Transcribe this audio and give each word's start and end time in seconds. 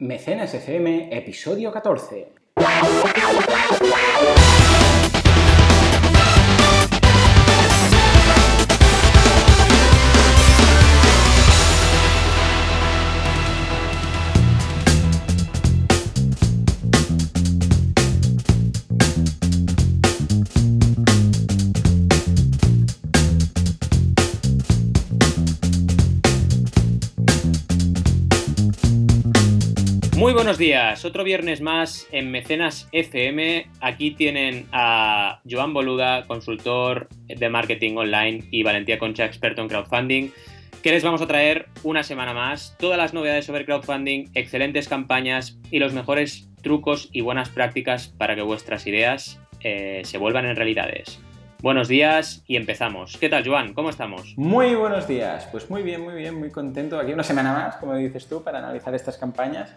Mecenas 0.00 0.54
FM, 0.54 1.10
episodio 1.14 1.70
14. 1.70 2.32
Buenos 30.50 30.58
días, 30.58 31.04
otro 31.04 31.22
viernes 31.22 31.60
más 31.60 32.08
en 32.10 32.32
Mecenas 32.32 32.88
FM. 32.90 33.70
Aquí 33.80 34.10
tienen 34.10 34.66
a 34.72 35.40
Joan 35.48 35.72
Boluda, 35.72 36.26
consultor 36.26 37.08
de 37.28 37.48
marketing 37.48 37.94
online, 37.96 38.42
y 38.50 38.64
Valentía 38.64 38.98
Concha, 38.98 39.24
experto 39.26 39.62
en 39.62 39.68
crowdfunding, 39.68 40.30
que 40.82 40.90
les 40.90 41.04
vamos 41.04 41.22
a 41.22 41.28
traer 41.28 41.68
una 41.84 42.02
semana 42.02 42.34
más 42.34 42.74
todas 42.80 42.98
las 42.98 43.14
novedades 43.14 43.46
sobre 43.46 43.64
crowdfunding, 43.64 44.30
excelentes 44.34 44.88
campañas 44.88 45.56
y 45.70 45.78
los 45.78 45.92
mejores 45.92 46.48
trucos 46.62 47.10
y 47.12 47.20
buenas 47.20 47.48
prácticas 47.48 48.08
para 48.08 48.34
que 48.34 48.42
vuestras 48.42 48.88
ideas 48.88 49.38
eh, 49.60 50.00
se 50.02 50.18
vuelvan 50.18 50.46
en 50.46 50.56
realidades. 50.56 51.20
Buenos 51.62 51.86
días 51.86 52.42
y 52.48 52.56
empezamos. 52.56 53.16
¿Qué 53.18 53.28
tal, 53.28 53.46
Joan? 53.46 53.72
¿Cómo 53.72 53.88
estamos? 53.88 54.34
Muy 54.36 54.74
buenos 54.74 55.06
días. 55.06 55.46
Pues 55.52 55.70
muy 55.70 55.84
bien, 55.84 56.00
muy 56.00 56.14
bien, 56.14 56.34
muy 56.34 56.50
contento. 56.50 56.98
Aquí 56.98 57.12
una 57.12 57.22
semana 57.22 57.52
más, 57.52 57.76
como 57.76 57.94
dices 57.94 58.26
tú, 58.26 58.42
para 58.42 58.58
analizar 58.58 58.92
estas 58.96 59.16
campañas 59.16 59.76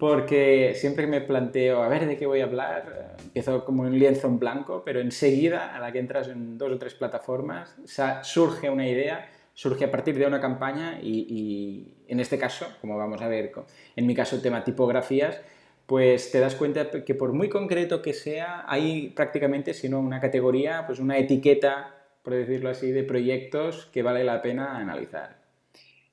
porque 0.00 0.72
siempre 0.74 1.04
que 1.04 1.10
me 1.10 1.20
planteo, 1.20 1.82
a 1.82 1.88
ver 1.88 2.06
de 2.06 2.16
qué 2.16 2.24
voy 2.24 2.40
a 2.40 2.44
hablar, 2.44 3.16
empiezo 3.22 3.66
como 3.66 3.82
un 3.82 3.98
lienzo 3.98 4.28
en 4.28 4.38
blanco, 4.38 4.82
pero 4.82 4.98
enseguida, 4.98 5.76
a 5.76 5.78
la 5.78 5.92
que 5.92 5.98
entras 5.98 6.28
en 6.28 6.56
dos 6.56 6.72
o 6.72 6.78
tres 6.78 6.94
plataformas, 6.94 7.76
surge 8.22 8.70
una 8.70 8.88
idea, 8.88 9.28
surge 9.52 9.84
a 9.84 9.90
partir 9.90 10.18
de 10.18 10.26
una 10.26 10.40
campaña 10.40 10.98
y, 11.02 11.86
en 12.08 12.18
este 12.18 12.38
caso, 12.38 12.66
como 12.80 12.96
vamos 12.96 13.20
a 13.20 13.28
ver, 13.28 13.52
en 13.94 14.06
mi 14.06 14.14
caso 14.14 14.36
el 14.36 14.42
tema 14.42 14.64
tipografías, 14.64 15.38
pues 15.84 16.32
te 16.32 16.40
das 16.40 16.54
cuenta 16.54 16.90
que 17.04 17.14
por 17.14 17.34
muy 17.34 17.50
concreto 17.50 18.00
que 18.00 18.14
sea, 18.14 18.64
hay 18.66 19.10
prácticamente, 19.10 19.74
si 19.74 19.90
no 19.90 20.00
una 20.00 20.18
categoría, 20.18 20.84
pues 20.86 20.98
una 20.98 21.18
etiqueta, 21.18 21.94
por 22.22 22.32
decirlo 22.32 22.70
así, 22.70 22.90
de 22.90 23.02
proyectos 23.02 23.84
que 23.92 24.02
vale 24.02 24.24
la 24.24 24.40
pena 24.40 24.78
analizar. 24.78 25.39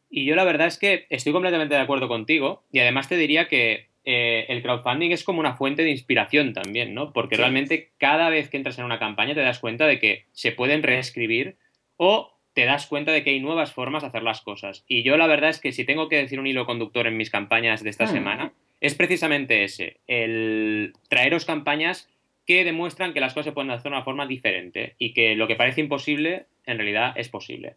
Y 0.10 0.26
yo 0.26 0.36
la 0.36 0.44
verdad 0.44 0.68
es 0.68 0.78
que 0.78 1.06
estoy 1.10 1.34
completamente 1.34 1.76
de 1.76 1.82
acuerdo 1.82 2.08
contigo 2.08 2.64
y 2.72 2.80
además 2.80 3.10
te 3.10 3.18
diría 3.18 3.48
que 3.48 3.88
eh, 4.06 4.46
el 4.48 4.62
crowdfunding 4.62 5.12
es 5.12 5.24
como 5.24 5.42
una 5.42 5.56
fuente 5.56 5.84
de 5.84 5.92
inspiración 5.92 6.54
también, 6.54 6.94
¿no? 6.94 7.12
Porque 7.12 7.36
realmente 7.36 7.92
cada 7.98 8.30
vez 8.30 8.50
que 8.50 8.56
entras 8.56 8.80
en 8.80 8.86
una 8.86 9.00
campaña 9.00 9.36
te 9.36 9.42
das 9.42 9.60
cuenta 9.60 9.86
de 9.86 10.00
que 10.00 10.26
se 10.32 10.54
pueden 10.54 10.82
reescribir 10.82 11.58
o 11.98 12.34
te 12.54 12.66
das 12.66 12.88
cuenta 12.88 13.12
de 13.12 13.24
que 13.24 13.32
hay 13.32 13.40
nuevas 13.40 13.74
formas 13.74 14.04
de 14.04 14.08
hacer 14.08 14.24
las 14.24 14.42
cosas. 14.42 14.86
Y 14.88 15.04
yo 15.04 15.18
la 15.18 15.28
verdad 15.28 15.50
es 15.50 15.60
que 15.60 15.74
si 15.74 15.84
tengo 15.84 16.08
que 16.08 16.16
decir 16.16 16.40
un 16.40 16.48
hilo 16.48 16.66
conductor 16.66 17.06
en 17.06 17.18
mis 17.18 17.30
campañas 17.30 17.84
de 17.84 17.90
esta 17.90 18.06
hmm. 18.06 18.12
semana, 18.12 18.54
es 18.80 18.96
precisamente 18.96 19.64
ese, 19.64 19.98
el 20.08 20.94
traeros 21.10 21.46
campañas 21.46 22.10
que 22.46 22.64
demuestran 22.64 23.14
que 23.14 23.20
las 23.20 23.34
cosas 23.34 23.48
se 23.48 23.52
pueden 23.52 23.72
hacer 23.72 23.84
de 23.84 23.90
una 23.90 24.04
forma 24.04 24.26
diferente 24.26 24.96
y 24.98 25.14
que 25.14 25.36
lo 25.36 25.48
que 25.48 25.56
parece 25.56 25.82
imposible 25.82 26.46
en 26.66 26.78
realidad 26.78 27.14
es 27.18 27.28
posible. 27.28 27.76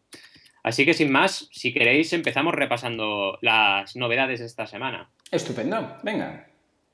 Así 0.63 0.85
que 0.85 0.95
sin 0.95 1.11
más, 1.11 1.49
si 1.53 1.73
queréis, 1.73 2.13
empezamos 2.13 2.55
repasando 2.55 3.39
las 3.41 3.97
novedades 3.97 4.41
de 4.41 4.47
esta 4.47 4.67
semana. 4.67 5.11
Estupendo, 5.31 5.97
venga. 6.03 6.47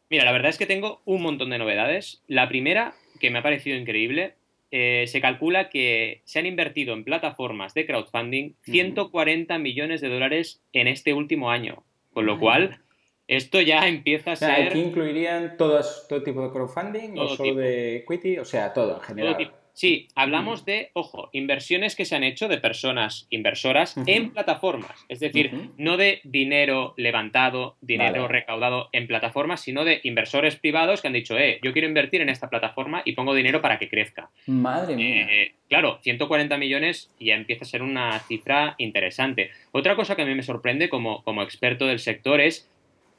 Mira, 0.08 0.24
la 0.24 0.32
verdad 0.32 0.50
es 0.50 0.58
que 0.58 0.66
tengo 0.66 1.02
un 1.04 1.22
montón 1.22 1.50
de 1.50 1.58
novedades. 1.58 2.22
La 2.28 2.48
primera, 2.48 2.94
que 3.18 3.30
me 3.30 3.40
ha 3.40 3.42
parecido 3.42 3.76
increíble, 3.76 4.34
eh, 4.70 5.04
se 5.08 5.20
calcula 5.20 5.68
que 5.68 6.22
se 6.24 6.38
han 6.38 6.46
invertido 6.46 6.94
en 6.94 7.04
plataformas 7.04 7.74
de 7.74 7.86
crowdfunding 7.86 8.54
140 8.62 9.58
millones 9.58 10.00
de 10.00 10.08
dólares 10.08 10.62
en 10.72 10.86
este 10.86 11.12
último 11.12 11.50
año. 11.50 11.82
Con 12.12 12.26
lo 12.26 12.38
cual, 12.38 12.78
esto 13.28 13.60
ya 13.60 13.88
empieza 13.88 14.32
a 14.32 14.36
ser. 14.36 14.68
¿Aquí 14.68 14.80
incluirían 14.80 15.56
todo 15.56 15.82
tipo 16.24 16.42
de 16.42 16.50
crowdfunding 16.50 17.18
o 17.18 17.28
solo 17.28 17.56
de 17.56 17.96
equity? 17.96 18.38
O 18.38 18.44
sea, 18.44 18.72
todo 18.72 18.96
en 18.96 19.02
general. 19.02 19.52
Sí, 19.76 20.08
hablamos 20.14 20.64
de, 20.64 20.88
ojo, 20.94 21.28
inversiones 21.34 21.96
que 21.96 22.06
se 22.06 22.16
han 22.16 22.24
hecho 22.24 22.48
de 22.48 22.56
personas 22.56 23.26
inversoras 23.28 23.94
en 24.06 24.30
plataformas. 24.30 25.04
Es 25.10 25.20
decir, 25.20 25.52
no 25.76 25.98
de 25.98 26.22
dinero 26.24 26.94
levantado, 26.96 27.76
dinero 27.82 28.26
recaudado 28.26 28.88
en 28.92 29.06
plataformas, 29.06 29.60
sino 29.60 29.84
de 29.84 30.00
inversores 30.02 30.56
privados 30.56 31.02
que 31.02 31.08
han 31.08 31.12
dicho, 31.12 31.36
eh, 31.36 31.60
yo 31.62 31.74
quiero 31.74 31.88
invertir 31.88 32.22
en 32.22 32.30
esta 32.30 32.48
plataforma 32.48 33.02
y 33.04 33.12
pongo 33.12 33.34
dinero 33.34 33.60
para 33.60 33.78
que 33.78 33.90
crezca. 33.90 34.30
Madre 34.46 34.96
mía. 34.96 35.28
Eh, 35.30 35.52
claro, 35.68 35.98
140 36.00 36.56
millones 36.56 37.10
ya 37.20 37.34
empieza 37.34 37.64
a 37.64 37.68
ser 37.68 37.82
una 37.82 38.18
cifra 38.20 38.76
interesante. 38.78 39.50
Otra 39.72 39.94
cosa 39.94 40.16
que 40.16 40.22
a 40.22 40.26
mí 40.26 40.34
me 40.34 40.42
sorprende 40.42 40.88
como, 40.88 41.22
como 41.22 41.42
experto 41.42 41.86
del 41.86 41.98
sector 41.98 42.40
es 42.40 42.70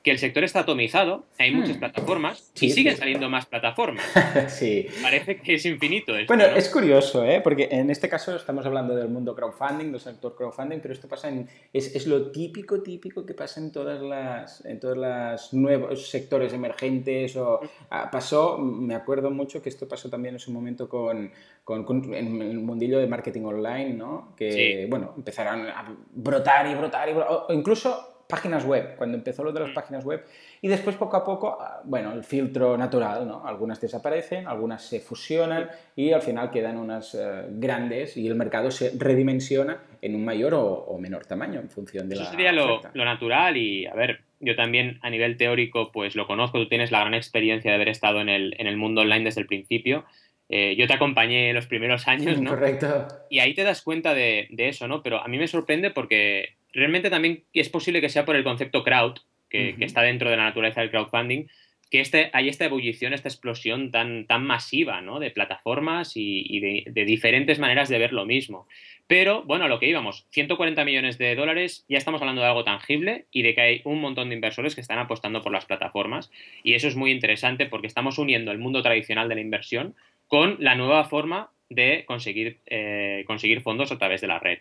que 0.07 0.12
el 0.12 0.19
sector 0.19 0.45
está 0.45 0.62
atomizado, 0.62 1.25
hay 1.38 1.51
muchas 1.51 1.75
hmm. 1.75 1.79
plataformas 1.79 2.50
y 2.62 2.69
siguen 2.69 2.95
saliendo 2.95 3.29
más 3.29 3.45
plataformas. 3.45 4.06
sí. 4.47 4.88
Parece 5.01 5.41
que 5.41 5.56
es 5.56 5.66
infinito. 5.66 6.13
bueno, 6.29 6.45
es 6.45 6.69
curioso, 6.69 7.25
¿eh? 7.25 7.41
porque 7.44 7.68
en 7.69 7.90
este 7.90 8.07
caso 8.07 8.34
estamos 8.34 8.66
hablando 8.66 8.96
del 8.96 9.09
mundo 9.09 9.35
crowdfunding, 9.35 9.91
del 9.91 10.00
sector 10.00 10.34
crowdfunding, 10.34 10.79
pero 10.79 10.94
esto 10.94 11.09
pasa 11.09 11.28
en, 11.28 11.50
es, 11.73 11.94
es, 11.94 12.07
lo 12.07 12.31
típico, 12.31 12.81
típico 12.81 13.25
que 13.25 13.34
pasa 13.34 13.59
en 13.59 13.73
todas 13.73 14.01
las, 14.01 14.63
en 14.63 14.79
todos 14.79 14.96
los 14.96 15.53
nuevos 15.53 16.07
sectores 16.09 16.53
emergentes. 16.53 17.35
O, 17.35 17.59
ah, 17.90 18.09
pasó, 18.09 18.57
me 18.59 18.96
acuerdo 18.96 19.29
mucho 19.29 19.62
que 19.62 19.67
esto 19.67 19.90
pasó 19.90 20.09
también 20.09 20.35
en 20.35 20.40
su 20.40 20.53
momento 20.53 20.88
con, 20.88 21.34
con, 21.66 22.13
en 22.13 22.41
el 22.41 22.59
mundillo 22.59 23.00
de 23.00 23.07
marketing 23.07 23.41
online, 23.41 23.94
¿no? 23.94 24.34
Que, 24.38 24.88
bueno, 24.90 25.16
empezaron 25.17 25.67
a 25.67 25.94
brotar 26.13 26.66
y 26.66 26.75
brotar 26.75 27.09
y 27.09 27.12
brotar, 27.12 27.46
o 27.50 27.53
incluso 27.53 28.16
páginas 28.27 28.65
web, 28.65 28.95
cuando 28.97 29.17
empezó 29.17 29.43
lo 29.43 29.51
de 29.51 29.61
las 29.61 29.69
mm. 29.71 29.73
páginas 29.73 30.05
web, 30.05 30.23
y 30.61 30.67
después 30.67 30.95
poco 30.95 31.17
a 31.17 31.23
poco, 31.23 31.57
ah, 31.59 31.81
bueno, 31.85 32.11
el 32.13 32.23
filtro 32.23 32.77
natural, 32.77 33.27
¿no? 33.27 33.45
Algunas 33.45 33.79
desaparecen, 33.79 34.47
algunas 34.47 34.83
se 34.83 34.99
fusionan 34.99 35.69
y 35.95 36.11
al 36.11 36.21
final 36.21 36.51
quedan 36.51 36.77
unas 36.77 37.16
eh, 37.16 37.45
grandes 37.51 38.17
y 38.17 38.27
el 38.27 38.35
mercado 38.35 38.69
se 38.71 38.91
redimensiona 38.97 39.81
en 40.01 40.16
un 40.16 40.25
mayor 40.25 40.53
o, 40.55 40.97
menor 40.99 41.25
tamaño 41.25 41.59
en 41.59 41.69
función 41.69 42.09
de 42.09 42.16
Eso 42.16 42.23
la 42.23 42.31
sería 42.31 42.51
lo, 42.51 42.81
natural 42.93 43.55
y, 43.55 43.85
a 43.85 43.93
ver, 43.93 44.21
yo 44.39 44.55
también 44.55 44.99
a 45.01 45.09
nivel 45.09 45.37
teórico 45.37 45.91
pues 45.91 46.16
lo 46.16 46.27
conozco, 46.27 46.57
tú 46.57 46.67
tienes 46.67 46.91
la 46.91 46.99
gran 47.01 47.13
experiencia 47.13 47.71
de 47.71 47.75
haber 47.75 47.89
estado 47.89 48.19
en 48.19 48.29
el, 48.29 48.55
en 48.57 48.67
el 48.67 48.77
mundo 48.77 49.01
online 49.01 49.25
desde 49.25 49.41
el 49.41 49.47
principio. 49.47 50.05
Eh, 50.49 50.75
yo 50.77 50.87
te 50.87 50.93
acompañé 50.93 51.53
los 51.53 51.67
primeros 51.67 52.07
años, 52.07 52.39
¿no? 52.41 52.51
Correcto. 52.51 53.07
Y 53.29 53.39
ahí 53.39 53.53
te 53.53 53.63
das 53.63 53.81
cuenta 53.81 54.13
de, 54.13 54.47
de, 54.49 54.69
eso, 54.69 54.87
¿no? 54.87 55.03
Pero 55.03 55.21
a 55.21 55.27
mí 55.27 55.37
me 55.37 55.47
sorprende 55.47 55.91
porque 55.91 56.57
realmente 56.77 57.09
también 57.09 57.43
es 57.53 57.69
posible 57.69 58.01
que 58.01 58.09
sea 58.09 58.23
por 58.23 58.35
el 58.35 58.43
concepto 58.43 58.83
crowd, 58.83 59.17
que, 59.49 59.75
está 59.79 60.03
dentro 60.03 60.29
de 60.29 60.38
la 60.38 60.43
naturaleza 60.43 60.81
del 60.81 60.91
crowdfunding, 60.91 61.47
que 61.89 62.01
este, 62.01 62.29
hay 62.33 62.49
esta 62.49 62.65
ebullición, 62.65 63.13
esta 63.13 63.29
explosión 63.29 63.91
tan, 63.91 64.27
tan 64.27 64.45
masiva 64.45 65.01
¿no? 65.01 65.19
de 65.19 65.31
plataformas 65.31 66.11
y, 66.16 66.59
de, 66.59 67.05
diferentes 67.05 67.57
maneras 67.59 67.89
de 67.89 67.97
ver 67.97 68.13
lo 68.13 68.25
mismo. 68.25 68.67
Pero 69.07 69.43
bueno, 69.43 69.66
a 69.66 69.67
lo 69.69 69.79
que 69.79 69.87
íbamos, 69.87 70.27
140 70.31 70.83
millones 70.85 71.17
de 71.17 71.33
dólares, 71.33 71.85
ya 71.89 71.97
estamos 71.97 72.21
hablando 72.21 72.41
de 72.41 72.47
algo 72.47 72.66
tangible 72.66 73.25
y 73.31 73.41
de 73.41 73.55
que 73.55 73.61
hay 73.61 73.81
un 73.83 73.99
montón 73.99 74.29
de 74.29 74.35
inversores 74.35 74.75
que 74.75 74.81
están 74.81 74.99
apostando 74.99 75.41
por 75.41 75.53
las 75.53 75.66
plataformas. 75.66 76.29
Y 76.61 76.73
eso 76.73 76.87
es 76.87 76.95
muy 76.95 77.11
interesante 77.11 77.66
porque 77.66 77.87
estamos 77.87 78.19
uniendo 78.19 78.51
el 78.51 78.59
mundo 78.59 78.83
tradicional 78.83 79.29
de 79.29 79.35
la 79.35 79.41
inversión 79.41 79.95
con 80.27 80.57
la 80.59 80.75
nueva 80.75 81.05
forma 81.05 81.51
de 81.69 82.03
conseguir, 82.05 82.59
eh, 82.67 83.23
conseguir 83.25 83.61
fondos 83.61 83.91
a 83.91 83.97
través 83.97 84.21
de 84.21 84.27
la 84.27 84.39
red. 84.39 84.59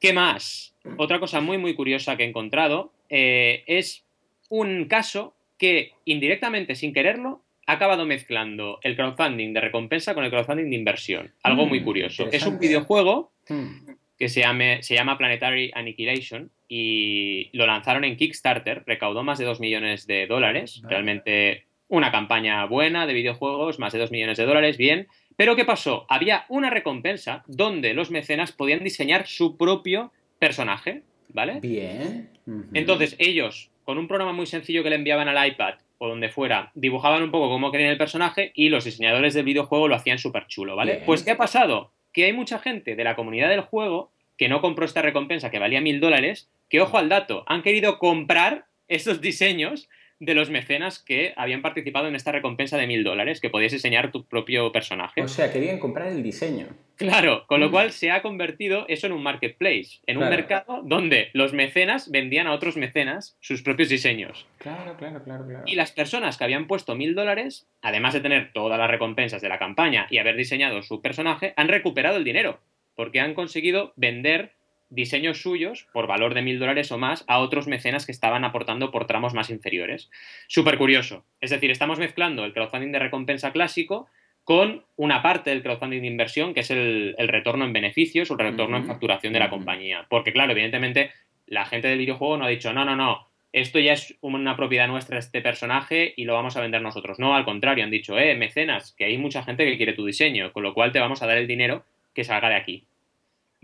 ¿Qué 0.00 0.12
más? 0.12 0.74
Otra 0.98 1.18
cosa 1.18 1.40
muy, 1.40 1.58
muy 1.58 1.74
curiosa 1.74 2.16
que 2.16 2.24
he 2.24 2.28
encontrado 2.28 2.92
eh, 3.08 3.64
es 3.66 4.04
un 4.48 4.86
caso 4.86 5.34
que 5.58 5.92
indirectamente, 6.04 6.74
sin 6.74 6.92
quererlo, 6.92 7.42
ha 7.66 7.72
acabado 7.72 8.06
mezclando 8.06 8.78
el 8.82 8.94
crowdfunding 8.94 9.52
de 9.52 9.60
recompensa 9.60 10.14
con 10.14 10.24
el 10.24 10.30
crowdfunding 10.30 10.70
de 10.70 10.76
inversión. 10.76 11.32
Algo 11.42 11.66
muy 11.66 11.80
mm, 11.80 11.84
curioso. 11.84 12.28
Es 12.30 12.46
un 12.46 12.58
videojuego 12.58 13.32
hmm. 13.48 13.90
que 14.18 14.28
se, 14.28 14.42
se 14.82 14.94
llama 14.94 15.18
Planetary 15.18 15.72
Annihilation 15.74 16.50
y 16.68 17.50
lo 17.52 17.66
lanzaron 17.66 18.04
en 18.04 18.16
Kickstarter, 18.16 18.84
recaudó 18.86 19.24
más 19.24 19.38
de 19.38 19.44
2 19.44 19.60
millones 19.60 20.06
de 20.06 20.26
dólares. 20.26 20.82
Realmente 20.84 21.64
una 21.88 22.10
campaña 22.10 22.64
buena 22.66 23.06
de 23.06 23.14
videojuegos, 23.14 23.78
más 23.78 23.92
de 23.92 24.00
2 24.00 24.10
millones 24.10 24.38
de 24.38 24.46
dólares, 24.46 24.76
bien. 24.76 25.08
Pero 25.36 25.54
¿qué 25.54 25.64
pasó? 25.64 26.06
Había 26.08 26.46
una 26.48 26.70
recompensa 26.70 27.44
donde 27.46 27.94
los 27.94 28.10
mecenas 28.10 28.52
podían 28.52 28.82
diseñar 28.82 29.26
su 29.26 29.56
propio 29.56 30.12
personaje, 30.38 31.02
¿vale? 31.28 31.60
Bien. 31.60 32.30
Entonces 32.72 33.16
ellos, 33.18 33.70
con 33.84 33.98
un 33.98 34.08
programa 34.08 34.32
muy 34.32 34.46
sencillo 34.46 34.82
que 34.82 34.90
le 34.90 34.96
enviaban 34.96 35.28
al 35.28 35.48
iPad 35.48 35.74
o 35.98 36.08
donde 36.08 36.28
fuera, 36.28 36.70
dibujaban 36.74 37.22
un 37.22 37.30
poco 37.30 37.48
cómo 37.48 37.70
querían 37.70 37.90
el 37.90 37.98
personaje 37.98 38.52
y 38.54 38.68
los 38.68 38.84
diseñadores 38.84 39.34
del 39.34 39.44
videojuego 39.44 39.88
lo 39.88 39.94
hacían 39.94 40.18
súper 40.18 40.46
chulo, 40.46 40.76
¿vale? 40.76 41.02
Pues 41.04 41.22
¿qué 41.22 41.32
ha 41.32 41.36
pasado? 41.36 41.92
Que 42.12 42.24
hay 42.24 42.32
mucha 42.32 42.58
gente 42.58 42.96
de 42.96 43.04
la 43.04 43.16
comunidad 43.16 43.48
del 43.48 43.60
juego 43.60 44.10
que 44.36 44.48
no 44.48 44.60
compró 44.60 44.84
esta 44.84 45.02
recompensa 45.02 45.50
que 45.50 45.58
valía 45.58 45.80
mil 45.80 46.00
dólares, 46.00 46.50
que 46.68 46.80
ojo 46.80 46.98
al 46.98 47.08
dato, 47.08 47.44
han 47.46 47.62
querido 47.62 47.98
comprar 47.98 48.66
esos 48.88 49.20
diseños 49.20 49.88
de 50.18 50.34
los 50.34 50.50
mecenas 50.50 50.98
que 50.98 51.34
habían 51.36 51.62
participado 51.62 52.08
en 52.08 52.14
esta 52.14 52.32
recompensa 52.32 52.78
de 52.78 52.86
mil 52.86 53.04
dólares, 53.04 53.40
que 53.40 53.50
podías 53.50 53.72
diseñar 53.72 54.12
tu 54.12 54.24
propio 54.24 54.72
personaje. 54.72 55.22
O 55.22 55.28
sea, 55.28 55.52
querían 55.52 55.78
comprar 55.78 56.08
el 56.08 56.22
diseño. 56.22 56.68
Claro, 56.96 57.46
con 57.46 57.60
lo 57.60 57.68
mm. 57.68 57.70
cual 57.70 57.92
se 57.92 58.10
ha 58.10 58.22
convertido 58.22 58.86
eso 58.88 59.06
en 59.06 59.12
un 59.12 59.22
marketplace, 59.22 60.00
en 60.06 60.16
un 60.16 60.30
mercado 60.30 60.80
donde 60.82 61.28
los 61.34 61.52
mecenas 61.52 62.10
vendían 62.10 62.46
a 62.46 62.52
otros 62.52 62.76
mecenas 62.78 63.36
sus 63.40 63.62
propios 63.62 63.90
diseños. 63.90 64.46
Claro, 64.58 64.96
claro, 64.96 65.22
claro, 65.22 65.46
claro. 65.46 65.64
Y 65.66 65.74
las 65.74 65.92
personas 65.92 66.38
que 66.38 66.44
habían 66.44 66.66
puesto 66.66 66.94
mil 66.94 67.14
dólares, 67.14 67.68
además 67.82 68.14
de 68.14 68.20
tener 68.20 68.52
todas 68.54 68.78
las 68.78 68.90
recompensas 68.90 69.42
de 69.42 69.48
la 69.50 69.58
campaña 69.58 70.06
y 70.08 70.18
haber 70.18 70.36
diseñado 70.36 70.82
su 70.82 71.02
personaje, 71.02 71.52
han 71.56 71.68
recuperado 71.68 72.16
el 72.16 72.24
dinero, 72.24 72.60
porque 72.94 73.20
han 73.20 73.34
conseguido 73.34 73.92
vender 73.96 74.55
diseños 74.88 75.42
suyos 75.42 75.88
por 75.92 76.06
valor 76.06 76.34
de 76.34 76.42
mil 76.42 76.58
dólares 76.58 76.92
o 76.92 76.98
más 76.98 77.24
a 77.26 77.38
otros 77.38 77.66
mecenas 77.66 78.06
que 78.06 78.12
estaban 78.12 78.44
aportando 78.44 78.90
por 78.90 79.06
tramos 79.06 79.34
más 79.34 79.50
inferiores. 79.50 80.10
Súper 80.46 80.78
curioso. 80.78 81.24
Es 81.40 81.50
decir, 81.50 81.70
estamos 81.70 81.98
mezclando 81.98 82.44
el 82.44 82.52
crowdfunding 82.52 82.92
de 82.92 82.98
recompensa 82.98 83.52
clásico 83.52 84.08
con 84.44 84.84
una 84.94 85.22
parte 85.22 85.50
del 85.50 85.62
crowdfunding 85.62 86.02
de 86.02 86.06
inversión, 86.06 86.54
que 86.54 86.60
es 86.60 86.70
el, 86.70 87.16
retorno 87.18 87.64
en 87.64 87.72
beneficios 87.72 88.30
o 88.30 88.34
el 88.34 88.38
retorno 88.38 88.76
en 88.76 88.86
facturación 88.86 89.32
de 89.32 89.40
la 89.40 89.50
compañía. 89.50 90.06
Porque, 90.08 90.32
claro, 90.32 90.52
evidentemente, 90.52 91.10
la 91.46 91.66
gente 91.66 91.88
del 91.88 91.98
videojuego 91.98 92.36
no 92.36 92.44
ha 92.44 92.48
dicho, 92.48 92.72
no, 92.72 92.84
no, 92.84 92.94
no, 92.94 93.26
esto 93.52 93.80
ya 93.80 93.94
es 93.94 94.16
una 94.20 94.56
propiedad 94.56 94.86
nuestra, 94.86 95.18
este 95.18 95.40
personaje, 95.40 96.14
y 96.16 96.26
lo 96.26 96.34
vamos 96.34 96.56
a 96.56 96.60
vender 96.60 96.80
nosotros. 96.80 97.18
No, 97.18 97.34
al 97.34 97.44
contrario, 97.44 97.82
han 97.82 97.90
dicho, 97.90 98.16
eh, 98.20 98.36
mecenas, 98.36 98.92
que 98.92 99.06
hay 99.06 99.18
mucha 99.18 99.42
gente 99.42 99.64
que 99.64 99.76
quiere 99.76 99.94
tu 99.94 100.06
diseño, 100.06 100.52
con 100.52 100.62
lo 100.62 100.74
cual 100.74 100.92
te 100.92 101.00
vamos 101.00 101.22
a 101.22 101.26
dar 101.26 101.38
el 101.38 101.48
dinero 101.48 101.84
que 102.14 102.22
salga 102.22 102.48
de 102.48 102.54
aquí. 102.54 102.84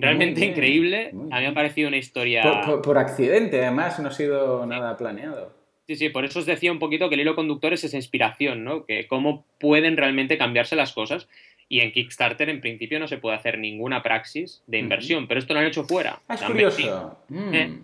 Realmente 0.03 0.45
increíble. 0.45 1.11
A 1.31 1.37
mí 1.37 1.43
me 1.43 1.47
ha 1.47 1.55
parecido 1.55 1.87
una 1.87 1.97
historia. 1.97 2.43
Por, 2.83 2.99
accidente, 2.99 3.63
además, 3.63 4.01
no 4.01 4.09
ha 4.09 4.13
sido 4.13 4.67
nada 4.67 4.97
planeado. 4.97 5.55
Sí, 5.87 5.97
sí, 5.97 6.09
por 6.09 6.25
eso 6.25 6.41
os 6.41 6.47
decía 6.47 6.73
un 6.73 6.81
poquito 6.81 7.09
que 7.09 7.15
el 7.15 7.21
hilo 7.21 7.37
conductor 7.37 7.73
es 7.73 7.85
esa 7.85 7.97
inspiración, 7.97 8.65
¿no? 8.65 8.85
Que 8.85 9.07
cómo 9.07 9.45
pueden 9.59 9.97
realmente 9.97 10.39
cambiarse 10.39 10.75
las 10.75 10.93
cosas. 10.93 11.29
Y 11.69 11.81
en 11.81 11.93
Kickstarter, 11.93 12.49
en 12.49 12.61
principio, 12.61 12.99
no 12.99 13.07
se 13.07 13.19
puede 13.19 13.37
hacer 13.37 13.59
ninguna 13.59 14.03
praxis 14.03 14.63
de 14.67 14.79
inversión, 14.79 15.29
pero 15.29 15.39
esto 15.39 15.55
lo 15.55 15.61
han 15.61 15.67
hecho 15.67 15.85
fuera. 15.85 16.21
Ah, 16.29 16.35
es 16.35 16.43
curioso. 16.43 17.17
Mm. 17.29 17.55
Eh, 17.55 17.79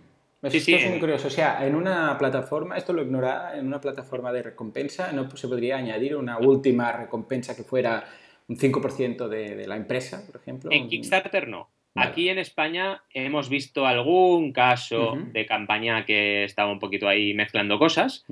sí, 0.51 0.61
sí, 0.61 0.75
es 0.75 0.91
muy 0.91 0.99
curioso. 0.99 1.29
O 1.29 1.31
sea, 1.31 1.65
en 1.65 1.75
una 1.77 2.19
plataforma, 2.19 2.77
esto 2.77 2.93
lo 2.93 3.03
ignoraba, 3.03 3.57
en 3.57 3.67
una 3.67 3.81
plataforma 3.81 4.33
de 4.33 4.43
recompensa, 4.43 5.13
¿no 5.13 5.31
se 5.31 5.49
podría 5.49 5.77
añadir 5.77 6.17
una 6.17 6.39
última 6.39 6.93
recompensa 6.93 7.55
que 7.55 7.63
fuera 7.63 8.05
un 8.49 8.57
5% 8.57 9.29
de, 9.29 9.55
de 9.55 9.67
la 9.67 9.77
empresa, 9.77 10.25
por 10.27 10.41
ejemplo? 10.41 10.71
En 10.73 10.89
Kickstarter 10.89 11.47
no. 11.47 11.69
Aquí 11.99 12.29
en 12.29 12.39
España 12.39 13.03
hemos 13.13 13.49
visto 13.49 13.87
algún 13.87 14.53
caso 14.53 15.19
de 15.33 15.47
campaña 15.47 16.05
que 16.05 16.45
estaba 16.45 16.71
un 16.71 16.79
poquito 16.79 17.09
ahí 17.09 17.35
mezclando 17.35 17.79
cosas. 17.79 18.25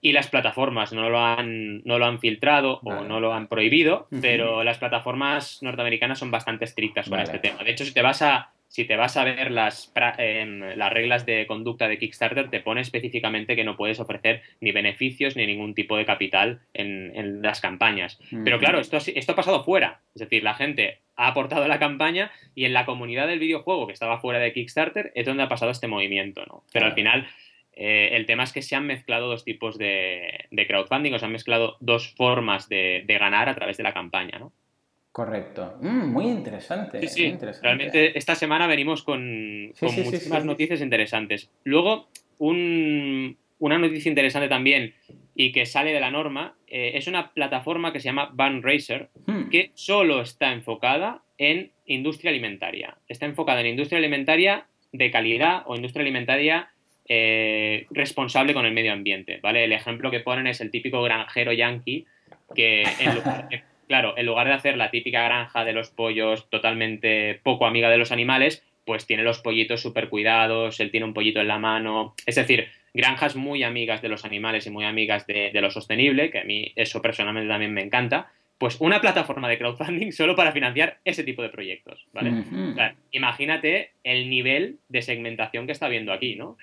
Y 0.00 0.12
las 0.12 0.28
plataformas 0.28 0.92
no 0.92 1.08
lo 1.08 1.18
han, 1.18 1.82
no 1.84 1.98
lo 1.98 2.06
han 2.06 2.20
filtrado 2.20 2.80
o 2.84 3.04
no 3.04 3.18
lo 3.18 3.32
han 3.32 3.48
prohibido, 3.48 4.08
pero 4.20 4.62
las 4.62 4.78
plataformas 4.78 5.62
norteamericanas 5.62 6.18
son 6.18 6.30
bastante 6.30 6.64
estrictas 6.64 7.08
con 7.08 7.18
este 7.20 7.38
tema. 7.38 7.64
De 7.64 7.70
hecho, 7.70 7.84
si 7.84 7.92
te 7.92 8.02
vas 8.02 8.22
a, 8.22 8.52
si 8.68 8.84
te 8.84 8.96
vas 8.96 9.16
a 9.16 9.24
ver 9.24 9.50
las, 9.50 9.92
em, 10.18 10.60
las 10.76 10.92
reglas 10.92 11.26
de 11.26 11.46
conducta 11.46 11.88
de 11.88 11.98
Kickstarter, 11.98 12.50
te 12.50 12.60
pone 12.60 12.80
específicamente 12.80 13.56
que 13.56 13.64
no 13.64 13.76
puedes 13.76 14.00
ofrecer 14.00 14.42
ni 14.60 14.72
beneficios 14.72 15.36
ni 15.36 15.46
ningún 15.46 15.74
tipo 15.74 15.96
de 15.96 16.04
capital 16.04 16.60
en, 16.74 17.42
las 17.42 17.60
campañas. 17.60 18.18
Pero 18.44 18.58
claro, 18.58 18.80
esto, 18.80 18.96
esto 18.96 19.32
ha 19.32 19.36
pasado 19.36 19.64
fuera. 19.64 20.00
Es 20.14 20.20
decir, 20.20 20.42
la 20.42 20.54
gente 20.54 21.00
ha 21.16 21.28
aportado 21.28 21.64
a 21.64 21.68
la 21.68 21.78
campaña 21.78 22.30
y 22.54 22.64
en 22.64 22.72
la 22.72 22.84
comunidad 22.84 23.26
del 23.26 23.38
videojuego 23.38 23.86
que 23.86 23.92
estaba 23.92 24.18
fuera 24.18 24.38
de 24.38 24.52
Kickstarter 24.52 25.12
es 25.14 25.26
donde 25.26 25.42
ha 25.42 25.48
pasado 25.48 25.70
este 25.70 25.88
movimiento, 25.88 26.44
¿no? 26.46 26.64
Pero 26.72 26.86
al 26.86 26.94
final 26.94 27.26
eh, 27.76 28.10
el 28.12 28.24
tema 28.24 28.42
es 28.44 28.52
que 28.52 28.62
se 28.62 28.74
han 28.74 28.86
mezclado 28.86 29.28
dos 29.28 29.44
tipos 29.44 29.76
de, 29.76 30.48
crowdfunding, 30.66 31.12
o 31.12 31.18
se 31.18 31.26
han 31.26 31.32
mezclado 31.32 31.76
dos 31.80 32.14
formas 32.14 32.68
de, 32.68 33.04
ganar 33.06 33.48
a 33.50 33.54
través 33.54 33.76
de 33.76 33.82
la 33.82 33.92
campaña, 33.92 34.38
¿no? 34.38 34.52
Correcto. 35.16 35.78
Mm, 35.80 36.12
muy 36.12 36.26
interesante. 36.26 37.00
Sí, 37.00 37.08
sí. 37.08 37.38
Realmente 37.62 38.18
esta 38.18 38.34
semana 38.34 38.66
venimos 38.66 39.02
con, 39.02 39.68
muchísimas 39.80 40.44
noticias 40.44 40.82
interesantes. 40.82 41.48
Luego, 41.64 42.10
una 42.38 43.78
noticia 43.78 44.10
interesante 44.10 44.50
también 44.50 44.92
y 45.34 45.52
que 45.52 45.64
sale 45.64 45.94
de 45.94 46.00
la 46.00 46.10
norma, 46.10 46.54
eh, 46.66 46.90
es 46.96 47.06
una 47.06 47.32
plataforma 47.32 47.94
que 47.94 48.00
se 48.00 48.10
llama 48.10 48.30
Van 48.34 48.62
Racer, 48.62 49.08
hmm. 49.24 49.48
que 49.48 49.70
solo 49.72 50.20
está 50.20 50.52
enfocada 50.52 51.22
en 51.38 51.70
industria 51.86 52.28
alimentaria. 52.30 52.98
Está 53.08 53.24
enfocada 53.24 53.60
en 53.60 53.68
industria 53.68 53.96
alimentaria 53.96 54.66
de 54.92 55.10
calidad 55.10 55.62
o 55.64 55.76
industria 55.76 56.02
alimentaria 56.02 56.68
eh, 57.08 57.86
responsable 57.88 58.52
con 58.52 58.66
el 58.66 58.74
medio 58.74 58.92
ambiente, 58.92 59.40
¿vale? 59.42 59.64
El 59.64 59.72
ejemplo 59.72 60.10
que 60.10 60.20
ponen 60.20 60.46
es 60.46 60.60
el 60.60 60.70
típico 60.70 61.00
granjero 61.00 61.54
yankee 61.54 62.04
que 62.54 62.82
en 63.00 63.14
lugar 63.14 63.48
claro, 63.86 64.14
en 64.16 64.26
lugar 64.26 64.46
de 64.46 64.54
hacer 64.54 64.76
la 64.76 64.90
típica 64.90 65.22
granja 65.22 65.64
de 65.64 65.72
los 65.72 65.90
pollos 65.90 66.48
totalmente 66.50 67.40
poco 67.42 67.66
amiga 67.66 67.90
de 67.90 67.98
los 67.98 68.12
animales, 68.12 68.64
pues 68.84 69.06
tiene 69.06 69.24
los 69.24 69.40
pollitos 69.40 69.82
súper 69.82 70.08
cuidados, 70.08 70.78
él 70.80 70.90
tiene 70.90 71.06
un 71.06 71.14
pollito 71.14 71.40
en 71.40 71.48
la 71.48 71.58
mano, 71.58 72.14
es 72.24 72.36
decir, 72.36 72.68
granjas 72.94 73.36
muy 73.36 73.62
amigas 73.62 74.00
de 74.00 74.08
los 74.08 74.24
animales 74.24 74.66
y 74.66 74.70
muy 74.70 74.84
amigas 74.84 75.26
de, 75.26 75.50
lo 75.52 75.70
sostenible, 75.70 76.30
que 76.30 76.38
a 76.38 76.44
mí 76.44 76.72
eso 76.76 77.02
personalmente 77.02 77.48
también 77.48 77.74
me 77.74 77.82
encanta, 77.82 78.30
pues 78.58 78.76
una 78.80 79.00
plataforma 79.00 79.48
de 79.48 79.58
crowdfunding 79.58 80.12
solo 80.12 80.34
para 80.34 80.52
financiar 80.52 80.98
ese 81.04 81.24
tipo 81.24 81.42
de 81.42 81.50
proyectos, 81.50 82.06
¿vale? 82.12 82.44
imagínate 83.10 83.90
el 84.02 84.30
nivel 84.30 84.78
de 84.88 85.02
segmentación 85.02 85.66
que 85.66 85.72
está 85.72 85.88
viendo 85.88 86.12
aquí, 86.12 86.36
¿no? 86.36 86.56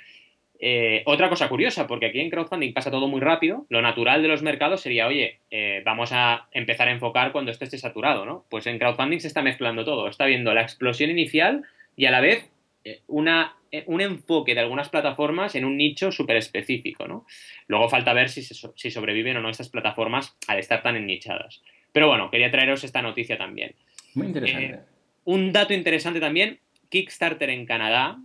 Eh, 0.66 1.04
otra 1.08 1.28
cosa 1.28 1.50
curiosa, 1.50 1.88
porque 1.88 2.06
aquí 2.06 2.22
en 2.22 2.30
crowdfunding 2.30 2.72
pasa 2.72 2.90
todo 2.90 3.10
muy 3.10 3.20
rápido, 3.20 3.66
lo 3.68 3.82
natural 3.82 4.22
de 4.22 4.30
los 4.30 4.44
mercados 4.44 4.80
sería, 4.80 5.08
oye, 5.08 5.40
eh, 5.52 5.82
vamos 5.84 6.12
a 6.14 6.48
empezar 6.54 6.88
a 6.88 6.94
enfocar 6.94 7.34
cuando 7.34 7.52
esto 7.52 7.66
esté 7.66 7.78
saturado, 7.78 8.26
¿no? 8.26 8.46
Pues 8.50 8.66
en 8.68 8.80
crowdfunding 8.80 9.20
se 9.20 9.28
está 9.28 9.42
mezclando 9.42 9.84
todo, 9.84 10.08
está 10.08 10.26
viendo 10.26 10.54
la 10.54 10.62
explosión 10.62 11.10
inicial 11.10 11.66
y 11.98 12.06
a 12.06 12.12
la 12.12 12.22
vez 12.22 12.50
eh, 12.86 13.02
una 13.08 13.58
un 13.88 14.00
enfoque 14.00 14.54
de 14.54 14.62
algunas 14.62 14.88
plataformas 14.88 15.56
en 15.56 15.66
un 15.66 15.76
nicho 15.76 16.14
súper 16.14 16.38
específico, 16.38 17.08
¿no? 17.08 17.26
Luego 17.68 17.90
falta 17.90 18.14
ver 18.14 18.30
si, 18.30 18.44
si, 18.44 18.92
sobreviven 18.92 19.36
o 19.36 19.42
no 19.42 19.50
estas 19.50 19.68
plataformas 19.68 20.38
al 20.48 20.60
estar 20.60 20.82
tan 20.82 20.96
ennichadas. 20.96 21.62
Pero 21.92 22.08
bueno, 22.08 22.32
quería 22.32 22.52
traeros 22.52 22.86
esta 22.86 23.02
noticia 23.02 23.38
también. 23.38 23.76
Muy 24.14 24.28
interesante. 24.28 24.80
Un 25.26 25.52
dato 25.52 25.74
interesante 25.74 26.20
también, 26.22 26.60
Kickstarter 26.88 27.50
en 27.50 27.66
Canadá 27.66 28.20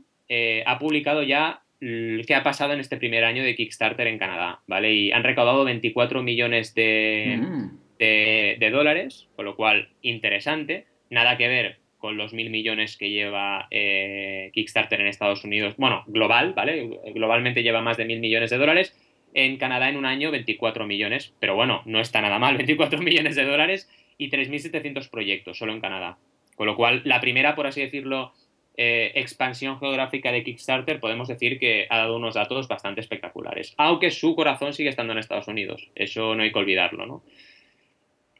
ha 0.67 0.79
publicado 0.79 1.23
ya 1.23 1.63
qué 1.81 2.35
ha 2.35 2.43
pasado 2.43 2.73
en 2.73 2.81
este 2.81 2.97
primer 2.97 3.25
año 3.25 3.43
de 3.43 3.55
Kickstarter 3.55 4.07
en 4.07 4.19
Canadá, 4.19 4.61
¿vale? 4.67 4.93
Y 4.93 5.13
han 5.13 5.25
recaudado 5.25 5.65
24 5.65 6.23
millones 6.23 6.75
de, 6.75 7.39
mm. 7.41 7.71
de, 7.99 8.57
de 8.59 8.71
dólares, 8.71 9.29
con 9.37 9.45
lo 9.45 9.57
cual 9.57 9.89
interesante. 10.03 10.87
Nada 11.11 11.37
que 11.37 11.49
ver 11.49 11.79
con 11.99 12.17
los 12.17 12.33
mil 12.33 12.49
millones 12.51 12.97
que 12.97 13.11
lleva 13.11 13.67
eh, 13.71 14.51
Kickstarter 14.55 15.01
en 15.01 15.09
Estados 15.09 15.45
Unidos, 15.45 15.75
bueno, 15.77 16.05
global, 16.07 16.55
¿vale? 16.55 17.01
Globalmente 17.13 17.63
lleva 17.63 17.83
más 17.83 17.97
de 17.97 18.05
mil 18.05 18.21
millones 18.21 18.51
de 18.51 18.59
dólares. 18.59 18.97
En 19.35 19.59
Canadá 19.59 19.89
en 19.89 19.97
un 19.97 20.07
año 20.07 20.31
24 20.31 20.87
millones, 20.87 21.35
pero 21.39 21.55
bueno, 21.55 21.83
no 21.85 22.01
está 22.01 22.21
nada 22.21 22.39
mal, 22.39 22.57
24 22.59 23.01
millones 23.03 23.37
de 23.37 23.45
dólares 23.45 23.91
y 24.17 24.31
3.700 24.31 25.11
proyectos 25.11 25.59
solo 25.59 25.73
en 25.73 25.81
Canadá. 25.81 26.19
Con 26.55 26.67
lo 26.67 26.77
cual, 26.77 27.03
la 27.05 27.21
primera, 27.21 27.55
por 27.55 27.67
así 27.67 27.81
decirlo, 27.81 28.33
eh, 28.79 29.13
expansión 29.17 29.79
geográfica 29.79 30.33
de 30.33 30.43
Kickstarter, 30.43 31.01
podemos 31.01 31.29
decir 31.29 31.59
que 31.59 31.87
ha 31.91 31.99
dado 31.99 32.17
unos 32.17 32.35
datos 32.35 32.67
bastante 32.67 33.03
espectaculares. 33.03 33.75
Aunque 33.77 34.11
su 34.11 34.35
corazón 34.35 34.73
sigue 34.73 34.89
estando 34.89 35.13
en 35.13 35.19
Estados 35.19 35.49
Unidos. 35.49 35.91
Eso 35.95 36.35
no 36.35 36.43
hay 36.43 36.53
que 36.53 36.59
olvidarlo, 36.59 37.05
¿no? 37.05 37.23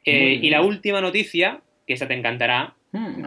Eh, 0.03 0.39
y 0.41 0.49
la 0.49 0.63
última 0.63 1.01
noticia, 1.01 1.61
que 1.85 1.93
esa 1.93 2.07
te 2.07 2.15
encantará, 2.15 2.73
Hmm, 2.91 3.23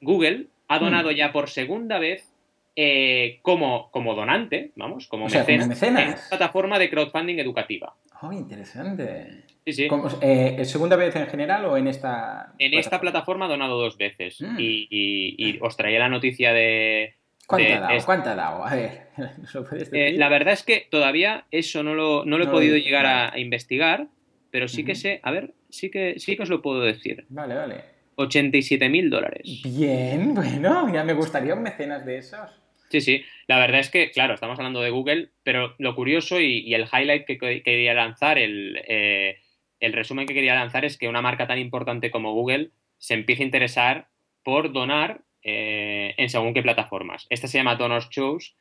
Google, 0.00 0.46
ha 0.68 0.78
donado 0.78 1.10
hmm. 1.10 1.14
ya 1.14 1.32
por 1.32 1.48
segunda 1.48 1.98
vez 1.98 2.30
eh, 2.76 3.38
como, 3.42 3.90
como 3.90 4.14
donante, 4.14 4.72
vamos, 4.76 5.06
como, 5.06 5.26
mecenas, 5.26 5.82
en 5.82 6.14
plataforma 6.28 6.78
de 6.78 6.90
crowdfunding 6.90 7.38
educativa. 7.38 7.94
Oh, 8.26 8.32
interesante. 8.32 9.44
Sí, 9.66 9.72
sí. 9.72 9.88
Eh, 10.20 10.64
¿Segunda 10.64 10.96
vez 10.96 11.14
en 11.16 11.26
general 11.26 11.64
o 11.66 11.76
en 11.76 11.88
esta? 11.88 12.54
En 12.58 12.74
esta 12.74 13.00
plataforma 13.00 13.46
ha 13.46 13.48
donado 13.48 13.78
dos 13.78 13.98
veces. 13.98 14.40
Hmm. 14.40 14.56
Y, 14.58 15.58
os 15.60 15.76
traía 15.76 15.98
la 15.98 16.08
noticia 16.08 16.52
de. 16.52 17.16
¿Cuánto 17.46 17.74
ha 17.74 17.80
dado? 17.80 18.04
¿Cuánto 18.06 18.30
ha 18.30 18.34
dado? 18.34 18.64
A 18.64 18.74
ver, 18.74 19.08
eh, 19.92 20.14
la 20.16 20.30
verdad 20.30 20.54
es 20.54 20.62
que 20.62 20.86
todavía 20.90 21.44
eso 21.50 21.82
no 21.82 21.94
lo, 21.94 22.24
no 22.24 22.38
lo 22.38 22.44
he 22.44 22.48
podido 22.48 22.76
llegar 22.78 23.04
a, 23.04 23.38
investigar, 23.38 24.08
pero 24.50 24.68
sí 24.68 24.84
que 24.84 24.94
sé, 24.94 25.20
a 25.22 25.30
ver, 25.30 25.52
sí 25.68 25.90
que, 25.90 26.18
sí 26.18 26.36
que 26.36 26.44
os 26.44 26.48
lo 26.48 26.62
puedo 26.62 26.80
decir. 26.80 27.26
Vale, 27.28 27.54
vale. 27.54 27.84
87 28.16 28.88
mil 28.88 29.10
dólares. 29.10 29.62
Bien, 29.64 30.34
bueno, 30.34 30.90
ya 30.92 31.04
me 31.04 31.12
gustaría 31.12 31.54
un 31.54 31.62
mecenas 31.62 32.06
de 32.06 32.18
esos. 32.18 32.63
Sí, 32.94 33.00
sí. 33.00 33.24
La 33.48 33.58
verdad 33.58 33.80
es 33.80 33.90
que, 33.90 34.12
claro, 34.12 34.34
estamos 34.34 34.56
hablando 34.56 34.80
de 34.80 34.90
Google, 34.90 35.30
pero 35.42 35.74
lo 35.78 35.96
curioso 35.96 36.38
y, 36.40 36.72
el 36.74 36.84
highlight 36.84 37.26
que 37.26 37.38
quería 37.64 37.92
lanzar, 37.92 38.38
eh, 38.38 39.40
el, 39.80 39.92
resumen 39.92 40.26
que 40.28 40.34
quería 40.34 40.54
lanzar 40.54 40.84
es 40.84 40.96
que 40.96 41.08
una 41.08 41.20
marca 41.20 41.48
tan 41.48 41.58
importante 41.58 42.12
como 42.12 42.34
Google 42.34 42.70
se 42.98 43.14
empiece 43.14 43.42
a 43.42 43.46
interesar 43.46 44.08
por 44.44 44.72
donar 44.72 45.22
eh, 45.42 46.14
en 46.18 46.28
según 46.28 46.54
qué 46.54 46.62
plataformas. 46.62 47.26
Esta 47.30 47.48
se 47.48 47.58
llama 47.58 47.74
Donors 47.74 48.10
Choose 48.10 48.52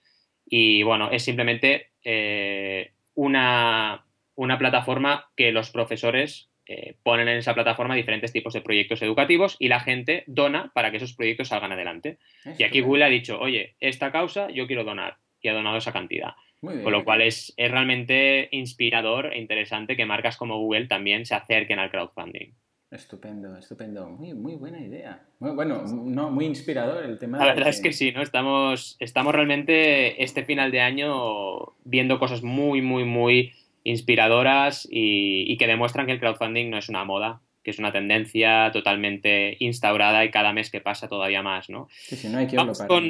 Y 0.48 0.82
bueno, 0.82 1.12
es 1.12 1.22
simplemente 1.22 1.92
eh, 2.04 2.94
una, 3.14 4.08
una 4.34 4.58
plataforma 4.58 5.30
que 5.38 5.52
los 5.52 5.70
profesores 5.70 6.50
eh, 6.66 6.96
ponen 7.04 7.28
en 7.28 7.38
esa 7.38 7.54
plataforma 7.54 7.96
diferentes 7.96 8.32
tipos 8.32 8.54
de 8.54 8.62
proyectos 8.62 9.02
educativos 9.02 9.58
y 9.60 9.68
la 9.68 9.80
gente 9.80 10.24
dona 10.28 10.72
para 10.74 10.92
que 10.92 10.98
esos 10.98 11.14
proyectos 11.14 11.50
salgan 11.50 11.72
adelante. 11.72 12.20
y 12.58 12.64
aquí 12.64 12.82
Google 12.82 13.06
ha 13.06 13.10
dicho, 13.10 13.40
oye, 13.40 13.76
esta 13.80 14.12
causa 14.12 14.50
yo 14.50 14.68
quiero 14.68 14.84
donar 14.84 15.18
y 15.42 15.50
ha 15.50 15.54
donado 15.54 15.78
esa 15.78 15.92
cantidad. 15.92 16.34
Con 16.62 16.94
lo 16.94 17.04
cual 17.04 17.22
es, 17.22 17.54
es, 17.58 17.70
realmente 17.70 18.48
inspirador 18.52 19.34
e 19.34 19.38
interesante 19.38 19.98
que 19.98 20.06
marcas 20.06 20.38
como 20.38 20.60
Google 20.60 20.88
también 20.88 21.26
se 21.26 21.36
acerquen 21.36 21.78
al 21.78 21.92
crowdfunding. 21.92 22.54
Estupendo, 22.94 23.58
estupendo. 23.58 24.08
Muy, 24.08 24.34
muy 24.36 24.56
buena 24.56 24.80
idea. 24.80 25.26
Muy, 25.40 25.52
bueno, 25.52 25.84
no, 25.84 26.30
muy 26.30 26.46
inspirador 26.46 27.04
el 27.04 27.18
tema. 27.18 27.40
La 27.40 27.54
verdad 27.56 27.70
es 27.70 27.82
que 27.82 27.92
sí, 27.92 28.12
¿no? 28.12 28.22
Estamos, 28.22 28.98
estamos 29.00 29.34
realmente 29.34 30.24
este 30.24 30.46
final 30.46 30.72
de 30.72 30.82
año 30.82 31.74
viendo 31.84 32.20
cosas 32.20 32.44
muy, 32.44 32.84
muy, 32.84 33.04
muy 33.04 33.52
inspiradoras 33.84 34.88
y, 34.90 35.58
que 35.58 35.68
demuestran 35.68 36.06
que 36.06 36.14
el 36.14 36.20
crowdfunding 36.20 36.70
no 36.70 36.78
es 36.78 36.90
una 36.90 37.04
moda, 37.04 37.42
que 37.64 37.72
es 37.72 37.80
una 37.80 37.92
tendencia 37.92 38.72
totalmente 38.74 39.56
instaurada 39.60 40.26
y 40.26 40.32
cada 40.32 40.52
mes 40.52 40.70
que 40.70 40.82
pasa 40.82 41.08
todavía 41.08 41.42
más, 41.42 41.70
¿no? 41.70 41.88
Sí, 41.92 42.16
sí, 42.16 42.28
no 42.28 42.38
hay 42.38 42.48
que 42.48 42.58
Vamos 42.58 42.82
con, 42.82 43.04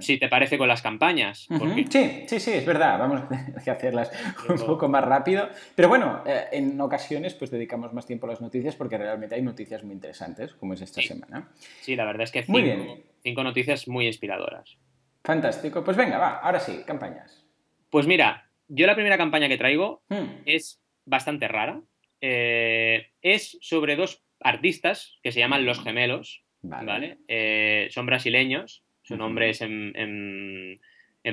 si 0.00 0.18
te 0.18 0.28
parece, 0.28 0.58
con 0.58 0.66
las 0.66 0.82
campañas. 0.82 1.46
Sí, 1.90 2.24
sí, 2.26 2.40
sí, 2.40 2.52
es 2.52 2.66
verdad, 2.66 2.98
vamos 2.98 3.22
a 3.30 3.70
hacerlas 3.70 4.10
un 4.48 4.58
poco 4.58 4.88
más 4.88 5.04
rápido. 5.04 5.48
Pero 5.74 5.88
bueno, 5.88 6.22
eh, 6.26 6.46
en 6.52 6.80
ocasiones 6.80 7.34
pues 7.34 7.50
dedicamos 7.50 7.92
más 7.92 8.06
tiempo 8.06 8.26
a 8.26 8.30
las 8.30 8.40
noticias 8.40 8.74
porque 8.74 8.98
realmente 8.98 9.36
hay 9.36 9.42
noticias 9.42 9.84
muy 9.84 9.94
interesantes, 9.94 10.54
como 10.54 10.74
es 10.74 10.80
esta 10.80 11.00
semana. 11.02 11.48
Sí, 11.80 11.94
la 11.94 12.04
verdad 12.04 12.24
es 12.24 12.32
que 12.32 12.42
cinco, 12.42 12.98
cinco 13.22 13.44
noticias 13.44 13.86
muy 13.86 14.06
inspiradoras. 14.06 14.76
Fantástico, 15.22 15.84
pues 15.84 15.96
venga, 15.96 16.18
va, 16.18 16.38
ahora 16.38 16.58
sí, 16.58 16.82
campañas. 16.86 17.46
Pues 17.90 18.06
mira, 18.06 18.49
yo 18.70 18.86
la 18.86 18.94
primera 18.94 19.18
campaña 19.18 19.48
que 19.48 19.58
traigo 19.58 20.02
hmm. 20.08 20.42
es 20.46 20.80
bastante 21.04 21.48
rara. 21.48 21.82
Eh, 22.20 23.08
es 23.20 23.58
sobre 23.60 23.96
dos 23.96 24.22
artistas 24.40 25.18
que 25.22 25.32
se 25.32 25.40
llaman 25.40 25.66
Los 25.66 25.82
Gemelos, 25.82 26.44
¿vale? 26.62 27.18
Eh, 27.28 27.88
son 27.90 28.06
brasileños, 28.06 28.84
su 29.02 29.16
nombre 29.16 29.50
es 29.50 29.60
en, 29.60 30.80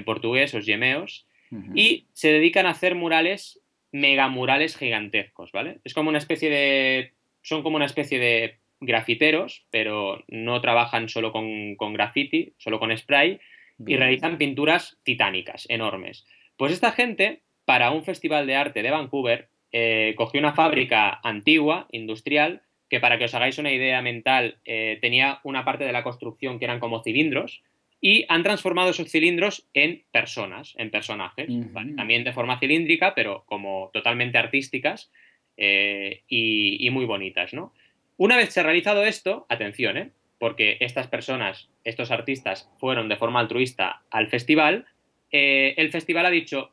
portugués, 0.05 0.53
os 0.53 0.65
gemeos, 0.65 1.27
y 1.75 2.07
se 2.13 2.31
dedican 2.31 2.65
a 2.65 2.71
hacer 2.71 2.95
murales, 2.95 3.61
megamurales 3.91 4.75
gigantescos, 4.75 5.51
¿vale? 5.51 5.79
Es 5.83 5.93
como 5.93 6.09
una 6.09 6.17
especie 6.17 6.49
de... 6.49 7.13
son 7.41 7.63
como 7.63 7.77
una 7.77 7.85
especie 7.85 8.19
de 8.19 8.57
grafiteros, 8.79 9.65
pero 9.69 10.23
no 10.27 10.59
trabajan 10.61 11.07
solo 11.07 11.31
con, 11.31 11.75
con 11.75 11.93
graffiti, 11.93 12.53
solo 12.57 12.79
con 12.79 12.95
spray, 12.97 13.39
y 13.85 13.95
realizan 13.95 14.37
pinturas 14.37 14.97
titánicas, 15.03 15.65
enormes. 15.69 16.25
Pues 16.57 16.73
esta 16.73 16.91
gente, 16.91 17.43
para 17.65 17.91
un 17.91 18.03
festival 18.03 18.47
de 18.47 18.55
arte 18.55 18.81
de 18.83 18.91
Vancouver, 18.91 19.49
eh, 19.71 20.13
cogió 20.17 20.39
una 20.39 20.53
fábrica 20.53 21.19
antigua, 21.23 21.87
industrial, 21.91 22.63
que 22.89 22.99
para 22.99 23.17
que 23.17 23.25
os 23.25 23.33
hagáis 23.33 23.57
una 23.57 23.71
idea 23.71 24.01
mental, 24.01 24.59
eh, 24.65 24.97
tenía 25.01 25.39
una 25.43 25.65
parte 25.65 25.83
de 25.83 25.91
la 25.91 26.03
construcción 26.03 26.57
que 26.57 26.65
eran 26.65 26.79
como 26.79 27.03
cilindros, 27.03 27.63
y 27.99 28.25
han 28.29 28.43
transformado 28.43 28.91
esos 28.91 29.09
cilindros 29.09 29.67
en 29.73 30.03
personas, 30.11 30.75
en 30.77 30.91
personajes, 30.91 31.49
también 31.95 32.23
de 32.23 32.33
forma 32.33 32.59
cilíndrica, 32.59 33.15
pero 33.15 33.43
como 33.47 33.89
totalmente 33.91 34.37
artísticas 34.37 35.11
eh, 35.57 36.21
y, 36.27 36.85
y, 36.85 36.89
muy 36.91 37.05
bonitas, 37.05 37.53
¿no? 37.53 37.73
Una 38.17 38.37
vez 38.37 38.53
se 38.53 38.59
ha 38.59 38.63
realizado 38.63 39.03
esto, 39.03 39.47
atención, 39.49 40.13
porque 40.37 40.77
estas 40.79 41.07
personas, 41.07 41.69
estos 41.83 42.11
artistas, 42.11 42.69
fueron 42.79 43.09
de 43.09 43.17
forma 43.17 43.39
altruista 43.39 44.03
al 44.11 44.27
festival, 44.27 44.85
eh, 45.31 45.73
el 45.77 45.89
festival 45.89 46.25
ha 46.25 46.31
dicho, 46.31 46.71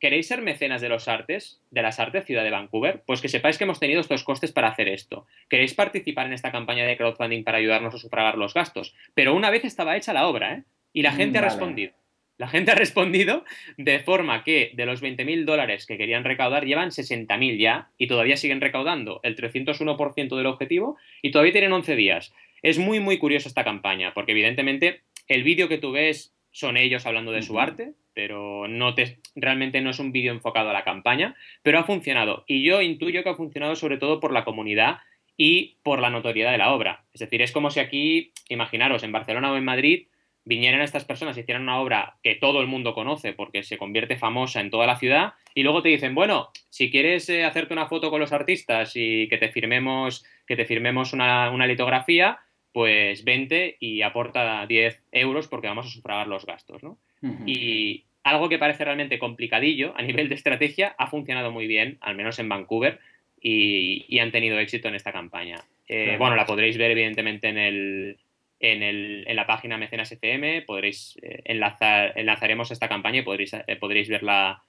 ¿queréis 0.00 0.26
ser 0.26 0.42
mecenas 0.42 0.80
de 0.80 0.88
los 0.88 1.08
artes, 1.08 1.60
de 1.70 1.82
las 1.82 2.00
artes 2.00 2.24
Ciudad 2.24 2.44
de 2.44 2.50
Vancouver? 2.50 3.02
Pues 3.06 3.20
que 3.20 3.28
sepáis 3.28 3.58
que 3.58 3.64
hemos 3.64 3.80
tenido 3.80 4.00
estos 4.00 4.24
costes 4.24 4.52
para 4.52 4.68
hacer 4.68 4.88
esto. 4.88 5.26
¿Queréis 5.48 5.74
participar 5.74 6.26
en 6.26 6.32
esta 6.32 6.52
campaña 6.52 6.84
de 6.84 6.96
crowdfunding 6.96 7.44
para 7.44 7.58
ayudarnos 7.58 7.94
a 7.94 7.98
sufragar 7.98 8.36
los 8.36 8.54
gastos? 8.54 8.94
Pero 9.14 9.34
una 9.34 9.50
vez 9.50 9.64
estaba 9.64 9.96
hecha 9.96 10.12
la 10.12 10.26
obra, 10.26 10.54
¿eh? 10.54 10.62
Y 10.92 11.02
la 11.02 11.12
gente 11.12 11.38
ha 11.38 11.42
respondido. 11.42 11.92
La 12.38 12.48
gente 12.48 12.72
ha 12.72 12.74
respondido 12.74 13.44
de 13.76 14.00
forma 14.00 14.42
que 14.42 14.72
de 14.74 14.84
los 14.84 15.02
20.000 15.02 15.44
dólares 15.44 15.86
que 15.86 15.96
querían 15.96 16.24
recaudar 16.24 16.64
llevan 16.64 16.90
60.000 16.90 17.58
ya 17.58 17.90
y 17.98 18.08
todavía 18.08 18.36
siguen 18.36 18.60
recaudando 18.60 19.20
el 19.22 19.36
301% 19.36 20.36
del 20.36 20.46
objetivo 20.46 20.96
y 21.22 21.30
todavía 21.30 21.52
tienen 21.52 21.72
11 21.72 21.94
días. 21.94 22.34
Es 22.62 22.78
muy, 22.78 22.98
muy 23.00 23.18
curiosa 23.18 23.48
esta 23.48 23.62
campaña 23.64 24.12
porque 24.12 24.32
evidentemente 24.32 25.02
el 25.28 25.44
vídeo 25.44 25.68
que 25.68 25.78
tú 25.78 25.92
ves 25.92 26.34
son 26.52 26.76
ellos 26.76 27.06
hablando 27.06 27.32
de 27.32 27.42
su 27.42 27.58
arte, 27.58 27.94
pero 28.14 28.68
no 28.68 28.94
te, 28.94 29.18
realmente 29.34 29.80
no 29.80 29.90
es 29.90 29.98
un 29.98 30.12
vídeo 30.12 30.32
enfocado 30.32 30.70
a 30.70 30.74
la 30.74 30.84
campaña, 30.84 31.34
pero 31.62 31.78
ha 31.78 31.84
funcionado. 31.84 32.44
Y 32.46 32.62
yo 32.62 32.80
intuyo 32.82 33.22
que 33.22 33.30
ha 33.30 33.34
funcionado 33.34 33.74
sobre 33.74 33.96
todo 33.96 34.20
por 34.20 34.32
la 34.32 34.44
comunidad 34.44 34.98
y 35.36 35.78
por 35.82 36.00
la 36.00 36.10
notoriedad 36.10 36.52
de 36.52 36.58
la 36.58 36.72
obra. 36.72 37.04
Es 37.14 37.20
decir, 37.20 37.42
es 37.42 37.52
como 37.52 37.70
si 37.70 37.80
aquí, 37.80 38.32
imaginaros, 38.48 39.02
en 39.02 39.12
Barcelona 39.12 39.50
o 39.50 39.56
en 39.56 39.64
Madrid, 39.64 40.06
vinieran 40.44 40.80
estas 40.82 41.04
personas 41.04 41.36
y 41.36 41.40
hicieran 41.40 41.62
una 41.62 41.80
obra 41.80 42.16
que 42.22 42.34
todo 42.34 42.60
el 42.60 42.66
mundo 42.66 42.94
conoce 42.94 43.32
porque 43.32 43.62
se 43.62 43.78
convierte 43.78 44.16
famosa 44.16 44.60
en 44.60 44.70
toda 44.70 44.86
la 44.86 44.98
ciudad 44.98 45.34
y 45.54 45.62
luego 45.62 45.82
te 45.82 45.88
dicen, 45.88 46.14
bueno, 46.14 46.50
si 46.68 46.90
quieres 46.90 47.28
eh, 47.28 47.44
hacerte 47.44 47.72
una 47.72 47.86
foto 47.86 48.10
con 48.10 48.20
los 48.20 48.32
artistas 48.32 48.92
y 48.94 49.28
que 49.28 49.38
te 49.38 49.50
firmemos, 49.50 50.24
que 50.46 50.56
te 50.56 50.64
firmemos 50.64 51.12
una, 51.12 51.50
una 51.50 51.66
litografía, 51.66 52.40
pues 52.72 53.24
vente 53.24 53.76
y 53.80 54.02
aporta 54.02 54.66
10 54.66 55.02
euros 55.12 55.48
porque 55.48 55.68
vamos 55.68 55.86
a 55.86 55.90
sufragar 55.90 56.26
los 56.26 56.46
gastos, 56.46 56.82
¿no? 56.82 56.98
Y 57.46 58.04
algo 58.24 58.48
que 58.48 58.58
parece 58.58 58.84
realmente 58.84 59.18
complicadillo 59.18 59.94
a 59.96 60.02
nivel 60.02 60.28
de 60.28 60.34
estrategia 60.34 60.94
ha 60.98 61.06
funcionado 61.06 61.52
muy 61.52 61.66
bien, 61.66 61.98
al 62.00 62.16
menos 62.16 62.38
en 62.38 62.48
Vancouver, 62.48 62.98
y, 63.40 64.18
han 64.18 64.30
tenido 64.32 64.58
éxito 64.58 64.88
en 64.88 64.94
esta 64.94 65.12
campaña. 65.12 65.62
Eh, 65.88 66.16
bueno, 66.18 66.36
la 66.36 66.46
podréis 66.46 66.78
ver 66.78 66.92
evidentemente 66.92 67.48
en 67.48 67.58
el, 67.58 68.18
en, 68.60 68.82
el, 68.82 69.24
en 69.26 69.36
la 69.36 69.46
página 69.46 69.78
Mecenas 69.78 70.12
FM, 70.12 70.62
podréis 70.62 71.18
eh, 71.22 71.42
enlazar, 71.44 72.12
enlazaremos 72.16 72.70
esta 72.70 72.88
campaña 72.88 73.18
y 73.18 73.22
podréis, 73.22 73.52
eh, 73.52 73.76
podréis 73.76 74.08
verla 74.08 74.62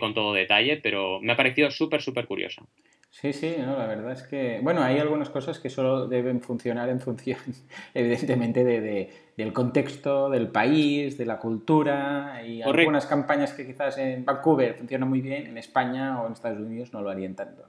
con 0.00 0.14
todo 0.14 0.32
detalle, 0.32 0.78
pero 0.78 1.20
me 1.20 1.34
ha 1.34 1.36
parecido 1.36 1.70
súper, 1.70 2.00
súper 2.00 2.24
curiosa. 2.24 2.62
Sí, 3.20 3.32
sí, 3.32 3.54
no, 3.58 3.78
la 3.78 3.86
verdad 3.86 4.12
es 4.12 4.24
que, 4.24 4.60
bueno, 4.62 4.82
hay 4.82 4.98
algunas 4.98 5.30
cosas 5.30 5.58
que 5.58 5.70
solo 5.70 6.06
deben 6.06 6.42
funcionar 6.42 6.90
en 6.90 7.00
función, 7.00 7.38
evidentemente, 7.94 8.62
de, 8.62 9.10
del 9.38 9.54
contexto, 9.54 10.28
del 10.28 10.48
país, 10.48 11.16
de 11.16 11.24
la 11.24 11.38
cultura, 11.38 12.42
y 12.46 12.60
algunas 12.60 13.06
campañas 13.06 13.54
que 13.54 13.66
quizás 13.66 13.96
en 13.96 14.26
Vancouver 14.26 14.74
funcionan 14.74 15.08
muy 15.08 15.22
bien, 15.22 15.46
en 15.46 15.56
España 15.56 16.20
o 16.20 16.26
en 16.26 16.34
Estados 16.34 16.58
Unidos 16.58 16.92
no 16.92 17.00
lo 17.00 17.08
harían 17.08 17.34
tanto. 17.34 17.64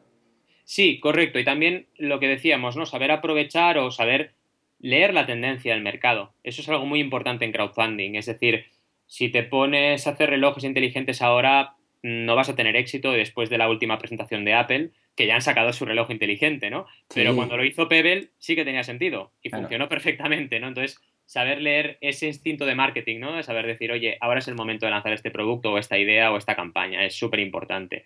Sí, 0.66 1.00
correcto, 1.00 1.40
y 1.40 1.46
también 1.46 1.88
lo 1.96 2.20
que 2.20 2.28
decíamos, 2.28 2.76
¿no? 2.76 2.86
Saber 2.86 3.12
aprovechar 3.12 3.78
o 3.78 3.90
saber 3.90 4.34
leer 4.82 5.14
la 5.14 5.26
tendencia 5.26 5.74
del 5.74 5.82
mercado. 5.82 6.34
Eso 6.44 6.62
es 6.62 6.68
algo 6.68 6.86
muy 6.86 7.00
importante 7.00 7.46
en 7.46 7.54
crowdfunding, 7.54 8.16
es 8.16 8.26
decir, 8.26 8.66
si 9.06 9.30
te 9.30 9.44
pones 9.44 10.08
a 10.08 10.10
hacer 10.10 10.30
relojes 10.30 10.66
inteligentes 10.66 11.22
ahora, 11.22 11.76
no 12.04 12.36
vas 12.36 12.50
a 12.50 12.56
tener 12.56 12.76
éxito 12.76 13.14
después 13.14 13.50
de 13.50 13.58
la 13.58 13.70
última 13.70 13.98
presentación 13.98 14.44
de 14.44 14.54
Apple, 14.54 14.92
que 15.18 15.26
ya 15.26 15.36
han 15.36 15.42
sacado 15.42 15.74
su 15.74 15.84
reloj 15.84 16.12
inteligente, 16.12 16.70
¿no? 16.70 16.86
Pero 17.14 17.36
cuando 17.36 17.58
lo 17.58 17.66
hizo 17.66 17.90
Pebble 17.90 18.30
sí 18.38 18.56
que 18.56 18.64
tenía 18.64 18.84
sentido 18.84 19.34
y 19.42 19.50
funcionó 19.50 19.90
perfectamente, 19.90 20.60
¿no? 20.60 20.68
Entonces, 20.68 21.02
saber 21.26 21.62
leer 21.62 21.98
ese 22.00 22.28
instinto 22.28 22.66
de 22.66 22.74
marketing, 22.74 23.20
¿no? 23.20 23.36
De 23.36 23.44
saber 23.44 23.68
decir, 23.68 23.92
oye, 23.92 24.18
ahora 24.22 24.40
es 24.40 24.48
el 24.48 24.56
momento 24.56 24.86
de 24.86 24.92
lanzar 24.92 25.12
este 25.12 25.30
producto 25.30 25.74
o 25.74 25.78
esta 25.78 25.98
idea 25.98 26.32
o 26.32 26.38
esta 26.38 26.56
campaña, 26.56 27.04
es 27.04 27.16
súper 27.16 27.42
importante. 27.42 28.06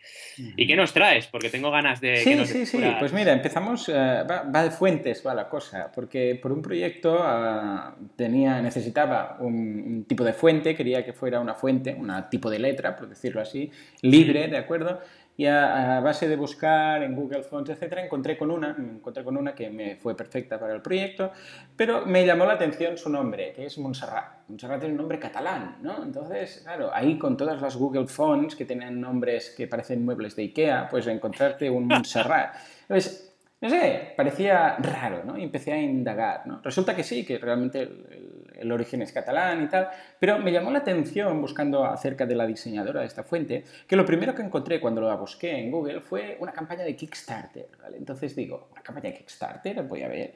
¿Y 0.58 0.66
qué 0.66 0.76
nos 0.76 0.92
traes? 0.92 1.28
Porque 1.28 1.50
tengo 1.50 1.70
ganas 1.70 2.02
de... 2.02 2.18
Sí, 2.18 2.46
sí, 2.46 2.66
sí, 2.66 2.80
pues 2.98 3.14
mira, 3.14 3.32
empezamos, 3.32 3.90
eh, 3.90 3.94
va, 3.94 4.64
de 4.64 4.72
fuentes, 4.72 5.22
va 5.26 5.36
la 5.36 5.50
cosa, 5.50 5.92
porque 5.94 6.40
por 6.42 6.52
un 6.52 6.62
proyecto 6.64 7.20
ah, 7.22 7.96
tenía, 8.16 8.60
necesitaba 8.62 9.38
un, 9.40 9.54
un, 9.54 10.06
tipo 10.06 10.24
de 10.24 10.34
fuente, 10.34 10.76
quería 10.76 11.06
que 11.06 11.14
fuera 11.14 11.40
una 11.40 11.54
fuente, 11.54 11.94
un 11.94 12.12
tipo 12.32 12.50
de 12.50 12.58
letra, 12.58 12.96
por 12.96 13.08
decirlo 13.08 13.42
así, 13.42 13.70
libre, 14.02 14.48
¿de 14.48 14.58
acuerdo? 14.58 15.00
Y 15.38 15.46
a, 15.46 16.00
base 16.02 16.28
de 16.28 16.36
buscar 16.36 17.02
en 17.04 17.16
Google 17.16 17.44
Fonts, 17.44 17.70
etcétera, 17.70 18.04
encontré 18.04 18.38
con 18.38 18.52
una, 18.52 18.76
encontré 18.78 19.24
con 19.24 19.38
una 19.38 19.56
que 19.56 19.70
me 19.70 19.96
fue 19.96 20.16
perfecta 20.16 20.60
para 20.60 20.74
el 20.74 20.82
proyecto, 20.82 21.32
pero 21.76 22.06
me 22.06 22.26
llamó 22.26 22.46
la 22.46 22.54
atención 22.54 22.98
su 22.98 23.10
nombre, 23.10 23.54
que 23.54 23.66
es 23.66 23.78
Montserrat. 23.78 24.48
Montserrat 24.48 24.84
es 24.84 24.90
un 24.90 24.98
nombre 24.98 25.20
catalán, 25.20 25.78
¿no? 25.82 26.04
Entonces, 26.04 26.62
claro, 26.64 26.92
ahí 26.94 27.18
con 27.18 27.38
todas 27.38 27.62
las 27.62 27.76
Google 27.76 28.08
Fonts 28.08 28.56
que 28.56 28.66
tienen 28.66 29.00
nombres 29.00 29.54
que 29.56 29.68
parecen 29.68 30.04
muebles 30.04 30.36
de 30.36 30.44
Ikea, 30.44 30.90
pues 30.90 31.08
encontrarte 31.08 31.70
un 31.70 31.88
Montserrat. 31.88 32.56
Entonces, 32.82 33.34
no 33.62 33.70
sé, 33.70 34.14
parecía 34.18 34.76
raro, 34.78 35.24
¿no? 35.24 35.38
Y 35.38 35.44
empecé 35.44 35.72
a 35.72 35.82
indagar, 35.82 36.46
¿no? 36.48 36.62
Resulta 36.64 36.96
que 36.96 37.04
sí, 37.04 37.26
que 37.26 37.38
realmente 37.38 37.82
el, 37.82 38.41
origen 38.70 39.02
es 39.02 39.14
catalán 39.14 39.64
y 39.64 39.68
tal, 39.68 39.88
pero 40.20 40.40
me 40.40 40.52
llamó 40.52 40.72
la 40.72 40.80
atención 40.80 41.40
buscando 41.40 41.86
acerca 41.86 42.26
de 42.26 42.36
la 42.36 42.46
diseñadora 42.46 43.00
de 43.00 43.08
esta 43.08 43.24
fuente, 43.24 43.64
que 43.88 43.96
lo 43.96 44.06
primero 44.06 44.36
que 44.36 44.42
encontré 44.42 44.82
cuando 44.82 45.00
la 45.00 45.16
busqué 45.16 45.58
en 45.58 45.72
Google 45.72 46.02
fue 46.02 46.36
una 46.42 46.52
campaña 46.52 46.84
de 46.84 46.94
Kickstarter. 46.94 47.70
Entonces 47.98 48.36
digo, 48.36 48.68
¿una 48.74 48.82
campaña 48.82 49.10
de 49.12 49.16
Kickstarter? 49.16 49.84
Voy 49.84 50.02
a 50.02 50.10
ver. 50.10 50.34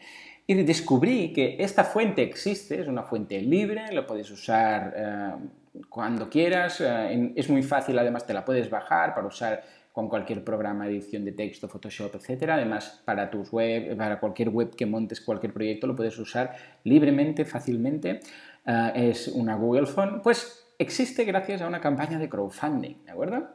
Y 0.48 0.54
descubrí 0.64 1.34
que 1.34 1.58
esta 1.60 1.84
fuente 1.84 2.22
existe, 2.22 2.80
es 2.80 2.88
una 2.88 3.04
fuente 3.04 3.42
libre, 3.42 3.92
lo 3.92 4.08
puedes 4.08 4.32
usar... 4.32 4.94
Eh, 4.96 5.32
cuando 5.90 6.30
quieras. 6.30 6.82
Eh, 6.82 7.34
es 7.36 7.50
muy 7.50 7.64
fácil, 7.64 7.98
además 8.00 8.26
te 8.26 8.34
la 8.34 8.46
puedes 8.46 8.70
bajar 8.70 9.14
para 9.14 9.28
usar 9.28 9.64
con 9.96 10.10
cualquier 10.10 10.44
programa 10.44 10.88
de 10.88 10.92
edición 10.92 11.24
de 11.24 11.32
texto, 11.32 11.70
Photoshop, 11.70 12.16
etc. 12.16 12.50
Además, 12.50 13.02
para 13.06 13.32
tus 13.32 13.50
web, 13.50 13.96
para 13.96 14.20
cualquier 14.20 14.50
web 14.50 14.76
que 14.76 14.86
montes, 14.86 15.22
cualquier 15.22 15.54
proyecto, 15.54 15.88
lo 15.88 15.96
puedes 15.96 16.20
usar 16.20 16.54
libremente, 16.84 17.46
fácilmente. 17.46 18.20
Eh, 18.66 18.92
es 18.96 19.30
una 19.30 19.56
Google 19.56 19.86
Phone. 19.86 20.22
Pues 20.22 20.76
existe 20.78 21.24
gracias 21.24 21.62
a 21.62 21.68
una 21.68 21.80
campaña 21.80 22.20
de 22.20 22.28
crowdfunding, 22.28 23.06
¿de 23.06 23.12
acuerdo? 23.12 23.48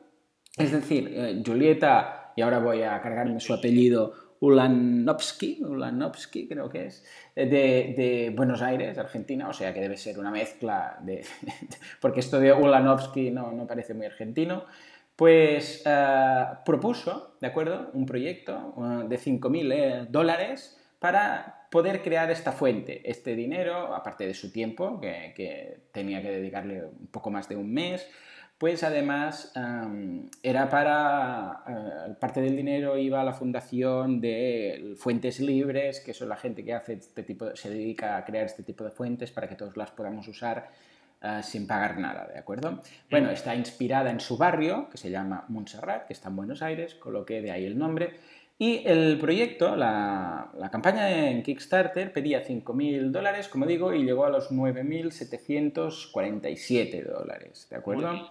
Es 0.57 0.73
decir, 0.73 1.13
eh, 1.13 1.43
Julieta, 1.45 2.33
y 2.35 2.41
ahora 2.41 2.59
voy 2.59 2.85
a 2.85 2.99
cargarme 3.03 3.39
su 3.39 3.53
apellido, 3.53 4.15
Ulanovsky, 4.41 5.63
Ulanovsky 5.63 6.49
creo 6.49 6.71
que 6.71 6.87
es, 6.87 7.05
de, 7.37 7.45
de, 7.45 8.33
Buenos 8.35 8.63
Aires, 8.63 8.97
Argentina, 8.97 9.47
o 9.47 9.53
sea 9.53 9.75
que 9.75 9.81
debe 9.83 9.99
ser 9.99 10.19
una 10.19 10.31
mezcla 10.31 10.99
de... 11.03 11.23
porque 12.01 12.21
esto 12.21 12.41
de 12.41 12.51
Ulanovsky 12.51 13.31
no, 13.31 13.53
no 13.53 13.67
parece 13.67 13.93
muy 13.93 14.07
argentino, 14.07 14.65
pues 15.21 15.83
eh, 15.85 16.45
propuso, 16.65 17.37
¿de 17.43 17.47
acuerdo?, 17.47 17.91
un 17.93 18.07
proyecto 18.07 18.73
uh, 18.75 19.07
de 19.07 19.19
5.000 19.19 19.73
eh, 19.75 20.07
dólares 20.09 20.81
para 20.99 21.67
poder 21.71 22.01
crear 22.01 22.31
esta 22.31 22.53
fuente, 22.53 23.03
este 23.05 23.37
dinero, 23.37 23.95
aparte 23.95 24.27
de 24.27 24.33
su 24.33 24.51
tiempo, 24.51 24.99
que, 24.99 25.79
tenía 25.93 26.23
que 26.23 26.31
dedicarle 26.31 26.87
un 26.87 27.09
poco 27.09 27.31
más 27.31 27.51
de 27.51 27.57
un 27.57 27.71
mes, 27.71 28.09
pues 28.57 28.83
además 28.83 29.53
era 30.43 30.71
para, 30.71 31.65
eh, 31.69 32.15
parte 32.19 32.41
del 32.41 32.57
dinero 32.57 32.97
iba 32.97 33.21
a 33.21 33.25
la 33.25 33.35
fundación 33.35 34.23
de 34.23 34.95
Fuentes 34.97 35.39
Libres, 35.39 36.01
que 36.01 36.15
son 36.15 36.31
la 36.31 36.37
gente 36.37 36.65
que 36.65 36.73
hace 36.73 36.95
este 36.95 37.25
tipo, 37.25 37.55
se 37.55 37.69
dedica 37.69 38.17
a 38.17 38.25
crear 38.25 38.47
este 38.47 38.63
tipo 38.63 38.85
de 38.85 38.91
fuentes 38.91 39.31
para 39.33 39.51
que 39.51 39.55
todos 39.55 39.77
las 39.77 39.91
podamos 39.91 40.27
usar 40.29 40.71
eh, 41.23 41.41
sin 41.43 41.67
pagar 41.67 41.99
nada, 41.99 42.27
¿de 42.33 42.39
acuerdo? 42.39 42.81
Bueno, 43.11 43.31
está 43.31 43.55
inspirada 43.55 44.11
en 44.11 44.21
su 44.21 44.39
barrio, 44.39 44.89
que 44.91 44.97
se 44.97 45.11
llama 45.11 45.45
Montserrat, 45.49 46.07
que 46.07 46.15
está 46.15 46.31
en 46.31 46.37
Buenos 46.37 46.63
Aires, 46.63 46.95
coloqué 46.95 47.43
de 47.43 47.51
ahí 47.51 47.67
el 47.67 47.79
nombre. 47.79 48.15
Y 48.59 48.83
el 48.87 49.19
proyecto, 49.19 49.77
la, 49.77 50.51
campaña 50.71 51.11
en 51.11 51.43
Kickstarter 51.43 52.13
pedía 52.13 52.47
5.000 52.47 53.11
dólares, 53.11 53.49
como 53.49 53.67
digo, 53.67 53.93
y 53.95 54.05
llegó 54.05 54.27
a 54.27 54.31
los 54.31 54.51
9.747 54.51 57.05
dólares, 57.05 57.67
¿de 57.71 57.77
acuerdo? 57.77 58.29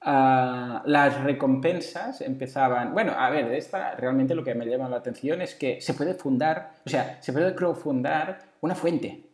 Ah, 0.00 0.82
las 0.86 1.22
recompensas 1.22 2.20
empezaban. 2.20 2.92
Bueno, 2.94 3.12
a 3.16 3.30
ver, 3.30 3.48
de 3.48 3.58
esta 3.58 3.94
realmente 3.96 4.34
lo 4.34 4.42
que 4.42 4.54
me 4.54 4.66
llama 4.66 4.88
la 4.88 4.96
atención 4.96 5.40
es 5.42 5.54
que 5.54 5.80
se 5.80 5.94
puede 5.94 6.14
fundar, 6.14 6.72
o 6.86 6.88
sea, 6.88 7.18
se 7.20 7.32
puede 7.32 7.54
crowdfundar 7.54 8.40
una 8.60 8.74
fuente. 8.74 9.26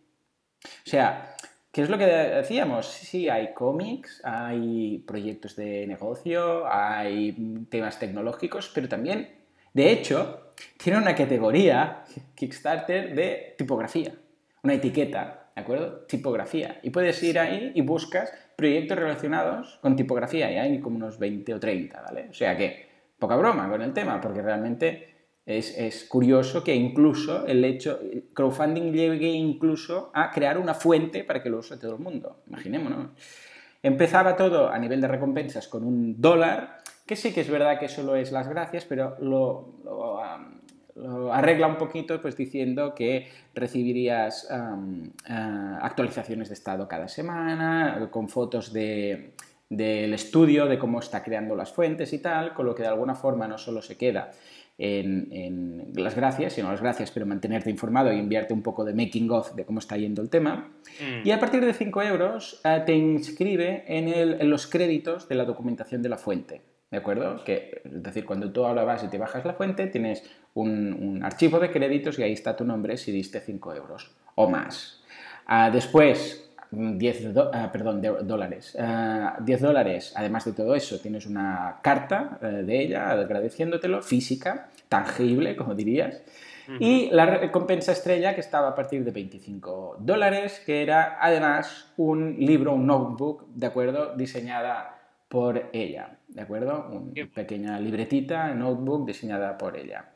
O 0.64 0.88
sea, 0.88 1.35
¿Qué 1.76 1.82
es 1.82 1.90
lo 1.90 1.98
que 1.98 2.06
decíamos? 2.06 2.86
Sí, 2.86 3.28
hay 3.28 3.52
cómics, 3.52 4.22
hay 4.24 5.04
proyectos 5.06 5.56
de 5.56 5.86
negocio, 5.86 6.66
hay 6.66 7.66
temas 7.68 7.98
tecnológicos, 7.98 8.72
pero 8.74 8.88
también, 8.88 9.28
de 9.74 9.92
hecho, 9.92 10.54
tiene 10.82 10.98
una 10.98 11.14
categoría 11.14 12.02
Kickstarter 12.34 13.14
de 13.14 13.56
tipografía, 13.58 14.14
una 14.62 14.72
etiqueta, 14.72 15.50
¿de 15.54 15.60
acuerdo? 15.60 16.06
Tipografía. 16.06 16.80
Y 16.82 16.88
puedes 16.88 17.22
ir 17.22 17.38
ahí 17.38 17.72
y 17.74 17.82
buscas 17.82 18.32
proyectos 18.56 18.96
relacionados 18.98 19.78
con 19.82 19.96
tipografía 19.96 20.50
y 20.50 20.56
hay 20.56 20.80
como 20.80 20.96
unos 20.96 21.18
20 21.18 21.52
o 21.52 21.60
30, 21.60 22.00
¿vale? 22.00 22.28
O 22.30 22.32
sea 22.32 22.56
que, 22.56 22.88
poca 23.18 23.36
broma 23.36 23.68
con 23.68 23.82
el 23.82 23.92
tema, 23.92 24.18
porque 24.18 24.40
realmente 24.40 25.15
es, 25.46 26.04
curioso 26.08 26.64
que 26.64 26.74
incluso 26.74 27.46
el 27.46 27.64
hecho, 27.64 28.00
crowdfunding 28.34 28.92
llegue 28.92 29.28
incluso 29.28 30.10
a 30.12 30.32
crear 30.32 30.58
una 30.58 30.74
fuente 30.74 31.22
para 31.22 31.40
que 31.40 31.48
lo 31.48 31.58
use 31.58 31.76
todo 31.76 31.94
el 31.94 32.00
mundo. 32.00 32.40
Imaginémonos. 32.48 33.10
Empezaba 33.80 34.34
todo 34.34 34.68
a 34.68 34.78
nivel 34.78 35.00
de 35.00 35.06
recompensas 35.06 35.68
con 35.68 35.84
un 35.84 36.20
dólar, 36.20 36.78
que 37.06 37.14
sí 37.14 37.32
que 37.32 37.42
es 37.42 37.48
verdad 37.48 37.78
que 37.78 37.88
solo 37.88 38.16
es 38.16 38.32
las 38.32 38.48
gracias, 38.48 38.84
pero 38.86 39.16
lo, 39.20 39.76
arregla 41.32 41.68
un 41.68 41.76
poquito 41.76 42.20
pues 42.20 42.36
diciendo 42.36 42.92
que 42.92 43.28
recibirías 43.54 44.48
ah, 44.50 45.78
actualizaciones 45.80 46.48
de 46.48 46.54
estado 46.54 46.88
cada 46.88 47.06
semana, 47.06 48.08
con 48.10 48.28
fotos 48.28 48.72
del 48.72 49.32
estudio, 49.70 50.66
de 50.66 50.76
cómo 50.76 50.98
está 50.98 51.22
creando 51.22 51.54
las 51.54 51.70
fuentes 51.70 52.12
y 52.12 52.18
tal, 52.18 52.52
con 52.52 52.66
lo 52.66 52.74
que 52.74 52.82
de 52.82 52.88
alguna 52.88 53.14
forma 53.14 53.46
no 53.46 53.58
solo 53.58 53.80
se 53.80 53.96
queda 53.96 54.32
en, 54.78 55.92
las 55.94 56.14
gracias, 56.14 56.54
sino 56.54 56.70
las 56.70 56.80
gracias, 56.80 57.10
pero 57.10 57.24
mantenerte 57.26 57.70
informado 57.70 58.12
y 58.12 58.18
enviarte 58.18 58.52
un 58.52 58.62
poco 58.62 58.84
de 58.84 58.94
making 58.94 59.30
of 59.30 59.54
de 59.54 59.64
cómo 59.64 59.78
está 59.78 59.96
yendo 59.96 60.22
el 60.22 60.28
tema. 60.28 60.72
Mm. 61.00 61.26
Y 61.26 61.30
a 61.30 61.40
partir 61.40 61.64
de 61.64 61.72
5 61.72 62.02
euros 62.02 62.60
eh, 62.64 62.82
te 62.84 62.94
inscribe 62.94 63.84
en, 63.86 64.50
los 64.50 64.66
créditos 64.66 65.28
de 65.28 65.34
la 65.34 65.44
documentación 65.44 66.02
de 66.02 66.08
la 66.08 66.18
fuente. 66.18 66.62
¿De 66.90 66.98
acuerdo? 66.98 67.42
Que, 67.44 67.82
es 67.84 68.02
decir, 68.02 68.24
cuando 68.24 68.52
tú 68.52 68.64
ahora 68.64 68.84
vas 68.84 69.02
y 69.02 69.08
te 69.08 69.18
bajas 69.18 69.44
la 69.44 69.54
fuente, 69.54 69.86
tienes 69.86 70.22
un, 70.54 71.20
archivo 71.24 71.58
de 71.58 71.70
créditos 71.70 72.18
y 72.18 72.22
ahí 72.22 72.32
está 72.32 72.54
tu 72.54 72.64
nombre 72.64 72.96
si 72.96 73.10
diste 73.10 73.40
5 73.40 73.74
euros 73.74 74.14
o 74.34 74.48
más. 74.48 75.02
Ah, 75.46 75.70
después, 75.70 76.45
10 76.76 77.34
ah, 77.52 77.70
perdón, 77.72 78.02
dólares. 78.22 78.72
10 78.74 78.78
ah, 78.78 79.36
dólares, 79.66 80.12
además 80.14 80.44
de 80.44 80.52
todo 80.52 80.74
eso, 80.74 81.00
tienes 81.00 81.26
una 81.26 81.78
carta 81.82 82.38
eh, 82.42 82.46
de 82.46 82.82
ella 82.82 83.10
agradeciéndotelo, 83.10 84.02
física, 84.02 84.68
tangible, 84.88 85.56
como 85.56 85.74
dirías. 85.74 86.22
Y 86.80 87.10
la 87.12 87.26
recompensa 87.26 87.92
estrella 87.92 88.34
que 88.34 88.40
estaba 88.40 88.70
a 88.70 88.74
partir 88.74 89.04
de 89.04 89.12
25 89.12 89.98
dólares, 90.00 90.60
que 90.66 90.82
era 90.82 91.16
además 91.20 91.92
un 91.96 92.36
libro, 92.40 92.74
un 92.74 92.88
notebook, 92.88 93.46
¿de 93.54 93.66
acuerdo? 93.66 94.16
Diseñada 94.16 94.98
por 95.28 95.70
ella, 95.72 96.18
¿de 96.26 96.42
acuerdo? 96.42 96.88
Una 96.90 97.26
pequeña 97.32 97.78
libretita, 97.78 98.52
notebook 98.52 99.06
diseñada 99.06 99.56
por 99.56 99.76
ella. 99.76 100.06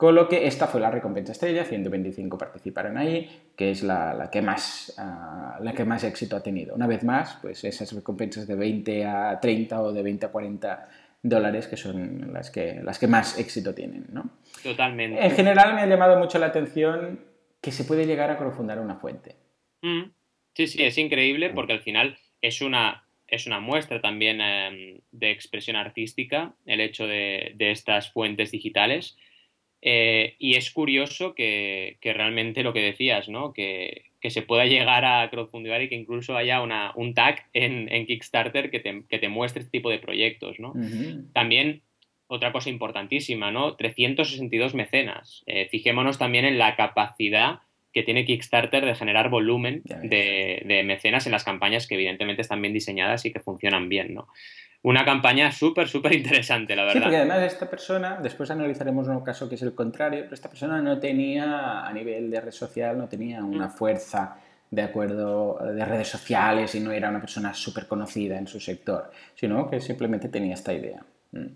Con 0.00 0.14
lo 0.14 0.30
que 0.30 0.46
esta 0.46 0.66
fue 0.66 0.80
la 0.80 0.90
recompensa 0.90 1.32
estrella, 1.32 1.62
125 1.62 2.38
participaron 2.38 2.96
ahí, 2.96 3.28
que 3.54 3.70
es 3.70 3.82
la, 3.82 4.30
que 4.32 4.40
más, 4.40 4.94
ah, 4.96 5.58
la 5.60 5.74
que 5.74 5.84
más 5.84 6.04
éxito 6.04 6.36
ha 6.36 6.42
tenido. 6.42 6.74
Una 6.74 6.86
vez 6.86 7.04
más, 7.04 7.36
pues 7.42 7.62
esas 7.64 7.92
recompensas 7.92 8.46
de 8.46 8.54
20 8.54 9.04
a 9.04 9.38
30 9.38 9.82
o 9.82 9.92
de 9.92 10.02
20 10.02 10.24
a 10.24 10.30
40 10.30 10.88
dólares 11.22 11.66
que 11.66 11.76
son 11.76 12.32
las 12.32 12.50
que, 12.50 12.80
las 12.82 12.98
que 12.98 13.08
más 13.08 13.38
éxito 13.38 13.74
tienen, 13.74 14.06
¿no? 14.10 14.30
Totalmente. 14.62 15.22
En 15.22 15.32
general 15.32 15.74
me 15.74 15.82
ha 15.82 15.86
llamado 15.86 16.18
mucho 16.18 16.38
la 16.38 16.46
atención 16.46 17.20
que 17.60 17.70
se 17.70 17.84
puede 17.84 18.06
llegar 18.06 18.30
a 18.30 18.38
profundar 18.38 18.78
una 18.78 18.96
fuente. 18.96 19.36
Mm. 19.82 20.04
Sí, 20.54 20.66
sí, 20.66 20.82
es 20.82 20.96
increíble 20.96 21.50
porque 21.50 21.74
al 21.74 21.80
final 21.82 22.16
es 22.40 22.62
una, 22.62 23.04
es 23.26 23.46
una 23.46 23.60
muestra 23.60 24.00
también 24.00 24.40
em, 24.40 25.00
de 25.12 25.30
expresión 25.30 25.76
artística 25.76 26.54
el 26.64 26.80
hecho 26.80 27.06
de, 27.06 27.52
de 27.56 27.70
estas 27.70 28.10
fuentes 28.10 28.50
digitales 28.50 29.18
eh, 29.82 30.34
y 30.38 30.56
es 30.56 30.70
curioso 30.70 31.34
que, 31.34 31.98
realmente 32.02 32.62
lo 32.62 32.72
que 32.72 32.82
decías, 32.82 33.28
¿no? 33.28 33.52
Que, 33.52 34.06
se 34.28 34.42
pueda 34.42 34.66
llegar 34.66 35.06
a 35.06 35.30
crowdfunding 35.30 35.72
y 35.80 35.88
que 35.88 35.94
incluso 35.94 36.36
haya 36.36 36.60
una, 36.60 36.92
un 36.94 37.14
tag 37.14 37.46
en, 37.54 37.88
Kickstarter 38.06 38.70
que 38.70 38.80
te, 38.80 39.28
muestre 39.28 39.60
este 39.60 39.72
tipo 39.72 39.90
de 39.90 39.98
proyectos, 39.98 40.60
¿no? 40.60 40.74
También 41.32 41.82
otra 42.26 42.52
cosa 42.52 42.68
importantísima, 42.68 43.50
¿no? 43.50 43.76
362 43.76 44.74
mecenas. 44.74 45.42
Eh, 45.46 45.68
fijémonos 45.70 46.18
también 46.18 46.44
en 46.44 46.58
la 46.58 46.76
capacidad 46.76 47.60
que 47.92 48.02
tiene 48.04 48.24
Kickstarter 48.24 48.84
de 48.84 48.94
generar 48.94 49.30
volumen 49.30 49.82
de, 49.84 50.62
de, 50.64 50.82
mecenas 50.84 51.26
en 51.26 51.32
las 51.32 51.42
campañas 51.42 51.88
que 51.88 51.94
evidentemente 51.96 52.42
están 52.42 52.62
bien 52.62 52.74
diseñadas 52.74 53.24
y 53.24 53.32
que 53.32 53.40
funcionan 53.40 53.88
bien, 53.88 54.14
¿no? 54.14 54.28
Una 54.82 55.04
campaña 55.04 55.52
súper, 55.52 55.88
súper 55.88 56.14
interesante, 56.14 56.74
la 56.74 56.84
verdad. 56.84 56.94
Sí, 56.94 57.00
porque 57.00 57.16
además 57.16 57.42
esta 57.42 57.68
persona, 57.68 58.18
después 58.22 58.50
analizaremos 58.50 59.08
un 59.08 59.20
caso 59.20 59.48
que 59.48 59.56
es 59.56 59.62
el 59.62 59.74
contrario, 59.74 60.22
pero 60.22 60.34
esta 60.34 60.48
persona 60.48 60.80
no 60.80 60.98
tenía, 60.98 61.86
a 61.86 61.92
nivel 61.92 62.30
de 62.30 62.40
red 62.40 62.52
social, 62.52 62.96
no 62.96 63.08
tenía 63.08 63.44
una 63.44 63.66
mm. 63.66 63.72
fuerza 63.72 64.36
de 64.70 64.82
acuerdo 64.82 65.58
de 65.74 65.84
redes 65.84 66.08
sociales 66.08 66.74
y 66.74 66.80
no 66.80 66.92
era 66.92 67.10
una 67.10 67.20
persona 67.20 67.52
súper 67.52 67.86
conocida 67.86 68.38
en 68.38 68.46
su 68.46 68.60
sector, 68.60 69.10
sino 69.34 69.68
que 69.68 69.80
simplemente 69.80 70.28
tenía 70.28 70.54
esta 70.54 70.72
idea. 70.72 71.04
Mm. 71.32 71.46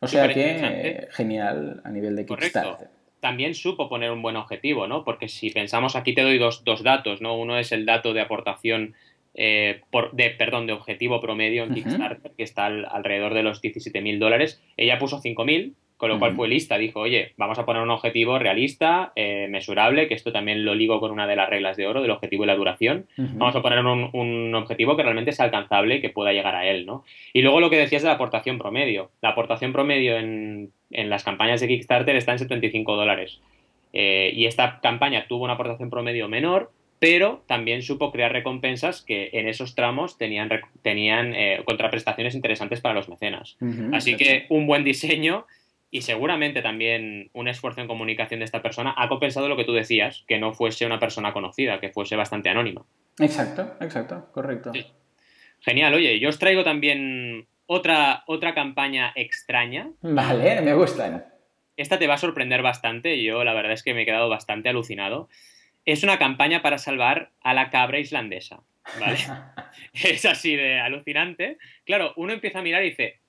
O 0.00 0.06
sea 0.06 0.32
que 0.32 1.08
genial 1.10 1.80
a 1.84 1.90
nivel 1.90 2.14
de 2.14 2.26
Kickstarter. 2.26 2.88
También 3.20 3.54
supo 3.54 3.88
poner 3.88 4.12
un 4.12 4.22
buen 4.22 4.36
objetivo, 4.36 4.86
¿no? 4.86 5.04
Porque 5.04 5.26
si 5.26 5.50
pensamos, 5.50 5.96
aquí 5.96 6.14
te 6.14 6.22
doy 6.22 6.38
dos, 6.38 6.62
dos 6.62 6.84
datos, 6.84 7.20
¿no? 7.20 7.36
Uno 7.36 7.58
es 7.58 7.72
el 7.72 7.84
dato 7.84 8.12
de 8.12 8.20
aportación 8.20 8.94
eh, 9.40 9.82
por, 9.92 10.10
de, 10.10 10.30
perdón, 10.30 10.66
de 10.66 10.72
objetivo 10.72 11.20
promedio 11.20 11.62
en 11.62 11.72
Kickstarter, 11.72 12.32
que 12.36 12.42
está 12.42 12.66
alrededor 12.66 13.34
de 13.34 13.44
los 13.44 13.62
17.000 13.62 14.18
dólares. 14.18 14.60
Ella 14.76 14.98
puso 14.98 15.22
5.000, 15.22 15.74
con 15.96 16.08
lo 16.08 16.18
cual 16.18 16.34
fue 16.34 16.48
lista. 16.48 16.76
Dijo, 16.76 16.98
oye, 16.98 17.34
vamos 17.36 17.56
a 17.56 17.64
poner 17.64 17.80
un 17.80 17.90
objetivo 17.90 18.40
realista, 18.40 19.12
eh, 19.14 19.46
mesurable, 19.48 20.08
que 20.08 20.14
esto 20.14 20.32
también 20.32 20.64
lo 20.64 20.74
ligo 20.74 20.98
con 20.98 21.12
una 21.12 21.28
de 21.28 21.36
las 21.36 21.48
reglas 21.48 21.76
de 21.76 21.86
oro 21.86 22.02
del 22.02 22.10
objetivo 22.10 22.42
y 22.42 22.46
la 22.48 22.56
duración. 22.56 23.06
Vamos 23.16 23.54
a 23.54 23.62
poner 23.62 23.78
un, 23.78 24.54
objetivo 24.56 24.96
que 24.96 25.04
realmente 25.04 25.30
sea 25.30 25.44
alcanzable 25.44 25.96
y 25.96 26.00
que 26.00 26.10
pueda 26.10 26.32
llegar 26.32 26.56
a 26.56 26.66
él, 26.66 26.84
¿no? 26.84 27.04
Y 27.32 27.42
luego 27.42 27.60
lo 27.60 27.70
que 27.70 27.76
decías 27.76 28.02
de 28.02 28.08
la 28.08 28.14
aportación 28.14 28.58
promedio. 28.58 29.12
La 29.22 29.28
aportación 29.28 29.72
promedio 29.72 30.18
en, 30.18 30.72
las 30.90 31.22
campañas 31.22 31.60
de 31.60 31.68
Kickstarter 31.68 32.16
está 32.16 32.32
en 32.32 32.40
75 32.40 32.96
dólares. 32.96 33.40
Eh, 33.92 34.32
y 34.34 34.46
esta 34.46 34.80
campaña 34.80 35.26
tuvo 35.28 35.44
una 35.44 35.52
aportación 35.52 35.90
promedio 35.90 36.26
menor, 36.26 36.72
pero 36.98 37.44
también 37.46 37.82
supo 37.82 38.10
crear 38.10 38.32
recompensas 38.32 39.02
que 39.02 39.30
en 39.32 39.48
esos 39.48 39.74
tramos 39.74 40.18
tenían, 40.18 40.48
tenían 40.82 41.34
eh, 41.34 41.62
contraprestaciones 41.64 42.34
interesantes 42.34 42.80
para 42.80 42.94
los 42.94 43.08
mecenas. 43.08 43.56
Así 43.92 44.16
que 44.16 44.46
un 44.48 44.66
buen 44.66 44.84
diseño 44.84 45.46
y 45.90 46.02
seguramente 46.02 46.60
también 46.60 47.30
un 47.32 47.48
esfuerzo 47.48 47.80
en 47.80 47.86
comunicación 47.86 48.40
de 48.40 48.44
esta 48.44 48.62
persona 48.62 48.94
ha 48.96 49.08
compensado 49.08 49.48
lo 49.48 49.56
que 49.56 49.64
tú 49.64 49.72
decías, 49.72 50.24
que 50.26 50.38
no 50.38 50.52
fuese 50.52 50.86
una 50.86 50.98
persona 50.98 51.32
conocida, 51.32 51.80
que 51.80 51.90
fuese 51.90 52.16
bastante 52.16 52.50
anónima. 52.50 52.84
Exacto, 53.18 53.74
exacto, 53.80 54.26
correcto. 54.32 54.72
Genial, 55.60 55.94
oye, 55.94 56.20
yo 56.20 56.28
os 56.28 56.38
traigo 56.38 56.62
también 56.62 57.46
otra, 57.66 58.24
otra 58.26 58.54
campaña 58.54 59.12
extraña. 59.14 59.90
Vale, 60.02 60.60
me 60.60 60.74
gustan. 60.74 61.24
Esta 61.76 61.98
te 61.98 62.06
va 62.06 62.14
a 62.14 62.18
sorprender 62.18 62.62
bastante, 62.62 63.22
yo 63.22 63.44
la 63.44 63.54
verdad 63.54 63.72
es 63.72 63.82
que 63.82 63.94
me 63.94 64.02
he 64.02 64.06
quedado 64.06 64.28
bastante 64.28 64.68
alucinado. 64.68 65.28
Es 65.88 66.02
una 66.02 66.18
campaña 66.18 66.60
para 66.60 66.76
salvar 66.76 67.30
a 67.40 67.54
la 67.54 67.70
cabra 67.70 67.98
islandesa, 67.98 68.60
¿vale? 69.00 69.16
es 69.94 70.26
así 70.26 70.54
de 70.54 70.78
alucinante. 70.78 71.56
Claro, 71.86 72.12
uno 72.16 72.34
empieza 72.34 72.58
a 72.58 72.62
mirar 72.62 72.84
y 72.84 72.90
dice, 72.90 73.20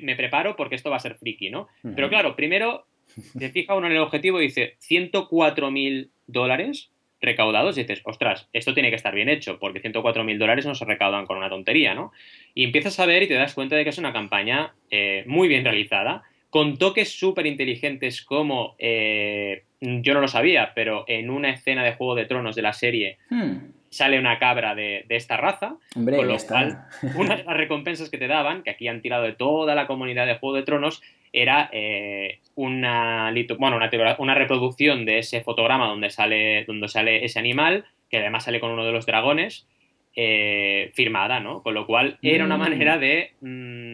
me 0.00 0.16
preparo 0.16 0.56
porque 0.56 0.74
esto 0.74 0.90
va 0.90 0.96
a 0.96 0.98
ser 0.98 1.14
friki, 1.14 1.50
¿no? 1.50 1.68
Pero 1.94 2.08
claro, 2.08 2.34
primero 2.34 2.88
se 3.06 3.50
fija 3.50 3.76
uno 3.76 3.86
en 3.86 3.92
el 3.92 4.00
objetivo 4.00 4.40
y 4.40 4.46
dice 4.46 4.74
104 4.80 5.70
mil 5.70 6.10
dólares 6.26 6.90
recaudados 7.20 7.78
y 7.78 7.82
dices, 7.82 8.02
ostras, 8.02 8.48
esto 8.52 8.74
tiene 8.74 8.90
que 8.90 8.96
estar 8.96 9.14
bien 9.14 9.28
hecho, 9.28 9.60
porque 9.60 9.78
104 9.78 10.24
mil 10.24 10.40
dólares 10.40 10.66
no 10.66 10.74
se 10.74 10.84
recaudan 10.84 11.26
con 11.26 11.38
una 11.38 11.48
tontería, 11.48 11.94
¿no? 11.94 12.10
Y 12.54 12.64
empiezas 12.64 12.98
a 12.98 13.06
ver 13.06 13.22
y 13.22 13.28
te 13.28 13.34
das 13.34 13.54
cuenta 13.54 13.76
de 13.76 13.84
que 13.84 13.90
es 13.90 13.98
una 13.98 14.12
campaña 14.12 14.74
eh, 14.90 15.22
muy 15.28 15.46
bien 15.46 15.62
realizada, 15.62 16.24
con 16.50 16.78
toques 16.78 17.10
súper 17.10 17.46
inteligentes 17.46 18.22
como, 18.22 18.76
eh, 18.78 19.64
yo 19.80 20.14
no 20.14 20.20
lo 20.20 20.28
sabía, 20.28 20.72
pero 20.74 21.04
en 21.08 21.30
una 21.30 21.50
escena 21.50 21.84
de 21.84 21.94
Juego 21.94 22.14
de 22.14 22.26
Tronos 22.26 22.56
de 22.56 22.62
la 22.62 22.72
serie, 22.72 23.18
hmm 23.30 23.76
sale 23.96 24.18
una 24.18 24.38
cabra 24.38 24.74
de, 24.74 25.04
esta 25.08 25.36
raza. 25.36 25.76
Hombre, 25.96 26.16
con 26.16 26.28
lo 26.28 26.36
cual, 26.38 26.78
una 27.16 27.36
de 27.36 27.44
las 27.44 27.56
recompensas 27.56 28.10
que 28.10 28.18
te 28.18 28.28
daban, 28.28 28.62
que 28.62 28.70
aquí 28.70 28.88
han 28.88 29.02
tirado 29.02 29.24
de 29.24 29.32
toda 29.32 29.74
la 29.74 29.86
comunidad 29.86 30.26
de 30.26 30.36
Juego 30.36 30.56
de 30.56 30.62
Tronos, 30.62 31.02
era 31.32 31.68
eh, 31.72 32.40
una, 32.54 33.32
bueno, 33.58 33.78
una, 34.18 34.34
reproducción 34.34 35.04
de 35.04 35.18
ese 35.18 35.42
fotograma 35.42 35.86
donde 35.88 36.10
sale, 36.10 36.64
donde 36.64 36.88
sale 36.88 37.24
ese 37.24 37.38
animal, 37.38 37.84
que 38.08 38.18
además 38.18 38.44
sale 38.44 38.60
con 38.60 38.70
uno 38.70 38.84
de 38.84 38.92
los 38.92 39.06
dragones, 39.06 39.66
eh, 40.14 40.92
firmada, 40.94 41.40
¿no? 41.40 41.62
Con 41.62 41.74
lo 41.74 41.86
cual 41.86 42.18
era 42.22 42.44
una 42.44 42.56
mm. 42.56 42.60
manera 42.60 42.96
de 42.96 43.32
mm, 43.40 43.85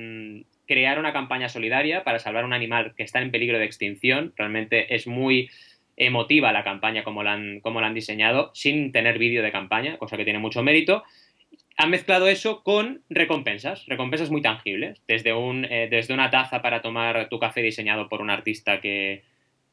crear 0.73 0.99
una 0.99 1.13
campaña 1.13 1.51
solidaria 1.51 2.03
para 2.03 2.19
salvar 2.19 2.47
un 2.47 2.55
animal 2.55 2.95
que 2.97 3.03
está 3.03 3.21
en 3.21 3.31
peligro 3.31 3.59
de 3.59 3.67
extinción. 3.67 4.33
Realmente 4.39 4.95
es 4.95 5.07
muy 5.07 5.51
emotiva 5.99 6.51
la 6.51 6.65
campaña 6.65 7.05
como 7.05 7.23
la 7.23 7.33
han, 7.35 7.95
diseñado, 7.95 8.51
sin 8.55 8.91
tener 8.91 9.19
vídeo 9.19 9.43
de 9.43 9.53
campaña, 9.53 9.99
cosa 9.99 10.17
que 10.17 10.25
tiene 10.25 10.39
mucho 10.39 10.63
mérito. 10.63 11.05
Han 11.77 11.91
mezclado 11.91 12.27
eso 12.27 12.63
con 12.63 13.03
recompensas, 13.11 13.85
recompensas 13.87 14.31
muy 14.31 14.41
tangibles, 14.41 15.03
desde, 15.07 15.35
un, 15.35 15.67
eh, 15.67 15.89
desde 15.91 16.15
una 16.15 16.31
taza 16.31 16.63
para 16.63 16.81
tomar 16.81 17.29
tu 17.29 17.39
café 17.39 17.61
diseñado 17.61 18.09
por 18.09 18.23
un 18.23 18.31
artista 18.31 18.81
que, 18.81 19.25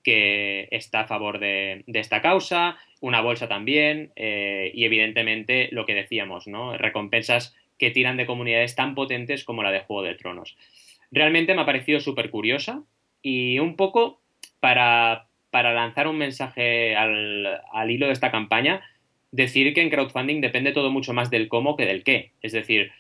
está 0.04 1.02
a 1.02 1.06
favor 1.08 1.40
de, 1.40 1.86
esta 1.94 2.22
causa, 2.22 2.78
una 3.00 3.22
bolsa 3.22 3.48
también, 3.48 4.12
eh, 4.18 4.72
y 4.74 4.84
evidentemente 4.84 5.70
lo 5.72 5.86
que 5.86 5.94
decíamos, 5.94 6.48
¿no? 6.48 6.76
Recompensas 6.76 7.56
que 7.78 7.92
tiran 7.92 8.18
de 8.18 8.26
comunidades 8.26 8.76
tan 8.76 8.96
potentes 8.96 9.46
como 9.46 9.64
la 9.64 9.72
de 9.72 9.80
Juego 9.80 10.04
de 10.04 10.16
Tronos. 10.16 10.58
Realmente 11.12 11.56
me 11.56 11.62
ha 11.62 11.66
parecido 11.66 12.00
súper 12.00 12.30
curiosa 12.30 12.84
y 13.22 13.60
un 13.60 13.76
poco 13.76 14.22
para, 14.60 15.28
para 15.50 15.74
lanzar 15.74 16.08
un 16.08 16.18
mensaje 16.18 16.96
al, 16.96 17.90
hilo 17.90 18.08
de 18.08 18.14
esta 18.14 18.32
campaña, 18.32 18.82
decir 19.32 19.74
que 19.74 19.82
en 19.82 19.90
crowdfunding 19.90 20.42
depende 20.42 20.72
todo 20.72 20.92
mucho 20.92 21.14
más 21.14 21.30
del 21.30 21.48
cómo 21.48 21.76
que 21.76 21.86
del 21.86 22.04
qué. 22.04 22.34
Es 22.42 22.52
decir, 22.52 22.92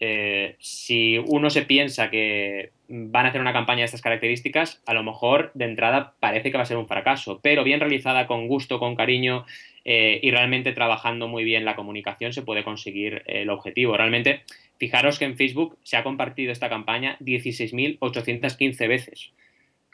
eh, 0.00 0.56
si 0.58 1.18
uno 1.18 1.50
se 1.50 1.62
piensa 1.62 2.10
que 2.10 2.72
van 2.88 3.26
a 3.26 3.28
hacer 3.28 3.40
una 3.40 3.52
campaña 3.52 3.80
de 3.80 3.86
estas 3.86 4.02
características, 4.02 4.82
a 4.86 4.94
lo 4.94 5.02
mejor 5.02 5.52
de 5.54 5.64
entrada 5.64 6.14
parece 6.20 6.50
que 6.50 6.56
va 6.56 6.64
a 6.64 6.66
ser 6.66 6.76
un 6.76 6.88
fracaso, 6.88 7.40
pero 7.42 7.64
bien 7.64 7.80
realizada 7.80 8.26
con 8.26 8.48
gusto, 8.48 8.78
con 8.78 8.96
cariño 8.96 9.46
eh, 9.84 10.20
y 10.22 10.30
realmente 10.30 10.72
trabajando 10.72 11.28
muy 11.28 11.44
bien 11.44 11.64
la 11.64 11.76
comunicación 11.76 12.32
se 12.32 12.42
puede 12.42 12.64
conseguir 12.64 13.22
el 13.26 13.50
objetivo. 13.50 13.96
Realmente, 13.96 14.42
fijaros 14.78 15.18
que 15.18 15.24
en 15.24 15.36
Facebook 15.36 15.78
se 15.82 15.96
ha 15.96 16.02
compartido 16.02 16.52
esta 16.52 16.68
campaña 16.68 17.16
16.815 17.20 18.88
veces. 18.88 19.32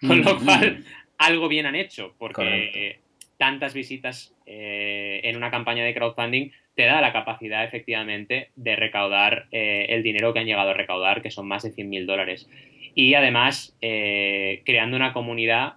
Con 0.00 0.22
lo 0.22 0.38
cual, 0.38 0.84
algo 1.18 1.48
bien 1.48 1.66
han 1.66 1.74
hecho, 1.74 2.14
porque 2.18 3.00
tantas 3.38 3.72
visitas 3.72 4.34
eh, 4.44 5.20
en 5.24 5.36
una 5.36 5.50
campaña 5.50 5.84
de 5.84 5.94
crowdfunding 5.94 6.50
te 6.74 6.84
da 6.84 7.00
la 7.00 7.12
capacidad 7.12 7.64
efectivamente 7.64 8.50
de 8.56 8.76
recaudar 8.76 9.46
eh, 9.50 9.86
el 9.88 10.02
dinero 10.02 10.32
que 10.32 10.40
han 10.40 10.46
llegado 10.46 10.70
a 10.70 10.74
recaudar, 10.74 11.22
que 11.22 11.30
son 11.30 11.48
más 11.48 11.62
de 11.62 11.70
100.000 11.70 12.04
dólares. 12.04 12.48
Y 12.94 13.14
además 13.14 13.76
eh, 13.80 14.62
creando 14.64 14.96
una 14.96 15.12
comunidad 15.12 15.74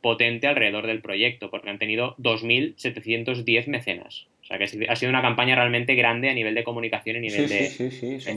potente 0.00 0.46
alrededor 0.46 0.86
del 0.86 1.00
proyecto, 1.00 1.50
porque 1.50 1.70
han 1.70 1.78
tenido 1.78 2.16
2.710 2.18 3.66
mecenas. 3.66 4.26
O 4.42 4.44
sea 4.44 4.58
que 4.58 4.64
ha 4.88 4.96
sido 4.96 5.10
una 5.10 5.22
campaña 5.22 5.54
realmente 5.54 5.94
grande 5.94 6.30
a 6.30 6.34
nivel 6.34 6.54
de 6.54 6.64
comunicación 6.64 7.16
y 7.16 7.20
nivel 7.20 7.48
de 7.48 7.66
sí, 7.66 7.90
sí, 7.90 8.20
sí, 8.20 8.32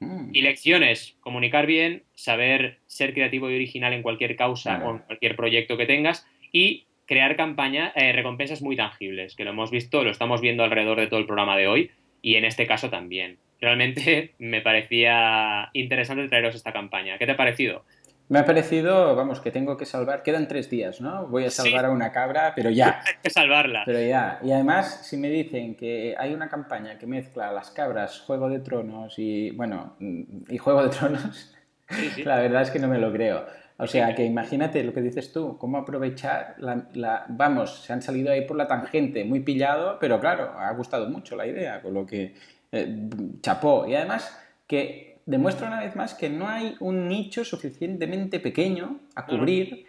Mm. 0.00 0.30
Y 0.32 0.42
lecciones, 0.42 1.16
comunicar 1.20 1.66
bien, 1.66 2.02
saber 2.14 2.78
ser 2.86 3.14
creativo 3.14 3.50
y 3.50 3.54
original 3.54 3.92
en 3.92 4.02
cualquier 4.02 4.36
causa 4.36 4.82
o 4.84 4.92
en 4.92 4.98
cualquier 4.98 5.36
proyecto 5.36 5.76
que 5.76 5.86
tengas 5.86 6.26
y 6.52 6.86
crear 7.06 7.36
campañas, 7.36 7.92
eh, 7.96 8.12
recompensas 8.12 8.62
muy 8.62 8.76
tangibles, 8.76 9.34
que 9.36 9.44
lo 9.44 9.50
hemos 9.50 9.70
visto, 9.70 10.04
lo 10.04 10.10
estamos 10.10 10.40
viendo 10.40 10.64
alrededor 10.64 10.98
de 10.98 11.06
todo 11.06 11.20
el 11.20 11.26
programa 11.26 11.56
de 11.56 11.68
hoy 11.68 11.90
y 12.22 12.36
en 12.36 12.44
este 12.44 12.66
caso 12.66 12.90
también. 12.90 13.38
Realmente 13.60 14.32
me 14.38 14.60
parecía 14.60 15.70
interesante 15.72 16.28
traeros 16.28 16.54
esta 16.54 16.72
campaña. 16.72 17.18
¿Qué 17.18 17.26
te 17.26 17.32
ha 17.32 17.36
parecido? 17.36 17.84
Me 18.28 18.38
ha 18.38 18.44
parecido, 18.46 19.14
vamos, 19.14 19.40
que 19.40 19.50
tengo 19.50 19.76
que 19.76 19.84
salvar, 19.84 20.22
quedan 20.22 20.48
tres 20.48 20.70
días, 20.70 21.00
¿no? 21.00 21.26
Voy 21.26 21.44
a 21.44 21.50
salvar 21.50 21.84
a 21.84 21.90
una 21.90 22.10
cabra, 22.10 22.54
pero 22.56 22.70
ya. 22.70 23.02
Hay 23.06 23.14
que 23.22 23.28
salvarla. 23.28 23.82
Pero 23.84 24.00
ya. 24.00 24.38
Y 24.42 24.50
además, 24.50 25.06
si 25.06 25.18
me 25.18 25.28
dicen 25.28 25.74
que 25.74 26.14
hay 26.16 26.32
una 26.32 26.48
campaña 26.48 26.98
que 26.98 27.06
mezcla 27.06 27.52
las 27.52 27.70
cabras, 27.70 28.20
Juego 28.20 28.48
de 28.48 28.60
Tronos 28.60 29.18
y, 29.18 29.50
bueno, 29.50 29.96
y 30.00 30.56
Juego 30.56 30.82
de 30.84 30.88
Tronos, 30.88 31.54
la 32.24 32.36
verdad 32.36 32.62
es 32.62 32.70
que 32.70 32.78
no 32.78 32.88
me 32.88 32.98
lo 32.98 33.12
creo. 33.12 33.44
O 33.76 33.86
sea, 33.86 34.14
que 34.14 34.24
imagínate 34.24 34.82
lo 34.84 34.94
que 34.94 35.02
dices 35.02 35.32
tú, 35.32 35.58
cómo 35.58 35.78
aprovechar 35.78 36.54
la, 36.58 37.26
Vamos, 37.28 37.82
se 37.82 37.92
han 37.92 38.00
salido 38.00 38.32
ahí 38.32 38.46
por 38.46 38.56
la 38.56 38.68
tangente, 38.68 39.24
muy 39.24 39.40
pillado, 39.40 39.98
pero 40.00 40.18
claro, 40.20 40.52
ha 40.58 40.72
gustado 40.72 41.10
mucho 41.10 41.36
la 41.36 41.46
idea, 41.46 41.82
con 41.82 41.92
lo 41.92 42.06
que... 42.06 42.34
Eh, 42.72 43.08
chapó. 43.40 43.86
Y 43.86 43.94
además 43.94 44.36
que 44.66 45.13
demuestra 45.26 45.68
una 45.68 45.80
vez 45.80 45.96
más 45.96 46.14
que 46.14 46.28
no 46.28 46.48
hay 46.48 46.76
un 46.80 47.08
nicho 47.08 47.44
suficientemente 47.44 48.40
pequeño 48.40 49.00
a 49.14 49.26
cubrir 49.26 49.86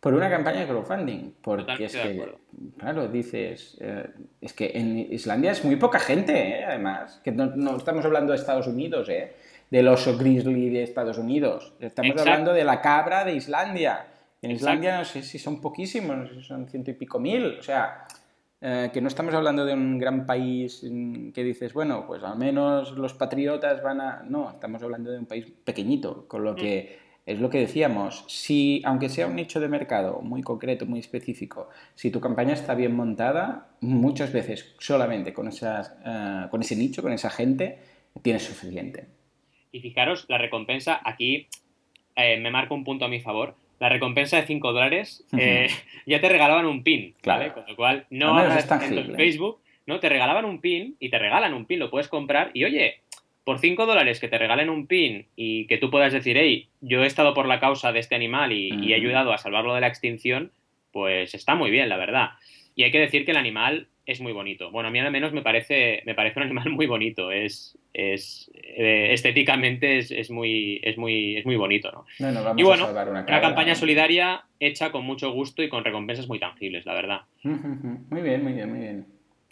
por 0.00 0.14
una 0.14 0.30
campaña 0.30 0.60
de 0.60 0.66
crowdfunding. 0.66 1.34
Porque 1.42 1.84
es 1.84 1.96
que, 1.96 2.34
claro, 2.78 3.08
dices, 3.08 3.76
eh, 3.80 4.08
es 4.40 4.52
que 4.52 4.72
en 4.74 4.98
Islandia 5.12 5.52
es 5.52 5.64
muy 5.64 5.76
poca 5.76 5.98
gente, 5.98 6.32
eh, 6.32 6.64
además, 6.64 7.20
que 7.24 7.32
no, 7.32 7.76
estamos 7.76 8.04
hablando 8.04 8.32
de 8.32 8.38
Estados 8.38 8.66
Unidos, 8.66 9.08
eh, 9.08 9.34
del 9.70 9.88
oso 9.88 10.16
grizzly 10.16 10.70
de 10.70 10.82
Estados 10.82 11.18
Unidos, 11.18 11.74
estamos 11.80 12.18
hablando 12.20 12.54
de 12.54 12.64
la 12.64 12.80
cabra 12.80 13.24
de 13.24 13.34
Islandia. 13.34 14.06
En 14.40 14.52
Islandia 14.52 14.98
no 14.98 15.04
sé 15.04 15.22
si 15.22 15.38
son 15.38 15.60
poquísimos, 15.60 16.30
son 16.46 16.68
ciento 16.68 16.90
y 16.90 16.94
pico 16.94 17.18
mil, 17.18 17.58
o 17.58 17.62
sea, 17.62 18.06
eh, 18.60 18.90
que 18.92 19.00
no 19.00 19.08
estamos 19.08 19.34
hablando 19.34 19.64
de 19.64 19.74
un 19.74 19.98
gran 19.98 20.26
país 20.26 20.80
que 21.34 21.44
dices, 21.44 21.72
bueno, 21.72 22.06
pues 22.06 22.22
al 22.22 22.38
menos 22.38 22.92
los 22.92 23.14
patriotas 23.14 23.82
van 23.82 24.00
a... 24.00 24.22
No, 24.22 24.50
estamos 24.50 24.82
hablando 24.82 25.10
de 25.10 25.18
un 25.18 25.26
país 25.26 25.46
pequeñito, 25.64 26.26
con 26.26 26.44
lo 26.44 26.54
que 26.54 27.08
es 27.28 27.38
lo 27.38 27.50
que 27.50 27.58
decíamos, 27.58 28.24
si 28.26 28.80
aunque 28.86 29.10
sea 29.10 29.26
un 29.26 29.36
nicho 29.36 29.60
de 29.60 29.68
mercado 29.68 30.22
muy 30.22 30.40
concreto, 30.42 30.86
muy 30.86 31.00
específico, 31.00 31.68
si 31.94 32.10
tu 32.10 32.22
campaña 32.22 32.54
está 32.54 32.74
bien 32.74 32.96
montada, 32.96 33.68
muchas 33.82 34.32
veces 34.32 34.74
solamente 34.78 35.34
con, 35.34 35.46
esas, 35.46 35.94
eh, 36.06 36.46
con 36.50 36.62
ese 36.62 36.74
nicho, 36.74 37.02
con 37.02 37.12
esa 37.12 37.28
gente, 37.28 37.80
tienes 38.22 38.44
suficiente. 38.44 39.08
Y 39.72 39.80
fijaros, 39.80 40.24
la 40.30 40.38
recompensa 40.38 41.02
aquí 41.04 41.48
eh, 42.16 42.40
me 42.40 42.50
marca 42.50 42.72
un 42.72 42.82
punto 42.82 43.04
a 43.04 43.08
mi 43.08 43.20
favor, 43.20 43.56
la 43.78 43.88
recompensa 43.88 44.36
de 44.36 44.46
5 44.46 44.72
dólares, 44.72 45.24
eh, 45.36 45.68
ya 46.06 46.20
te 46.20 46.28
regalaban 46.28 46.66
un 46.66 46.82
pin. 46.82 47.14
Claro. 47.20 47.54
Con 47.54 47.64
lo 47.68 47.76
cual, 47.76 48.06
no 48.10 48.36
hagas 48.36 48.70
en 48.82 49.14
Facebook, 49.16 49.60
¿no? 49.86 50.00
Te 50.00 50.08
regalaban 50.08 50.44
un 50.44 50.60
pin 50.60 50.96
y 50.98 51.10
te 51.10 51.18
regalan 51.18 51.54
un 51.54 51.66
pin, 51.66 51.78
lo 51.78 51.90
puedes 51.90 52.08
comprar 52.08 52.50
y 52.54 52.64
oye, 52.64 53.00
por 53.44 53.58
5 53.58 53.86
dólares 53.86 54.20
que 54.20 54.28
te 54.28 54.38
regalen 54.38 54.68
un 54.68 54.86
pin 54.86 55.26
y 55.36 55.66
que 55.66 55.78
tú 55.78 55.90
puedas 55.90 56.12
decir, 56.12 56.36
hey, 56.36 56.68
yo 56.80 57.02
he 57.02 57.06
estado 57.06 57.34
por 57.34 57.46
la 57.46 57.60
causa 57.60 57.92
de 57.92 58.00
este 58.00 58.14
animal 58.14 58.52
y 58.52 58.92
he 58.92 58.94
ayudado 58.94 59.32
a 59.32 59.38
salvarlo 59.38 59.74
de 59.74 59.80
la 59.80 59.88
extinción, 59.88 60.52
pues 60.92 61.34
está 61.34 61.54
muy 61.54 61.70
bien, 61.70 61.88
la 61.88 61.96
verdad. 61.96 62.30
Y 62.74 62.84
hay 62.84 62.90
que 62.90 63.00
decir 63.00 63.24
que 63.24 63.32
el 63.32 63.36
animal 63.36 63.88
es 64.08 64.22
muy 64.22 64.32
bonito. 64.32 64.70
Bueno, 64.70 64.88
a 64.88 64.90
mí 64.90 64.98
al 64.98 65.12
menos 65.12 65.34
me 65.34 65.42
parece, 65.42 66.02
me 66.06 66.14
parece 66.14 66.40
un 66.40 66.46
animal 66.46 66.70
muy 66.70 66.86
bonito. 66.86 67.30
Es, 67.30 67.76
es 67.92 68.50
eh, 68.54 69.12
estéticamente 69.12 69.98
es, 69.98 70.30
muy, 70.30 70.80
es, 70.82 70.96
muy, 70.96 71.36
es 71.36 71.44
muy 71.44 71.56
bonito, 71.56 71.92
¿no? 71.92 72.06
y 72.56 72.62
bueno, 72.62 72.88
una, 72.88 73.26
campaña 73.26 73.74
solidaria 73.74 74.44
hecha 74.58 74.90
con 74.90 75.04
mucho 75.04 75.30
gusto 75.30 75.62
y 75.62 75.68
con 75.68 75.84
recompensas 75.84 76.26
muy 76.26 76.40
tangibles, 76.40 76.86
la 76.86 76.94
verdad. 76.94 77.20
Muy 77.42 78.22
bien, 78.22 78.42
muy 78.42 78.54
bien, 78.54 78.70
muy 78.70 78.78
bien. 78.78 79.06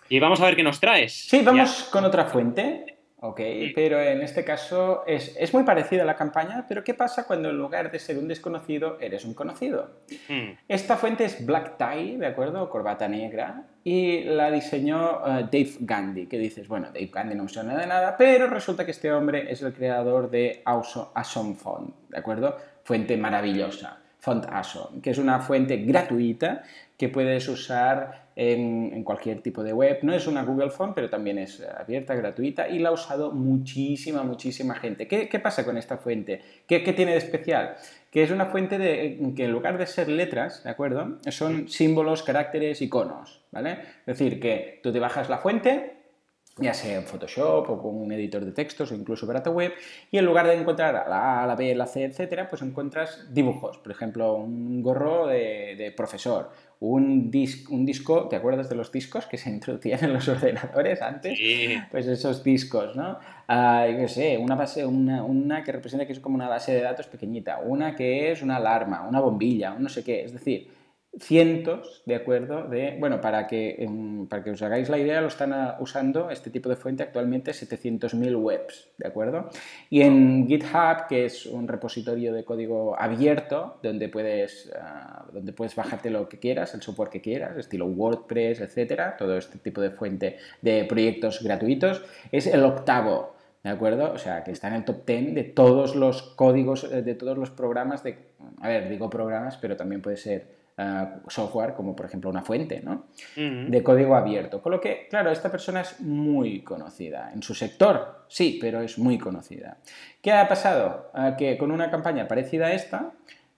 Y 0.09 0.21
vamos 0.21 0.41
a 0.41 0.47
ver 0.47 0.57
qué 0.57 0.63
nos 0.63 0.81
traes. 0.81 1.13
Sí, 1.13 1.43
vamos 1.45 1.91
con 1.93 2.05
otra 2.05 2.25
fuente. 2.25 2.96
Ok, 3.19 3.41
pero 3.75 3.99
en 3.99 4.21
este 4.21 4.45
caso 4.45 5.03
es, 5.07 5.53
muy 5.55 5.63
parecida 5.65 6.03
a 6.03 6.05
la 6.05 6.17
campaña, 6.17 6.67
pero 6.69 6.85
¿qué 6.85 6.93
pasa 6.93 7.27
cuando 7.27 7.49
en 7.49 7.57
lugar 7.57 7.91
de 7.91 7.99
ser 7.99 8.19
un 8.19 8.29
desconocido 8.29 8.99
eres 9.01 9.25
un 9.25 9.33
conocido? 9.33 10.03
Hmm. 10.29 10.51
Esta 10.69 10.99
fuente 10.99 11.25
es 11.25 11.45
Black 11.47 11.79
Tie, 11.79 12.19
¿de 12.19 12.27
acuerdo? 12.27 12.69
Corbata 12.69 13.09
negra, 13.09 13.65
y 13.83 14.25
la 14.25 14.51
diseñó 14.51 15.27
eh, 15.27 15.49
Dave 15.51 15.77
Gandhi, 15.81 16.27
que 16.27 16.39
dices, 16.39 16.69
bueno, 16.69 16.89
Dave 16.89 17.11
Gandhi 17.11 17.35
no 17.35 17.49
suena 17.49 17.75
de 17.79 17.87
nada, 17.87 18.17
pero 18.19 18.49
resulta 18.49 18.85
que 18.85 18.91
este 18.91 19.11
hombre 19.11 19.51
es 19.51 19.63
el 19.63 19.73
creador 19.73 20.29
de 20.29 20.61
Awesome 20.67 21.55
Font, 21.55 21.95
¿de 22.11 22.19
acuerdo? 22.19 22.59
Fuente 22.85 23.17
maravillosa, 23.17 23.99
Font 24.19 24.45
Awesome, 24.45 25.01
que 25.01 25.11
es 25.11 25.19
una 25.19 25.41
fuente 25.41 25.79
gratuita 25.79 26.65
que 26.99 27.09
puedes 27.09 27.49
usar 27.49 28.26
en, 28.37 29.03
cualquier 29.03 29.41
tipo 29.41 29.65
de 29.65 29.73
web. 29.73 29.99
No 30.03 30.13
es 30.13 30.27
una 30.27 30.45
Google 30.45 30.71
Font, 30.71 30.95
pero 30.95 31.09
también 31.09 31.39
es 31.39 31.61
abierta, 31.61 32.15
gratuita 32.15 32.69
y 32.69 32.79
la 32.79 32.91
ha 32.91 32.93
usado 32.93 33.33
muchísima, 33.33 34.23
muchísima 34.23 34.75
gente. 34.75 35.09
¿Qué, 35.09 35.41
pasa 35.41 35.65
con 35.65 35.79
esta 35.79 35.97
fuente? 35.97 36.43
¿Qué, 36.67 36.81
tiene 36.81 37.13
de 37.13 37.19
especial? 37.19 37.77
Que 38.11 38.23
es 38.23 38.31
una 38.31 38.47
fuente 38.47 38.79
de, 38.79 39.33
que 39.35 39.45
en 39.45 39.53
lugar 39.53 39.79
de 39.79 39.87
ser 39.87 40.09
letras, 40.09 40.63
¿de 40.63 40.71
acuerdo? 40.71 41.19
Son 41.31 41.69
símbolos, 41.69 42.23
caracteres, 42.23 42.83
iconos, 42.83 43.43
¿vale? 43.51 43.79
Es 44.01 44.19
decir, 44.19 44.39
que 44.39 44.81
tú 44.83 44.93
te 44.93 45.01
bajas 45.01 45.29
la 45.29 45.39
fuente, 45.39 45.96
ya 46.59 46.73
sea 46.73 46.97
en 46.97 47.05
Photoshop 47.05 47.69
o 47.69 47.83
con 47.83 47.97
un 47.97 48.11
editor 48.13 48.45
de 48.45 48.53
textos 48.53 48.91
o 48.91 48.95
incluso 48.95 49.27
para 49.27 49.43
tu 49.43 49.51
web, 49.51 49.73
y 50.11 50.17
en 50.17 50.25
lugar 50.25 50.47
de 50.47 50.55
encontrar 50.55 50.95
la 51.09 51.43
A, 51.43 51.47
la 51.47 51.55
B, 51.55 51.75
la 51.75 51.87
C, 51.87 52.05
etcétera, 52.05 52.49
pues 52.49 52.63
encuentras 52.63 53.33
dibujos, 53.33 53.77
por 53.79 53.93
ejemplo, 53.93 54.35
un 54.35 54.83
gorro 54.83 55.27
de, 55.27 55.93
profesor, 55.95 56.51
un, 56.81 57.31
un 57.71 57.87
disco, 57.87 58.29
¿te 58.29 58.37
acuerdas 58.37 58.71
de 58.71 58.75
los 58.75 58.91
discos 58.91 59.27
que 59.27 59.37
se 59.37 59.51
introducían 59.51 60.03
en 60.05 60.15
los 60.15 60.27
ordenadores 60.29 61.03
antes? 61.03 61.37
Sí. 61.37 61.77
Pues 61.91 62.07
esos 62.07 62.43
discos, 62.43 62.97
¿no? 62.97 63.19
Uh, 63.49 63.93
yo 63.93 63.99
qué 63.99 64.09
sé, 64.09 64.39
una 64.39 64.55
base, 64.55 64.87
una, 64.87 65.25
una, 65.25 65.63
que 65.63 65.73
representa 65.73 66.07
que 66.07 66.13
es 66.13 66.21
como 66.21 66.37
una 66.37 66.49
base 66.49 66.73
de 66.73 66.81
datos 66.81 67.07
pequeñita, 67.07 67.59
una 67.59 67.95
que 67.95 68.33
es 68.33 68.43
una 68.43 68.57
alarma, 68.57 69.07
una 69.07 69.21
bombilla, 69.21 69.73
un 69.73 69.83
no 69.83 69.89
sé 69.91 70.03
qué, 70.03 70.25
es 70.25 70.33
decir, 70.33 70.69
cientos, 71.19 72.03
¿de 72.05 72.15
acuerdo? 72.15 72.65
De, 72.65 72.97
bueno, 72.99 73.21
para 73.21 73.47
que, 73.47 73.77
em, 73.79 74.27
para 74.27 74.43
que 74.43 74.51
os 74.51 74.63
hagáis 74.63 74.89
la 74.89 74.99
idea, 74.99 75.21
lo 75.21 75.29
están 75.29 75.53
ah, 75.53 75.77
usando 75.81 76.31
este 76.31 76.51
tipo 76.51 76.69
de 76.69 76.77
fuente 76.77 77.03
actualmente 77.03 77.53
700.000 77.53 78.37
webs, 78.37 78.89
¿de 78.99 79.09
acuerdo? 79.09 79.49
Y 79.89 80.03
en 80.03 80.47
GitHub, 80.47 81.07
que 81.09 81.25
es 81.25 81.47
un 81.47 81.69
repositorio 81.69 82.33
de 82.33 82.45
código 82.45 83.01
abierto, 83.01 83.79
donde 83.83 84.09
puedes, 84.09 84.71
ah, 84.79 85.25
donde 85.33 85.53
puedes 85.53 85.75
bajarte 85.75 86.11
lo 86.11 86.29
que 86.29 86.39
quieras, 86.39 86.75
el 86.75 86.83
software 86.83 87.09
que 87.09 87.21
quieras, 87.21 87.57
estilo 87.57 87.87
WordPress, 87.87 88.61
etcétera, 88.61 89.17
todo 89.17 89.37
este 89.37 89.59
tipo 89.59 89.81
de 89.81 89.91
fuente 89.91 90.37
de 90.61 90.85
proyectos 90.85 91.43
gratuitos, 91.43 92.03
es 92.31 92.47
el 92.47 92.65
octavo 92.65 93.37
¿De 93.67 93.73
acuerdo? 93.73 94.13
O 94.13 94.19
sea, 94.19 94.45
que 94.45 94.53
está 94.53 94.69
en 94.69 94.75
el 94.75 94.85
top 94.85 95.05
10 95.05 95.35
de 95.35 95.43
todos 95.43 95.97
los 95.97 96.23
códigos, 96.23 96.85
eh, 96.85 97.03
de 97.03 97.17
todos 97.17 97.37
los 97.37 97.51
programas 97.51 98.05
de... 98.05 98.17
A 98.61 98.69
ver, 98.69 98.89
digo 98.89 99.11
programas, 99.11 99.57
pero 99.57 99.77
también 99.77 100.01
puede 100.01 100.17
ser 100.17 100.56
eh, 100.79 101.07
software 101.29 101.73
como 101.73 101.97
por 101.97 102.05
ejemplo 102.05 102.29
una 102.29 102.43
fuente 102.43 102.83
¿no? 102.83 103.07
de 103.35 103.83
código 103.83 104.15
abierto. 104.15 104.61
Con 104.61 104.73
lo 104.73 104.81
que, 104.81 105.07
claro, 105.09 105.31
esta 105.31 105.51
persona 105.51 105.81
es 105.81 106.01
muy 106.01 106.63
conocida. 106.63 107.31
En 107.33 107.43
su 107.43 107.55
sector, 107.55 108.25
sí, 108.29 108.59
pero 108.61 108.83
es 108.83 108.99
muy 108.99 109.17
conocida. 109.17 109.79
¿Qué 110.21 110.33
ha 110.33 110.47
pasado? 110.47 111.11
Eh, 111.17 111.35
que 111.39 111.57
con 111.57 111.71
una 111.71 111.91
campaña 111.91 112.29
parecida 112.29 112.67
a 112.67 112.73
esta, 112.73 113.13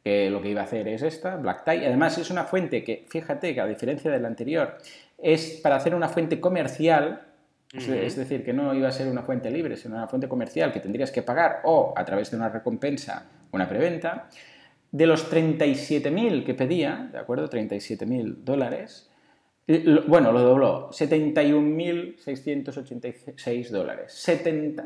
que 0.05 0.31
lo 0.31 0.41
que 0.41 0.51
iba 0.51 0.61
a 0.61 0.65
hacer 0.65 0.87
es 0.87 1.03
esta, 1.03 1.37
Black 1.37 1.65
Tie, 1.65 1.87
además 1.87 2.17
es 2.19 2.31
una 2.31 2.45
fuente 2.45 2.85
que, 2.85 3.05
fíjate 3.09 3.53
que 3.53 3.61
a 3.61 3.67
diferencia 3.67 4.11
de 4.11 4.21
la 4.21 4.29
anterior, 4.29 4.79
es 5.19 5.61
para 5.63 5.77
hacer 5.77 5.95
una 5.95 6.09
fuente 6.09 6.41
comercial, 6.41 7.23
es 7.73 8.17
decir, 8.17 8.45
que 8.45 8.55
no 8.55 8.73
iba 8.73 8.89
a 8.89 8.93
ser 8.93 9.09
una 9.09 9.23
fuente 9.23 9.51
libre, 9.51 9.77
sino 9.77 9.97
una 9.97 10.07
fuente 10.07 10.29
comercial 10.29 10.73
que 10.73 10.81
tendrías 10.81 11.11
que 11.11 11.23
pagar 11.23 11.61
o 11.65 11.93
a 11.95 12.05
través 12.05 12.31
de 12.31 12.37
una 12.37 12.49
recompensa, 12.49 13.27
una 13.53 13.69
preventa. 13.69 14.29
De 14.91 15.07
los 15.07 15.31
37.000 15.31 16.45
que 16.45 16.55
pedía, 16.55 17.11
¿de 17.13 17.19
acuerdo? 17.19 17.51
37.000 17.51 18.45
dólares, 18.45 19.11
bueno, 20.07 20.33
lo 20.33 20.41
dobló, 20.41 20.89
71.686 20.91 23.69
dólares, 23.69 24.27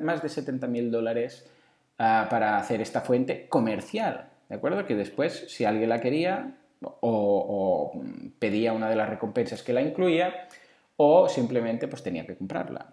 más 0.01 0.23
de 0.23 0.29
70.000 0.29 0.91
dólares 0.91 1.49
ah, 1.99 2.27
para 2.29 2.59
hacer 2.59 2.81
esta 2.81 3.03
fuente 3.03 3.47
comercial, 3.49 4.31
¿de 4.49 4.57
acuerdo? 4.57 4.85
Que 4.85 4.97
después, 4.97 5.45
si 5.47 5.65
alguien 5.65 5.89
la 5.89 6.01
quería, 6.01 6.57
o, 6.81 6.99
o 7.01 7.93
pedía 8.41 8.73
una 8.73 8.91
de 8.91 8.97
las 8.97 9.09
recompensas 9.09 9.63
que 9.63 9.73
la 9.73 9.83
incluía, 9.83 10.49
o 10.97 11.29
simplemente 11.29 11.87
pues 11.87 12.03
tenía 12.03 12.27
que 12.27 12.35
comprarla. 12.35 12.93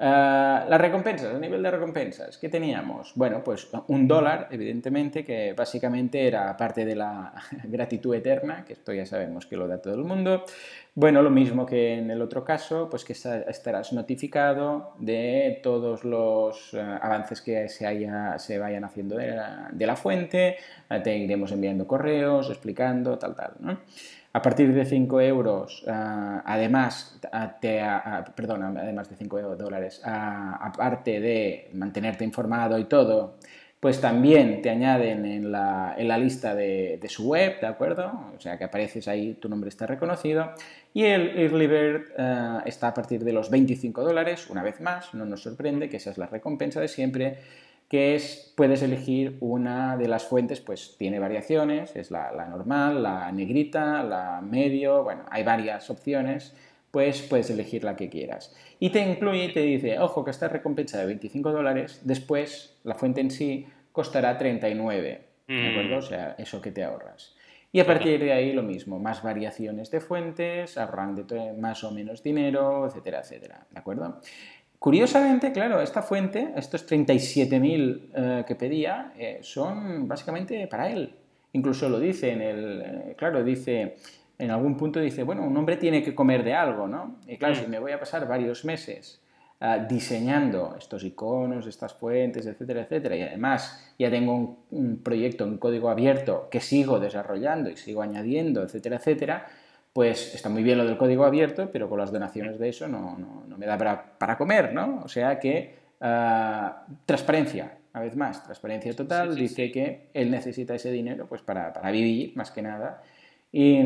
Eh, 0.00 0.64
las 0.68 0.80
recompensas, 0.80 1.34
a 1.34 1.38
nivel 1.40 1.60
de 1.60 1.72
recompensas, 1.72 2.38
¿qué 2.38 2.48
teníamos? 2.48 3.12
Bueno, 3.16 3.42
pues 3.42 3.68
un 3.88 4.06
dólar, 4.06 4.46
evidentemente, 4.52 5.24
que 5.24 5.54
básicamente 5.54 6.24
era 6.24 6.56
parte 6.56 6.84
de 6.84 6.94
la 6.94 7.32
gratitud 7.64 8.14
eterna, 8.14 8.64
que 8.64 8.74
esto 8.74 8.92
ya 8.92 9.04
sabemos 9.04 9.46
que 9.46 9.56
lo 9.56 9.66
da 9.66 9.82
todo 9.82 9.94
el 9.94 10.04
mundo. 10.04 10.44
Bueno, 10.94 11.22
lo 11.22 11.30
mismo 11.30 11.64
que 11.64 11.94
en 11.94 12.10
el 12.10 12.20
otro 12.20 12.44
caso, 12.44 12.88
pues 12.90 13.04
que 13.04 13.12
estarás 13.12 13.92
notificado 13.92 14.94
de 14.98 15.60
todos 15.62 16.04
los 16.04 16.74
eh, 16.74 16.80
avances 16.80 17.40
que 17.40 17.68
se, 17.68 18.58
vayan 18.58 18.84
haciendo 18.84 19.16
de 19.16 19.86
la, 19.86 19.96
fuente, 19.96 20.56
eh, 20.90 21.00
te 21.00 21.16
iremos 21.16 21.52
enviando 21.52 21.86
correos 21.86 22.50
explicando, 22.50 23.16
tal, 23.16 23.36
tal, 23.36 23.52
¿no? 23.60 23.78
A 24.32 24.42
partir 24.42 24.72
de 24.74 24.84
5 24.84 25.20
euros, 25.22 25.84
ah, 25.88 26.42
además, 26.44 27.18
además 27.32 29.08
de 29.08 29.16
5 29.16 29.56
dólares, 29.56 30.02
aparte 30.04 31.18
de 31.18 31.70
mantenerte 31.72 32.24
informado 32.24 32.78
y 32.78 32.84
todo, 32.84 33.38
pues 33.80 34.00
también 34.00 34.60
te 34.60 34.70
añaden 34.70 35.24
en 35.24 35.52
la, 35.52 35.94
en 35.96 36.08
la 36.08 36.18
lista 36.18 36.54
de, 36.54 36.98
de, 37.00 37.08
su 37.08 37.28
web, 37.28 37.60
¿de 37.60 37.66
acuerdo? 37.66 38.10
O 38.36 38.40
sea 38.40 38.58
que 38.58 38.64
apareces 38.64 39.06
ahí, 39.06 39.34
tu 39.34 39.48
nombre 39.48 39.68
está 39.68 39.86
reconocido. 39.86 40.52
Y 40.92 41.04
el 41.04 41.38
Early 41.38 41.66
Bird 41.66 42.02
ah, 42.18 42.62
está 42.66 42.88
a 42.88 42.94
partir 42.94 43.22
de 43.22 43.32
los 43.32 43.50
25 43.50 44.02
dólares, 44.02 44.50
una 44.50 44.62
vez 44.62 44.80
más, 44.80 45.14
no 45.14 45.24
nos 45.24 45.42
sorprende 45.42 45.88
que 45.88 45.98
esa 45.98 46.10
es 46.10 46.18
la 46.18 46.26
recompensa 46.26 46.80
de 46.80 46.88
siempre 46.88 47.38
que 47.88 48.14
es, 48.14 48.52
puedes 48.54 48.82
elegir 48.82 49.38
una 49.40 49.96
de 49.96 50.08
las 50.08 50.26
fuentes, 50.26 50.60
pues 50.60 50.96
tiene 50.98 51.18
variaciones, 51.18 51.96
es 51.96 52.10
la, 52.10 52.30
normal, 52.48 53.02
la 53.02 53.32
negrita, 53.32 54.02
la 54.02 54.42
medio, 54.42 55.02
bueno, 55.02 55.22
hay 55.30 55.42
varias 55.42 55.88
opciones, 55.88 56.54
pues 56.90 57.22
puedes 57.22 57.50
elegir 57.50 57.84
la 57.84 57.96
que 57.96 58.08
quieras. 58.08 58.54
Y 58.80 58.90
te 58.90 59.00
incluye 59.00 59.44
y 59.44 59.52
te 59.52 59.60
dice, 59.60 59.98
ojo, 59.98 60.24
que 60.24 60.30
esta 60.30 60.48
recompensa 60.48 60.98
de 60.98 61.06
25 61.06 61.52
dólares, 61.52 62.00
después 62.04 62.78
la 62.84 62.94
fuente 62.94 63.20
en 63.20 63.30
sí 63.30 63.66
costará 63.92 64.38
39, 64.38 65.20
¿de 65.48 65.68
acuerdo? 65.68 65.96
Mm. 65.96 65.98
O 65.98 66.02
sea, 66.02 66.34
eso 66.38 66.60
que 66.60 66.70
te 66.70 66.84
ahorras. 66.84 67.34
Y 67.70 67.80
a 67.80 67.86
partir 67.86 68.18
de 68.20 68.32
ahí 68.32 68.52
lo 68.52 68.62
mismo, 68.62 68.98
más 68.98 69.22
variaciones 69.22 69.90
de 69.90 70.00
fuentes, 70.00 70.78
ahorran 70.78 71.14
de 71.14 71.52
más 71.52 71.84
o 71.84 71.90
menos 71.90 72.22
dinero, 72.22 72.86
etcétera, 72.86 73.20
etcétera, 73.20 73.66
¿de 73.70 73.78
acuerdo? 73.78 74.20
Curiosamente, 74.78 75.52
claro, 75.52 75.80
esta 75.82 76.02
fuente, 76.02 76.52
estos 76.56 76.88
37.000 76.88 78.10
eh, 78.14 78.44
que 78.46 78.54
pedía, 78.54 79.12
eh, 79.18 79.40
son 79.42 80.06
básicamente 80.06 80.66
para 80.68 80.88
él. 80.90 81.14
Incluso 81.52 81.88
lo 81.88 81.98
dice 81.98 82.30
en 82.30 82.40
el, 82.40 82.82
eh, 82.82 83.14
claro, 83.18 83.42
dice, 83.42 83.96
en 84.38 84.50
algún 84.50 84.76
punto 84.76 85.00
dice, 85.00 85.22
bueno, 85.22 85.42
un 85.42 85.56
hombre 85.56 85.76
tiene 85.76 86.02
que 86.02 86.14
comer 86.14 86.44
de 86.44 86.54
algo, 86.54 86.86
¿no? 86.86 87.16
Y 87.26 87.36
claro, 87.36 87.54
si 87.54 87.66
mm. 87.66 87.70
me 87.70 87.78
voy 87.78 87.92
a 87.92 88.00
pasar 88.00 88.26
varios 88.26 88.64
meses 88.64 89.20
diseñando 89.88 90.76
estos 90.78 91.02
iconos, 91.02 91.66
estas 91.66 91.92
fuentes, 91.92 92.46
etcétera, 92.46 92.82
etcétera, 92.82 93.16
y 93.16 93.22
además 93.22 93.92
ya 93.98 94.08
tengo 94.08 94.32
un, 94.32 94.58
un 94.70 94.98
proyecto 95.02 95.42
en 95.42 95.58
código 95.58 95.90
abierto 95.90 96.46
que 96.48 96.60
sigo 96.60 97.00
desarrollando 97.00 97.68
y 97.68 97.76
sigo 97.76 98.02
añadiendo, 98.02 98.62
etcétera, 98.62 98.98
etcétera, 98.98 99.46
pues 99.98 100.32
está 100.32 100.48
muy 100.48 100.62
bien 100.62 100.78
lo 100.78 100.84
del 100.84 100.96
código 100.96 101.24
abierto, 101.24 101.70
pero 101.72 101.88
con 101.88 101.98
las 101.98 102.12
donaciones 102.12 102.56
de 102.60 102.68
eso 102.68 102.86
no, 102.86 103.16
me 103.56 103.66
da 103.66 103.76
para, 104.16 104.38
comer, 104.38 104.72
¿no? 104.72 105.00
O 105.04 105.08
sea 105.08 105.40
que 105.40 105.74
ah, 106.00 106.86
transparencia, 107.04 107.78
una 107.92 108.04
vez 108.04 108.14
más, 108.14 108.44
transparencia 108.44 108.94
total, 108.94 109.34
dice 109.34 109.72
que 109.72 110.06
él 110.14 110.30
necesita 110.30 110.76
ese 110.76 110.92
dinero 110.92 111.26
pues 111.26 111.42
para, 111.42 111.72
vivir, 111.90 112.36
más 112.36 112.52
que 112.52 112.62
nada, 112.62 113.02
y 113.52 113.80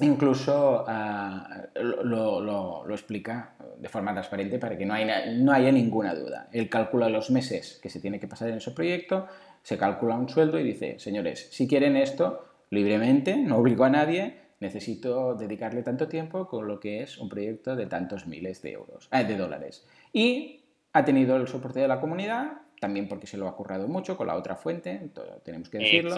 incluso 0.00 0.84
ah, 0.86 1.66
lo, 1.74 2.84
explica 2.90 3.54
de 3.78 3.88
forma 3.88 4.12
transparente 4.12 4.58
para 4.58 4.76
que 4.76 4.86
no, 4.86 4.94
no 5.36 5.52
haya 5.52 5.72
ninguna 5.72 6.14
duda. 6.14 6.48
Él 6.52 6.68
calcula 6.68 7.08
los 7.08 7.30
meses 7.30 7.78
que 7.82 7.90
se 7.90 8.00
tiene 8.00 8.20
que 8.20 8.28
pasar 8.28 8.48
en 8.48 8.56
ese 8.56 8.70
proyecto, 8.70 9.26
se 9.62 9.78
calcula 9.78 10.16
un 10.16 10.28
sueldo 10.28 10.58
y 10.58 10.64
dice, 10.64 10.98
señores, 10.98 11.48
si 11.50 11.66
quieren 11.66 11.96
esto, 11.96 12.46
libremente, 12.70 13.36
no 13.36 13.56
obligo 13.56 13.84
a 13.84 13.90
nadie, 13.90 14.38
necesito 14.60 15.34
dedicarle 15.34 15.82
tanto 15.82 16.08
tiempo 16.08 16.48
con 16.48 16.66
lo 16.66 16.80
que 16.80 17.02
es 17.02 17.18
un 17.18 17.28
proyecto 17.28 17.76
de 17.76 17.86
tantos 17.86 18.26
miles 18.26 18.62
de 18.62 18.72
euros, 18.72 19.08
eh, 19.12 19.24
de 19.24 19.36
dólares. 19.36 19.86
Y 20.12 20.64
ha 20.92 21.04
tenido 21.04 21.36
el 21.36 21.48
soporte 21.48 21.80
de 21.80 21.88
la 21.88 22.00
comunidad, 22.00 22.52
también 22.80 23.08
porque 23.08 23.26
se 23.26 23.36
lo 23.36 23.48
ha 23.48 23.56
currado 23.56 23.88
mucho 23.88 24.16
con 24.16 24.26
la 24.26 24.36
otra 24.36 24.56
fuente, 24.56 25.10
tenemos 25.44 25.68
que 25.68 25.78
decirlo. 25.78 26.14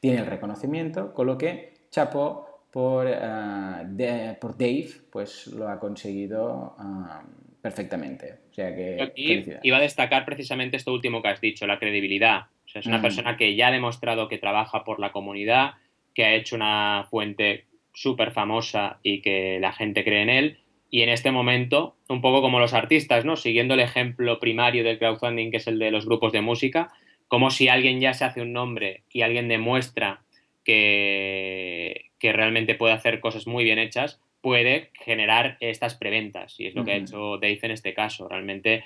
Tiene 0.00 0.18
el 0.18 0.26
reconocimiento, 0.26 1.14
con 1.14 1.26
lo 1.26 1.38
que 1.38 1.77
Chapo 1.90 2.48
por, 2.70 3.06
eh, 3.08 4.36
por 4.40 4.56
Dave, 4.56 4.88
pues 5.10 5.46
lo 5.48 5.68
ha 5.68 5.78
conseguido 5.78 6.74
ah, 6.78 7.22
perfectamente. 7.60 8.38
O 8.50 8.54
sea 8.54 8.74
que. 8.74 9.58
iba 9.62 9.76
a 9.76 9.80
destacar 9.80 10.24
precisamente 10.24 10.76
esto 10.76 10.92
último 10.92 11.22
que 11.22 11.28
has 11.28 11.40
dicho, 11.40 11.66
la 11.66 11.78
credibilidad. 11.78 12.46
O 12.64 12.68
sea, 12.68 12.80
es 12.80 12.86
una 12.86 13.00
persona 13.00 13.36
que 13.36 13.56
ya 13.56 13.68
ha 13.68 13.72
demostrado 13.72 14.28
que 14.28 14.38
trabaja 14.38 14.84
por 14.84 15.00
la 15.00 15.10
comunidad, 15.10 15.74
que 16.14 16.24
ha 16.24 16.34
hecho 16.34 16.56
una 16.56 17.06
fuente 17.08 17.64
súper 17.94 18.30
famosa 18.30 18.98
y 19.02 19.22
que 19.22 19.58
la 19.60 19.72
gente 19.72 20.04
cree 20.04 20.22
en 20.22 20.30
él. 20.30 20.58
Y 20.90 21.02
en 21.02 21.08
este 21.08 21.30
momento, 21.30 21.96
un 22.08 22.20
poco 22.20 22.40
como 22.40 22.60
los 22.60 22.74
artistas, 22.74 23.24
¿no? 23.24 23.36
Siguiendo 23.36 23.74
el 23.74 23.80
ejemplo 23.80 24.38
primario 24.38 24.84
del 24.84 24.98
crowdfunding, 24.98 25.50
que 25.50 25.58
es 25.58 25.66
el 25.66 25.78
de 25.78 25.90
los 25.90 26.06
grupos 26.06 26.32
de 26.32 26.40
música, 26.40 26.92
como 27.26 27.50
si 27.50 27.68
alguien 27.68 28.00
ya 28.00 28.14
se 28.14 28.24
hace 28.24 28.40
un 28.40 28.52
nombre 28.52 29.02
y 29.10 29.22
alguien 29.22 29.48
demuestra 29.48 30.22
que, 30.68 32.10
que 32.18 32.34
realmente 32.34 32.74
puede 32.74 32.92
hacer 32.92 33.20
cosas 33.20 33.46
muy 33.46 33.64
bien 33.64 33.78
hechas, 33.78 34.20
puede 34.42 34.90
generar 35.02 35.56
estas 35.60 35.94
preventas. 35.94 36.60
Y 36.60 36.66
es 36.66 36.74
lo 36.74 36.84
que 36.84 36.92
ha 36.92 36.96
hecho 36.96 37.38
Dave 37.38 37.58
en 37.62 37.70
este 37.70 37.94
caso. 37.94 38.28
Realmente, 38.28 38.84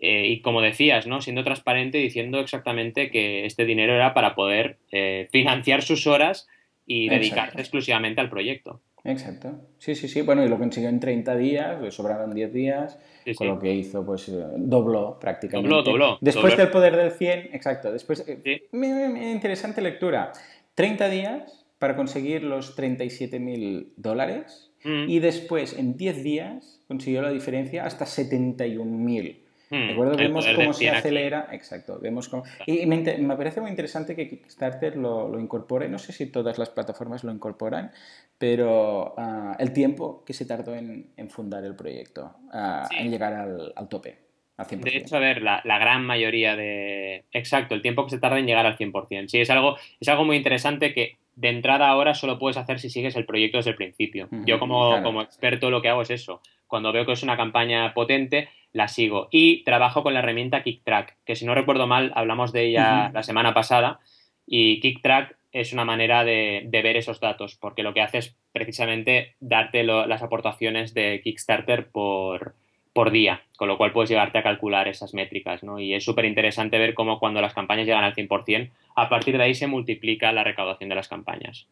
eh, 0.00 0.26
y 0.26 0.40
como 0.40 0.60
decías, 0.60 1.06
¿no? 1.06 1.20
Siendo 1.20 1.44
transparente, 1.44 1.98
diciendo 1.98 2.40
exactamente 2.40 3.12
que 3.12 3.46
este 3.46 3.64
dinero 3.64 3.94
era 3.94 4.12
para 4.12 4.34
poder 4.34 4.78
eh, 4.90 5.28
financiar 5.30 5.82
sus 5.82 6.08
horas 6.08 6.48
y 6.84 7.08
dedicarse 7.08 7.60
exclusivamente 7.60 8.20
al 8.20 8.28
proyecto. 8.28 8.80
Exacto. 9.04 9.52
Sí, 9.78 9.94
sí, 9.94 10.08
sí. 10.08 10.22
Bueno, 10.22 10.44
y 10.44 10.48
lo 10.48 10.58
consiguió 10.58 10.88
en 10.88 10.98
30 10.98 11.36
días, 11.36 11.80
le 11.80 11.92
sobraron 11.92 12.34
10 12.34 12.52
días, 12.52 12.98
con 13.36 13.46
lo 13.46 13.58
que 13.60 13.72
hizo, 13.72 14.04
pues 14.04 14.28
eh, 14.28 14.32
dobló 14.56 15.16
prácticamente. 15.20 15.68
Dobló, 15.68 15.92
dobló. 15.92 16.18
Después 16.20 16.56
del 16.56 16.70
poder 16.70 16.96
del 16.96 17.12
100, 17.12 17.50
exacto. 17.52 17.92
Después, 17.92 18.26
interesante 18.72 19.80
lectura. 19.80 20.32
30 20.74 21.08
días 21.08 21.66
para 21.78 21.96
conseguir 21.96 22.42
los 22.42 22.76
37.000 22.76 23.92
dólares 23.96 24.70
mm. 24.84 25.08
y 25.08 25.18
después 25.18 25.76
en 25.78 25.96
10 25.96 26.22
días 26.22 26.82
consiguió 26.88 27.22
la 27.22 27.30
diferencia 27.30 27.86
hasta 27.86 28.04
71.000. 28.04 29.40
Mm. 29.70 29.86
¿De 29.86 29.92
acuerdo? 29.92 30.16
Vemos 30.16 30.46
cómo 30.54 30.72
se 30.72 30.90
acelera. 30.90 31.48
Exacto. 31.52 31.98
Vemos 32.00 32.28
cómo... 32.28 32.42
Y 32.66 32.84
me, 32.86 32.98
me, 33.18 33.36
parece 33.36 33.60
muy 33.60 33.70
interesante 33.70 34.14
que 34.16 34.28
Kickstarter 34.28 34.96
lo, 34.96 35.28
lo, 35.28 35.40
incorpore. 35.40 35.88
No 35.88 35.98
sé 35.98 36.12
si 36.12 36.26
todas 36.26 36.58
las 36.58 36.70
plataformas 36.70 37.24
lo 37.24 37.32
incorporan, 37.32 37.92
pero 38.36 39.14
uh, 39.16 39.54
el 39.58 39.72
tiempo 39.72 40.24
que 40.24 40.34
se 40.34 40.44
tardó 40.44 40.74
en, 40.74 41.12
en 41.16 41.30
fundar 41.30 41.64
el 41.64 41.76
proyecto, 41.76 42.34
uh, 42.52 42.86
sí. 42.90 42.96
en 42.98 43.10
llegar 43.10 43.32
al, 43.32 43.72
al 43.76 43.88
tope. 43.88 44.29
De 44.68 44.96
hecho, 44.96 45.16
a 45.16 45.20
ver, 45.20 45.42
la, 45.42 45.60
la, 45.64 45.78
gran 45.78 46.04
mayoría 46.04 46.56
de... 46.56 47.24
Exacto, 47.32 47.74
el 47.74 47.82
tiempo 47.82 48.04
que 48.04 48.10
se 48.10 48.18
tarda 48.18 48.38
en 48.38 48.46
llegar 48.46 48.66
al 48.66 48.76
100%. 48.76 49.28
Sí, 49.28 49.40
es 49.40 49.50
algo, 49.50 49.76
es 50.00 50.08
algo 50.08 50.24
muy 50.24 50.36
interesante 50.36 50.92
que 50.92 51.16
de 51.36 51.48
entrada 51.48 51.88
ahora 51.88 52.14
solo 52.14 52.38
puedes 52.38 52.56
hacer 52.56 52.78
si 52.80 52.90
sigues 52.90 53.16
el 53.16 53.24
proyecto 53.24 53.56
desde 53.56 53.70
el 53.70 53.76
principio. 53.76 54.28
Uh 54.30 54.36
-huh, 54.36 54.44
Yo 54.44 54.58
como, 54.58 54.88
claro. 54.88 55.04
como 55.04 55.22
experto 55.22 55.70
lo 55.70 55.80
que 55.80 55.88
hago 55.88 56.02
es 56.02 56.10
eso. 56.10 56.42
Cuando 56.66 56.92
veo 56.92 57.06
que 57.06 57.12
es 57.12 57.22
una 57.22 57.36
campaña 57.36 57.94
potente, 57.94 58.48
la 58.72 58.88
sigo. 58.88 59.28
Y 59.30 59.64
trabajo 59.64 60.02
con 60.02 60.14
la 60.14 60.20
herramienta 60.20 60.62
KickTrack, 60.62 61.16
que 61.24 61.36
si 61.36 61.46
no 61.46 61.54
recuerdo 61.54 61.86
mal, 61.86 62.12
hablamos 62.14 62.52
de 62.52 62.66
ella 62.66 63.06
uh 63.06 63.10
-huh. 63.10 63.12
la 63.14 63.22
semana 63.22 63.54
pasada. 63.54 64.00
Y 64.46 64.80
KickTrack 64.80 65.36
es 65.52 65.72
una 65.72 65.84
manera 65.84 66.24
de, 66.24 66.62
de, 66.66 66.82
ver 66.82 66.96
esos 66.96 67.20
datos, 67.20 67.56
porque 67.56 67.82
lo 67.82 67.92
que 67.92 68.02
hace 68.02 68.18
es 68.18 68.36
precisamente 68.52 69.34
darte 69.40 69.82
lo, 69.82 70.06
las 70.06 70.22
aportaciones 70.22 70.94
de 70.94 71.20
Kickstarter 71.24 71.90
por, 71.90 72.54
por 72.92 73.10
día, 73.10 73.42
con 73.56 73.68
lo 73.68 73.76
cual 73.76 73.92
puedes 73.92 74.10
llegarte 74.10 74.38
a 74.38 74.42
calcular 74.42 74.88
esas 74.88 75.14
métricas, 75.14 75.62
¿no? 75.62 75.78
Y 75.78 75.94
es 75.94 76.04
súper 76.04 76.24
interesante 76.24 76.78
ver 76.78 76.94
cómo 76.94 77.18
cuando 77.18 77.40
las 77.40 77.54
campañas 77.54 77.86
llegan 77.86 78.04
al 78.04 78.14
100%, 78.14 78.70
a 78.96 79.08
partir 79.08 79.36
de 79.36 79.44
ahí 79.44 79.54
se 79.54 79.66
multiplica 79.66 80.32
la 80.32 80.44
recaudación 80.44 80.88
de 80.88 80.96
las 80.96 81.08
campañas. 81.08 81.68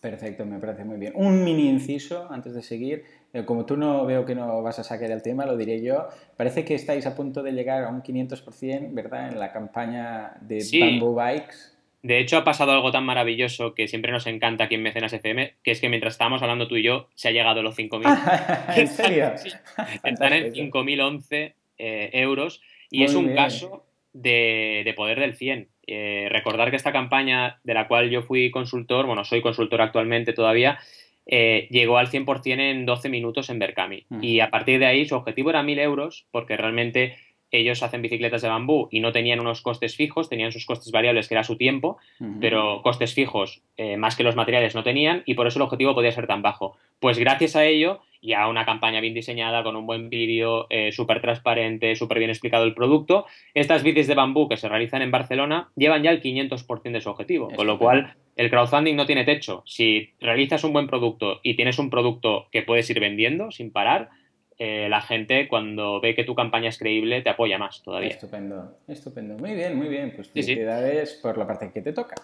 Perfecto, 0.00 0.44
me 0.44 0.58
parece 0.58 0.84
muy 0.84 0.98
bien. 0.98 1.12
Un 1.16 1.42
mini 1.42 1.68
inciso 1.68 2.30
antes 2.30 2.54
de 2.54 2.62
seguir. 2.62 3.04
Eh, 3.32 3.44
como 3.44 3.64
tú 3.66 3.76
no 3.76 4.04
veo 4.06 4.24
que 4.24 4.34
no 4.34 4.62
vas 4.62 4.78
a 4.78 4.84
sacar 4.84 5.10
el 5.10 5.22
tema, 5.22 5.46
lo 5.46 5.56
diré 5.56 5.82
yo. 5.82 6.08
Parece 6.36 6.64
que 6.64 6.74
estáis 6.74 7.06
a 7.06 7.16
punto 7.16 7.42
de 7.42 7.52
llegar 7.52 7.84
a 7.84 7.88
un 7.88 8.02
500%, 8.02 8.92
¿verdad? 8.92 9.32
En 9.32 9.38
la 9.38 9.50
campaña 9.50 10.36
de 10.40 10.60
sí. 10.60 10.80
Bamboo 10.80 11.14
Bikes. 11.14 11.77
De 12.02 12.20
hecho, 12.20 12.36
ha 12.36 12.44
pasado 12.44 12.72
algo 12.72 12.92
tan 12.92 13.04
maravilloso 13.04 13.74
que 13.74 13.88
siempre 13.88 14.12
nos 14.12 14.26
encanta 14.26 14.64
aquí 14.64 14.76
en 14.76 14.82
Mecenas 14.82 15.12
FM, 15.12 15.54
que 15.64 15.72
es 15.72 15.80
que 15.80 15.88
mientras 15.88 16.14
estábamos 16.14 16.42
hablando 16.42 16.68
tú 16.68 16.76
y 16.76 16.82
yo, 16.82 17.08
se 17.14 17.28
ha 17.28 17.32
llegado 17.32 17.60
a 17.60 17.62
los 17.62 17.76
5.000. 17.76 18.76
¿En 18.76 18.88
serio? 18.88 19.32
Están 20.04 20.32
en 20.32 20.54
5.011 20.54 21.54
eh, 21.78 22.10
euros 22.12 22.60
y 22.90 22.98
Muy 22.98 23.06
es 23.06 23.14
un 23.14 23.24
bien. 23.24 23.36
caso 23.36 23.84
de, 24.12 24.82
de, 24.84 24.94
poder 24.94 25.18
del 25.18 25.34
100. 25.34 25.68
Eh, 25.86 26.28
recordar 26.30 26.70
que 26.70 26.76
esta 26.76 26.92
campaña 26.92 27.60
de 27.64 27.74
la 27.74 27.88
cual 27.88 28.10
yo 28.10 28.22
fui 28.22 28.50
consultor, 28.50 29.06
bueno, 29.06 29.24
soy 29.24 29.40
consultor 29.40 29.80
actualmente 29.80 30.32
todavía, 30.32 30.78
eh, 31.26 31.66
llegó 31.70 31.98
al 31.98 32.10
100% 32.10 32.58
en 32.58 32.86
12 32.86 33.08
minutos 33.08 33.50
en 33.50 33.58
Berkami. 33.58 34.06
Uh 34.08 34.16
-huh. 34.16 34.24
Y 34.24 34.40
a 34.40 34.50
partir 34.50 34.78
de 34.78 34.86
ahí 34.86 35.06
su 35.06 35.14
objetivo 35.14 35.50
era 35.50 35.62
1.000 35.62 35.80
euros, 35.80 36.26
porque 36.30 36.56
realmente 36.56 37.16
ellos 37.50 37.82
hacen 37.82 38.02
bicicletas 38.02 38.42
de 38.42 38.48
bambú 38.48 38.88
y 38.90 39.00
no 39.00 39.12
tenían 39.12 39.40
unos 39.40 39.62
costes 39.62 39.96
fijos, 39.96 40.28
tenían 40.28 40.52
sus 40.52 40.66
costes 40.66 40.92
variables 40.92 41.28
que 41.28 41.34
era 41.34 41.44
su 41.44 41.56
tiempo, 41.56 41.98
uh 42.20 42.24
-huh. 42.24 42.38
pero 42.40 42.82
costes 42.82 43.14
fijos 43.14 43.62
eh, 43.76 43.96
más 43.96 44.16
que 44.16 44.24
los 44.24 44.36
materiales 44.36 44.74
no 44.74 44.82
tenían 44.82 45.22
y 45.26 45.34
por 45.34 45.46
eso 45.46 45.58
el 45.58 45.62
objetivo 45.62 45.94
podía 45.94 46.12
ser 46.12 46.26
tan 46.26 46.42
bajo. 46.42 46.76
Pues 47.00 47.18
gracias 47.18 47.56
a 47.56 47.64
ello 47.64 48.00
y 48.20 48.32
a 48.32 48.48
una 48.48 48.64
campaña 48.64 49.00
bien 49.00 49.14
diseñada, 49.14 49.62
con 49.62 49.76
un 49.76 49.86
buen 49.86 50.10
vídeo, 50.10 50.66
eh, 50.70 50.90
súper 50.92 51.20
transparente, 51.20 51.94
súper 51.94 52.18
bien 52.18 52.30
explicado 52.30 52.64
el 52.64 52.74
producto, 52.74 53.26
estas 53.54 53.82
bicis 53.82 54.08
de 54.08 54.14
bambú 54.14 54.48
que 54.48 54.56
se 54.56 54.68
realizan 54.68 55.02
en 55.02 55.10
Barcelona 55.10 55.70
llevan 55.76 56.02
ya 56.02 56.10
el 56.10 56.20
500% 56.20 56.92
de 56.92 57.00
su 57.00 57.10
objetivo, 57.10 57.50
es 57.50 57.56
con 57.56 57.66
lo 57.66 57.78
cual 57.78 58.14
el 58.36 58.50
crowdfunding 58.50 58.96
no 58.96 59.06
tiene 59.06 59.24
techo. 59.24 59.62
Si 59.66 60.10
realizas 60.20 60.64
un 60.64 60.72
buen 60.72 60.86
producto 60.86 61.40
y 61.42 61.54
tienes 61.54 61.78
un 61.78 61.90
producto 61.90 62.48
que 62.50 62.62
puedes 62.62 62.88
ir 62.90 63.00
vendiendo 63.00 63.50
sin 63.50 63.72
parar, 63.72 64.10
eh, 64.58 64.88
la 64.88 65.00
gente 65.00 65.46
cuando 65.46 66.00
ve 66.00 66.14
que 66.14 66.24
tu 66.24 66.34
campaña 66.34 66.68
es 66.68 66.78
creíble 66.78 67.22
te 67.22 67.30
apoya 67.30 67.58
más 67.58 67.82
todavía. 67.82 68.08
Estupendo, 68.08 68.78
estupendo. 68.88 69.36
Muy 69.38 69.54
bien, 69.54 69.76
muy 69.76 69.88
bien. 69.88 70.12
Pues 70.14 70.28
felicidades 70.28 71.10
sí, 71.10 71.16
sí. 71.16 71.22
por 71.22 71.38
la 71.38 71.46
parte 71.46 71.70
que 71.72 71.80
te 71.80 71.92
toca. 71.92 72.16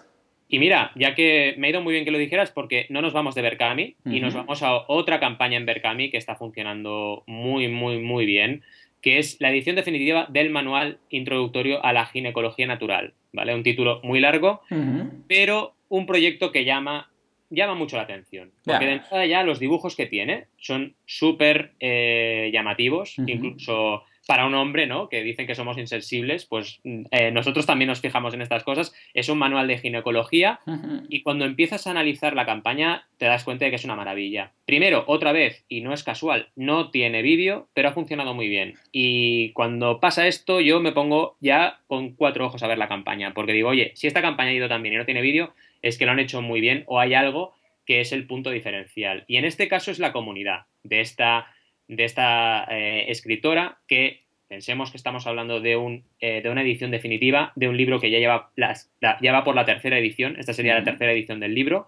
Y 0.47 0.59
mira, 0.59 0.91
ya 0.95 1.15
que 1.15 1.55
me 1.57 1.67
ha 1.67 1.69
ido 1.71 1.81
muy 1.81 1.93
bien 1.93 2.05
que 2.05 2.11
lo 2.11 2.17
dijeras 2.17 2.51
porque 2.51 2.85
no 2.89 3.01
nos 3.01 3.13
vamos 3.13 3.35
de 3.35 3.41
Berkami 3.41 3.95
uh 4.05 4.09
-huh. 4.09 4.17
y 4.17 4.19
nos 4.19 4.33
vamos 4.33 4.61
a 4.61 4.85
otra 4.87 5.19
campaña 5.19 5.57
en 5.57 5.65
Berkami 5.65 6.11
que 6.11 6.17
está 6.17 6.35
funcionando 6.35 7.23
muy, 7.25 7.67
muy, 7.67 7.99
muy 7.99 8.25
bien, 8.25 8.61
que 9.01 9.17
es 9.17 9.37
la 9.39 9.49
edición 9.49 9.75
definitiva 9.75 10.27
del 10.29 10.49
manual 10.51 10.99
introductorio 11.09 11.83
a 11.83 11.93
la 11.93 12.05
ginecología 12.05 12.67
natural, 12.67 13.13
¿vale? 13.33 13.55
Un 13.55 13.63
título 13.63 14.01
muy 14.03 14.19
largo, 14.19 14.61
uh 14.69 14.75
-huh. 14.75 15.09
pero 15.27 15.73
un 15.89 16.05
proyecto 16.05 16.51
que 16.51 16.65
llama 16.65 17.09
llama 17.49 17.75
mucho 17.75 17.97
la 17.97 18.03
atención. 18.03 18.51
Porque 18.63 18.85
yeah. 18.85 18.89
de 18.89 18.95
entrada 18.95 19.25
ya 19.25 19.43
los 19.43 19.59
dibujos 19.59 19.95
que 19.95 20.05
tiene 20.05 20.45
son 20.57 20.95
súper 21.05 21.73
eh, 21.79 22.49
llamativos, 22.53 23.17
uh 23.17 23.23
-huh. 23.23 23.31
incluso 23.31 24.03
para 24.27 24.45
un 24.45 24.55
hombre, 24.55 24.87
¿no? 24.87 25.07
Que 25.07 25.23
dicen 25.23 25.45
que 25.45 25.55
somos 25.55 25.77
insensibles, 25.77 26.45
pues 26.45 26.81
eh, 26.83 27.31
nosotros 27.31 27.65
también 27.65 27.89
nos 27.89 28.01
fijamos 28.01 28.33
en 28.33 28.41
estas 28.41 28.63
cosas. 28.63 28.93
Es 29.13 29.29
un 29.29 29.37
manual 29.37 29.67
de 29.67 29.77
ginecología 29.77 30.59
uh 30.65 30.71
-huh. 30.71 31.05
y 31.09 31.21
cuando 31.21 31.45
empiezas 31.45 31.85
a 31.85 31.91
analizar 31.91 32.35
la 32.35 32.45
campaña 32.45 33.05
te 33.17 33.25
das 33.25 33.43
cuenta 33.43 33.65
de 33.65 33.71
que 33.71 33.75
es 33.75 33.85
una 33.85 33.95
maravilla. 33.95 34.51
Primero, 34.65 35.03
otra 35.07 35.31
vez, 35.31 35.63
y 35.69 35.81
no 35.81 35.93
es 35.93 36.03
casual, 36.03 36.49
no 36.55 36.89
tiene 36.89 37.21
vídeo, 37.21 37.67
pero 37.73 37.89
ha 37.89 37.93
funcionado 37.93 38.33
muy 38.33 38.47
bien. 38.49 38.73
Y 38.91 39.51
cuando 39.51 39.99
pasa 39.99 40.27
esto, 40.27 40.59
yo 40.59 40.79
me 40.79 40.91
pongo 40.91 41.37
ya 41.39 41.79
con 41.87 42.15
cuatro 42.15 42.47
ojos 42.47 42.63
a 42.63 42.67
ver 42.67 42.79
la 42.79 42.87
campaña, 42.87 43.33
porque 43.33 43.53
digo, 43.53 43.69
oye, 43.69 43.91
si 43.95 44.07
esta 44.07 44.21
campaña 44.21 44.49
ha 44.49 44.53
ido 44.53 44.67
tan 44.67 44.81
bien 44.81 44.95
y 44.95 44.97
no 44.97 45.05
tiene 45.05 45.21
vídeo, 45.21 45.53
es 45.85 45.99
que 45.99 46.05
lo 46.05 46.11
han 46.11 46.19
hecho 46.19 46.41
muy 46.41 46.61
bien 46.61 46.83
o 46.87 46.99
hay 46.99 47.13
algo 47.13 47.53
que 47.85 48.01
es 48.01 48.11
el 48.11 48.25
punto 48.25 48.49
diferencial. 48.49 49.23
Y 49.27 49.37
en 49.37 49.45
este 49.45 49.67
caso 49.67 49.91
es 49.91 49.99
la 49.99 50.11
comunidad 50.11 50.65
de 50.83 51.01
esta, 51.01 51.45
de 51.87 52.03
esta 52.03 52.65
eh, 52.71 53.05
escritora 53.09 53.77
que 53.87 54.23
pensemos 54.47 54.89
que 54.89 54.97
estamos 54.97 55.27
hablando 55.27 55.61
de, 55.61 55.75
un, 55.75 56.03
eh, 56.19 56.41
de 56.41 56.49
una 56.49 56.63
edición 56.63 56.89
definitiva 56.89 57.53
de 57.55 57.69
un 57.69 57.77
libro 57.77 57.99
que 57.99 58.09
ya 58.09 58.17
lleva, 58.17 58.49
las, 58.55 58.91
la, 58.99 59.19
ya 59.21 59.31
va 59.31 59.43
por 59.43 59.53
la 59.53 59.65
tercera 59.65 59.99
edición, 59.99 60.37
esta 60.39 60.53
sería 60.53 60.73
uh 60.73 60.75
-huh. 60.77 60.79
la 60.79 60.85
tercera 60.85 61.11
edición 61.11 61.39
del 61.39 61.53
libro. 61.53 61.87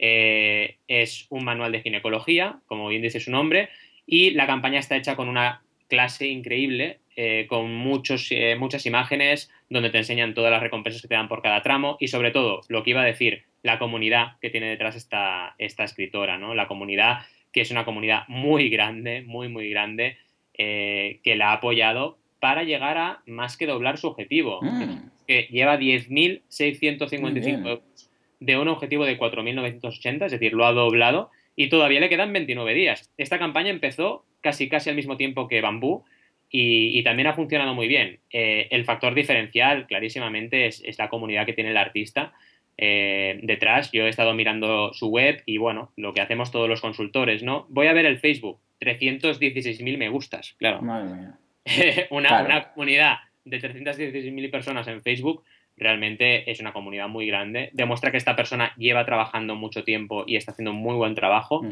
Eh, 0.00 0.76
es 0.88 1.26
un 1.30 1.44
manual 1.44 1.70
de 1.70 1.82
ginecología, 1.82 2.58
como 2.66 2.88
bien 2.88 3.02
dice 3.02 3.20
su 3.20 3.30
nombre, 3.30 3.68
y 4.04 4.30
la 4.32 4.46
campaña 4.46 4.80
está 4.80 4.96
hecha 4.96 5.14
con 5.14 5.28
una 5.28 5.62
clase 5.88 6.26
increíble, 6.26 6.98
eh, 7.20 7.48
con 7.48 7.74
muchos, 7.74 8.28
eh, 8.30 8.54
muchas 8.56 8.86
imágenes 8.86 9.50
donde 9.68 9.90
te 9.90 9.98
enseñan 9.98 10.34
todas 10.34 10.52
las 10.52 10.62
recompensas 10.62 11.02
que 11.02 11.08
te 11.08 11.16
dan 11.16 11.26
por 11.26 11.42
cada 11.42 11.64
tramo 11.64 11.96
y 11.98 12.06
sobre 12.06 12.30
todo, 12.30 12.60
lo 12.68 12.84
que 12.84 12.90
iba 12.90 13.02
a 13.02 13.04
decir, 13.04 13.42
la 13.64 13.80
comunidad 13.80 14.38
que 14.40 14.50
tiene 14.50 14.68
detrás 14.68 14.94
esta, 14.94 15.56
esta 15.58 15.82
escritora, 15.82 16.38
¿no? 16.38 16.54
La 16.54 16.68
comunidad 16.68 17.26
que 17.52 17.62
es 17.62 17.72
una 17.72 17.84
comunidad 17.84 18.22
muy 18.28 18.68
grande, 18.68 19.22
muy, 19.22 19.48
muy 19.48 19.68
grande, 19.68 20.16
eh, 20.54 21.18
que 21.24 21.34
la 21.34 21.48
ha 21.48 21.54
apoyado 21.54 22.18
para 22.38 22.62
llegar 22.62 22.96
a 22.98 23.22
más 23.26 23.56
que 23.56 23.66
doblar 23.66 23.98
su 23.98 24.06
objetivo, 24.06 24.60
mm. 24.62 25.10
que 25.26 25.48
lleva 25.50 25.76
10.655 25.76 27.66
euros 27.66 28.08
de 28.38 28.58
un 28.58 28.68
objetivo 28.68 29.04
de 29.04 29.18
4.980, 29.18 30.26
es 30.26 30.30
decir, 30.30 30.52
lo 30.52 30.66
ha 30.66 30.72
doblado 30.72 31.32
y 31.56 31.68
todavía 31.68 31.98
le 31.98 32.10
quedan 32.10 32.32
29 32.32 32.74
días. 32.74 33.12
Esta 33.18 33.40
campaña 33.40 33.70
empezó 33.70 34.24
casi 34.40 34.68
casi 34.68 34.88
al 34.88 34.94
mismo 34.94 35.16
tiempo 35.16 35.48
que 35.48 35.60
Bambú 35.60 36.04
y, 36.50 36.98
y 36.98 37.02
también 37.02 37.26
ha 37.26 37.34
funcionado 37.34 37.74
muy 37.74 37.88
bien. 37.88 38.20
Eh, 38.30 38.68
el 38.70 38.84
factor 38.84 39.14
diferencial, 39.14 39.86
clarísimamente, 39.86 40.66
es, 40.66 40.82
es, 40.84 40.98
la 40.98 41.08
comunidad 41.08 41.46
que 41.46 41.52
tiene 41.52 41.70
el 41.70 41.76
artista, 41.76 42.32
eh, 42.76 43.40
detrás. 43.42 43.90
Yo 43.92 44.06
he 44.06 44.08
estado 44.08 44.34
mirando 44.34 44.92
su 44.94 45.08
web 45.08 45.42
y 45.46 45.58
bueno, 45.58 45.92
lo 45.96 46.14
que 46.14 46.20
hacemos 46.20 46.50
todos 46.50 46.68
los 46.68 46.80
consultores, 46.80 47.42
¿no? 47.42 47.66
Voy 47.68 47.88
a 47.88 47.92
ver 47.92 48.06
el 48.06 48.18
Facebook, 48.18 48.60
316.000 48.80 49.98
me 49.98 50.08
gustas, 50.08 50.54
claro. 50.58 50.80
Madre 50.80 51.14
mía. 51.14 51.38
una, 52.10 52.28
Claro. 52.28 52.46
una 52.46 52.72
comunidad 52.72 53.18
de 53.44 53.60
316.000 53.60 54.50
personas 54.50 54.86
en 54.88 55.02
Facebook 55.02 55.44
realmente 55.78 56.50
es 56.50 56.60
una 56.60 56.72
comunidad 56.72 57.08
muy 57.08 57.26
grande. 57.26 57.70
Demuestra 57.72 58.10
que 58.10 58.16
esta 58.16 58.36
persona 58.36 58.72
lleva 58.76 59.04
trabajando 59.04 59.54
mucho 59.54 59.84
tiempo 59.84 60.24
y 60.26 60.36
está 60.36 60.52
haciendo 60.52 60.72
un 60.72 60.78
muy 60.78 60.94
buen 60.96 61.14
trabajo. 61.14 61.62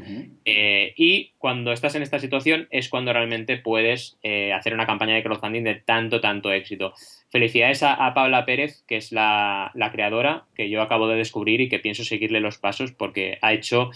Eh, 0.45 0.95
y 0.97 1.33
cuando 1.39 1.73
estás 1.73 1.95
en 1.95 2.03
esta 2.03 2.19
situación 2.19 2.69
es 2.71 2.89
cuando 2.89 3.13
realmente 3.13 3.57
puedes 3.57 4.19
eh, 4.23 4.53
hacer 4.53 4.75
una 4.75 4.87
campaña 4.87 5.15
de 5.15 5.23
crowdfunding 5.23 5.65
de 5.65 5.75
tanto, 5.77 6.21
tanto 6.21 6.53
éxito. 6.53 6.95
Felicidades 7.31 7.83
a, 7.83 7.95
a 7.95 8.15
Paula 8.15 8.45
Pérez, 8.45 8.85
que 8.87 8.97
es 8.97 9.13
la, 9.13 9.71
la 9.75 9.93
creadora 9.93 10.45
que 10.55 10.71
yo 10.71 10.83
acabo 10.83 11.09
de 11.09 11.17
descubrir 11.17 11.61
y 11.61 11.69
que 11.69 11.79
pienso 11.79 12.05
seguirle 12.05 12.41
los 12.41 12.59
pasos 12.59 12.93
porque 12.93 13.39
ha 13.43 13.53
hecho 13.53 13.91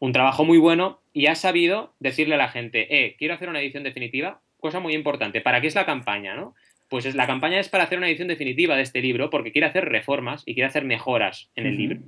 un 0.00 0.12
trabajo 0.12 0.44
muy 0.44 0.58
bueno 0.58 1.00
y 1.12 1.26
ha 1.26 1.34
sabido 1.34 1.94
decirle 1.98 2.34
a 2.34 2.38
la 2.38 2.48
gente, 2.48 3.04
eh, 3.04 3.16
quiero 3.18 3.34
hacer 3.34 3.48
una 3.48 3.60
edición 3.60 3.82
definitiva, 3.82 4.40
cosa 4.60 4.80
muy 4.80 4.94
importante, 4.94 5.40
¿para 5.40 5.60
qué 5.60 5.68
es 5.68 5.74
la 5.74 5.86
campaña? 5.86 6.34
¿no? 6.34 6.54
Pues 6.88 7.04
es, 7.04 7.14
la 7.14 7.26
campaña 7.26 7.58
es 7.58 7.68
para 7.68 7.84
hacer 7.84 7.98
una 7.98 8.08
edición 8.08 8.28
definitiva 8.28 8.76
de 8.76 8.82
este 8.82 9.00
libro 9.00 9.28
porque 9.30 9.52
quiere 9.52 9.66
hacer 9.66 9.88
reformas 9.88 10.42
y 10.46 10.54
quiere 10.54 10.68
hacer 10.68 10.84
mejoras 10.84 11.50
en 11.56 11.66
el 11.66 11.76
libro. 11.76 11.98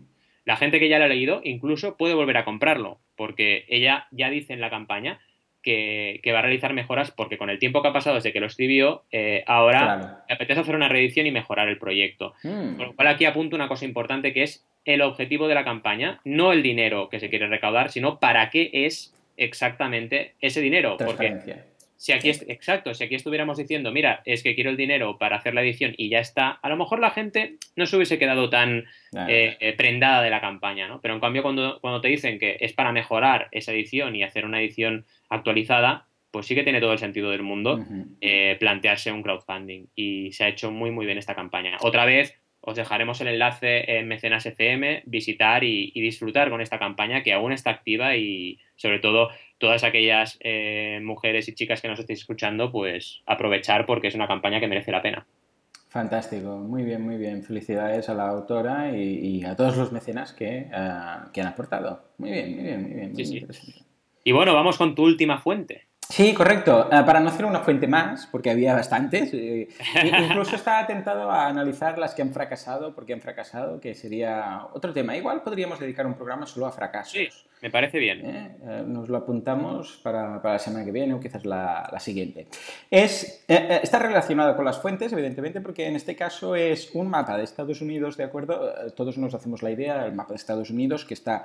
La 0.45 0.57
gente 0.57 0.79
que 0.81 0.89
ya 0.89 0.99
lo 0.99 1.05
ha 1.05 1.09
leído 1.09 1.41
incluso 1.45 1.97
puede 1.97 2.15
volver 2.15 2.37
a 2.37 2.45
comprarlo, 2.45 2.99
porque 3.17 3.65
ella 3.69 4.07
ya 4.13 4.31
dice 4.31 4.53
en 4.53 4.61
la 4.61 4.71
campaña 4.71 5.19
que, 5.63 6.21
que 6.23 6.33
va 6.33 6.39
a 6.39 6.43
realizar 6.43 6.73
mejoras 6.73 7.11
porque 7.11 7.37
con 7.37 7.51
el 7.51 7.59
tiempo 7.59 7.83
que 7.83 7.89
ha 7.89 7.93
pasado 7.93 8.17
desde 8.17 8.33
que 8.33 8.41
lo 8.41 8.47
escribió, 8.47 9.03
eh, 9.11 9.43
ahora 9.47 9.81
Claro. 9.81 10.09
le 10.29 10.35
apetece 10.35 10.61
hacer 10.61 10.77
una 10.77 10.89
reedición 10.89 11.27
y 11.27 11.33
mejorar 11.33 11.69
el 11.69 11.77
proyecto. 11.79 12.35
Mm. 12.45 12.77
Con 12.77 12.87
lo 12.87 12.95
cual 12.95 13.09
aquí 13.09 13.25
apunto 13.25 13.57
una 13.57 13.69
cosa 13.69 13.85
importante 13.85 14.33
que 14.33 14.45
es 14.45 14.65
el 14.85 15.03
objetivo 15.03 15.49
de 15.49 15.55
la 15.55 15.65
campaña, 15.65 16.21
no 16.25 16.53
el 16.53 16.63
dinero 16.63 17.09
que 17.11 17.21
se 17.21 17.29
quiere 17.29 17.49
recaudar, 17.49 17.91
sino 17.91 18.19
para 18.21 18.49
qué 18.49 18.71
es 18.73 19.15
exactamente 19.37 20.35
ese 20.41 20.61
dinero. 20.61 20.97
Porque. 20.97 21.37
Si 22.01 22.13
aquí, 22.13 22.31
est- 22.31 22.49
exacto, 22.49 22.95
si 22.95 23.05
aquí 23.05 23.17
estuviéramos 23.17 23.59
diciendo, 23.59 23.91
mira, 23.93 24.23
es 24.25 24.43
que 24.43 24.55
quiero 24.55 24.71
el 24.71 24.77
dinero 24.77 25.19
para 25.19 25.37
hacer 25.37 25.53
la 25.53 25.63
edición 25.63 25.93
y 25.99 26.09
ya 26.09 26.21
está, 26.21 26.51
a 26.51 26.69
lo 26.69 26.77
mejor 26.77 27.01
la 27.01 27.11
gente 27.11 27.57
no 27.77 27.85
se 27.87 27.97
hubiese 27.97 28.19
quedado 28.19 28.49
tan 28.49 28.85
Claro. 29.11 29.31
eh, 29.33 29.57
eh, 29.61 29.73
prendada 29.73 30.23
de 30.23 30.31
la 30.31 30.41
campaña, 30.41 30.87
¿no? 30.89 31.01
Pero 31.01 31.15
en 31.15 31.21
cambio 31.21 31.43
cuando, 31.43 31.79
cuando 31.81 32.01
te 32.01 32.09
dicen 32.09 32.39
que 32.39 32.57
es 32.61 32.73
para 32.73 32.93
mejorar 32.93 33.49
esa 33.53 33.73
edición 33.73 34.15
y 34.17 34.23
hacer 34.23 34.45
una 34.47 34.61
edición 34.61 35.05
actualizada, 35.29 36.07
pues 36.31 36.47
sí 36.47 36.55
que 36.55 36.63
tiene 36.63 36.81
todo 36.81 36.93
el 36.93 36.99
sentido 36.99 37.31
del 37.31 37.43
mundo 37.43 37.85
eh, 38.21 38.57
plantearse 38.61 39.11
un 39.11 39.23
crowdfunding 39.23 39.87
y 39.97 40.31
se 40.33 40.45
ha 40.45 40.49
hecho 40.49 40.71
muy 40.71 40.91
muy 40.91 41.07
bien 41.07 41.17
esta 41.19 41.35
campaña. 41.35 41.79
Otra 41.81 42.05
vez 42.05 42.38
os 42.61 42.77
dejaremos 42.77 43.21
el 43.21 43.29
enlace 43.29 43.99
en 43.99 44.09
Mecenas 44.09 44.47
FM, 44.47 45.03
visitar 45.07 45.65
y, 45.65 45.93
y 45.95 46.01
disfrutar 46.01 46.51
con 46.51 46.61
esta 46.61 46.79
campaña 46.79 47.23
que 47.23 47.33
aún 47.33 47.53
está 47.53 47.71
activa 47.71 48.17
y 48.17 48.59
sobre 48.77 48.99
todo 48.99 49.31
todas 49.59 49.85
aquellas 49.85 50.39
eh, 50.41 51.01
mujeres 51.03 51.49
y 51.49 51.55
chicas 51.55 51.81
que 51.81 51.89
nos 51.89 51.99
estéis 51.99 52.21
escuchando, 52.21 52.71
pues 52.71 53.23
aprovechar 53.27 53.87
porque 53.87 54.09
es 54.09 54.15
una 54.15 54.29
campaña 54.29 54.61
que 54.61 54.69
merece 54.69 54.93
la 54.93 55.03
pena. 55.03 55.27
Fantástico, 55.89 56.59
muy 56.59 56.85
bien, 56.85 57.03
muy 57.03 57.17
bien. 57.17 57.43
Felicidades 57.43 58.09
a 58.09 58.15
la 58.15 58.29
autora 58.29 58.97
y, 58.97 59.39
y 59.39 59.45
a 59.45 59.57
todos 59.57 59.77
los 59.77 59.91
mecenas 59.91 60.33
que, 60.33 60.67
ah, 60.73 61.31
que 61.33 61.41
han 61.41 61.49
aportado. 61.49 62.05
Muy 62.19 62.31
bien, 62.31 62.55
muy 62.55 62.63
bien, 62.63 62.83
muy 62.83 62.93
bien. 62.93 63.13
muy 63.13 63.25
Sí. 63.25 63.47
Y 64.25 64.33
bueno, 64.33 64.53
vamos 64.53 64.77
con 64.77 64.95
tu 64.95 65.05
última 65.05 65.39
fuente. 65.39 65.88
Sí, 66.11 66.33
correcto. 66.33 66.89
Ah, 66.91 67.05
para 67.05 67.21
no 67.21 67.29
hacer 67.29 67.45
una 67.45 67.61
fuente 67.61 67.87
más, 67.87 68.27
porque 68.27 68.51
había 68.51 68.73
bastantes, 68.75 69.31
eh, 69.35 69.69
incluso 70.05 70.57
estaba 70.57 70.87
tentado 70.87 71.31
a 71.31 71.47
analizar 71.47 71.99
las 71.99 72.15
que 72.15 72.23
han 72.23 72.33
fracasado, 72.33 72.95
porque 72.95 73.13
han 73.13 73.21
fracasado, 73.21 73.79
que 73.79 73.95
sería 73.95 74.67
otro 74.73 74.95
tema. 74.95 75.17
Igual 75.17 75.43
podríamos 75.43 75.79
dedicar 75.79 76.07
un 76.07 76.15
programa 76.15 76.47
solo 76.47 76.67
a 76.67 76.73
fracasos. 76.73 77.13
Sí, 77.13 77.29
me 77.63 77.71
parece 77.71 77.99
bien. 77.99 78.25
¿eh? 78.25 78.57
Eh, 78.63 78.85
nos 78.87 79.09
lo 79.09 79.17
apuntamos 79.19 80.01
para, 80.03 80.41
para 80.41 80.55
la 80.55 80.59
semana 80.59 80.85
que 80.85 80.93
viene 80.93 81.15
o 81.15 81.21
quizás 81.21 81.45
la, 81.45 81.89
la 81.93 81.99
siguiente. 82.01 82.47
Es, 82.91 83.45
eh, 83.49 83.81
está 83.83 83.99
relacionado 83.99 84.55
con 84.57 84.65
las 84.65 84.79
fuentes, 84.81 85.13
evidentemente, 85.13 85.61
porque 85.61 85.87
en 85.87 85.97
este 85.97 86.15
caso 86.17 86.55
es 86.55 86.95
un 86.95 87.09
mapa 87.09 87.37
de 87.37 87.45
Estados 87.45 87.81
Unidos, 87.81 88.17
¿de 88.17 88.25
acuerdo? 88.25 88.61
Todos 88.95 89.19
nos 89.19 89.35
hacemos 89.35 89.63
la 89.63 89.71
idea 89.71 90.05
del 90.05 90.15
mapa 90.15 90.31
de 90.31 90.37
Estados 90.37 90.71
Unidos, 90.71 91.05
que 91.05 91.15
está, 91.15 91.45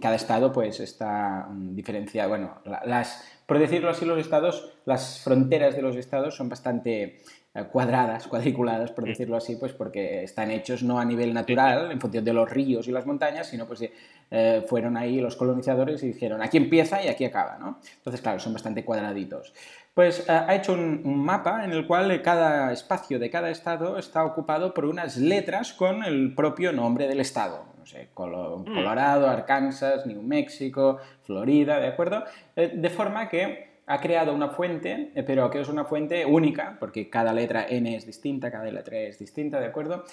cada 0.00 0.16
estado 0.16 0.52
pues 0.52 0.80
está 0.80 1.46
mm, 1.50 1.74
diferenciado, 1.74 2.28
bueno, 2.30 2.58
la- 2.64 2.82
las, 2.86 3.24
por 3.46 3.58
decirlo 3.58 3.90
así, 3.90 4.04
los 4.04 4.18
estados, 4.18 4.72
las 4.86 5.20
fronteras 5.20 5.76
de 5.76 5.82
los 5.82 5.96
estados 5.96 6.34
son 6.34 6.48
bastante 6.48 7.18
cuadradas, 7.70 8.26
cuadriculadas, 8.26 8.90
por 8.90 9.04
decirlo 9.04 9.36
así, 9.36 9.54
pues 9.54 9.72
porque 9.72 10.24
están 10.24 10.50
hechos 10.50 10.82
no 10.82 10.98
a 10.98 11.04
nivel 11.04 11.32
natural, 11.32 11.92
en 11.92 12.00
función 12.00 12.24
de 12.24 12.32
los 12.32 12.50
ríos 12.50 12.88
y 12.88 12.90
las 12.90 13.06
montañas, 13.06 13.46
sino 13.46 13.64
pues 13.68 13.78
de, 13.78 13.92
eh, 14.36 14.64
fueron 14.68 14.96
ahí 14.96 15.20
los 15.20 15.36
colonizadores 15.36 16.02
y 16.02 16.08
dijeron, 16.08 16.42
aquí 16.42 16.56
empieza 16.56 17.00
y 17.00 17.06
aquí 17.06 17.24
acaba, 17.24 17.56
¿no? 17.58 17.78
Entonces, 17.98 18.20
claro, 18.20 18.40
son 18.40 18.52
bastante 18.52 18.84
cuadraditos. 18.84 19.54
Pues 19.94 20.26
eh, 20.28 20.32
ha 20.32 20.52
hecho 20.56 20.72
un, 20.72 21.02
un 21.04 21.24
mapa 21.24 21.64
en 21.64 21.70
el 21.70 21.86
cual 21.86 22.20
cada 22.22 22.72
espacio 22.72 23.20
de 23.20 23.30
cada 23.30 23.50
estado 23.50 23.96
está 23.96 24.24
ocupado 24.24 24.74
por 24.74 24.86
unas 24.86 25.16
letras 25.16 25.72
con 25.72 26.02
el 26.02 26.34
propio 26.34 26.72
nombre 26.72 27.06
del 27.06 27.20
estado. 27.20 27.64
No 27.78 27.86
sé, 27.86 28.08
Colo- 28.12 28.64
Colorado, 28.64 29.28
Arkansas, 29.28 30.04
New 30.06 30.22
Mexico, 30.22 30.98
Florida, 31.22 31.78
¿de 31.78 31.86
acuerdo? 31.86 32.24
Eh, 32.56 32.72
de 32.74 32.90
forma 32.90 33.28
que 33.28 33.72
ha 33.86 34.00
creado 34.00 34.32
una 34.34 34.48
fuente, 34.48 35.12
eh, 35.14 35.22
pero 35.22 35.50
que 35.50 35.60
es 35.60 35.68
una 35.68 35.84
fuente 35.84 36.24
única, 36.24 36.78
porque 36.80 37.10
cada 37.10 37.34
letra 37.34 37.66
N 37.68 37.94
es 37.94 38.06
distinta, 38.06 38.50
cada 38.50 38.64
letra 38.64 38.96
E 38.96 39.08
es 39.08 39.18
distinta, 39.18 39.60
¿de 39.60 39.66
acuerdo? 39.66 40.04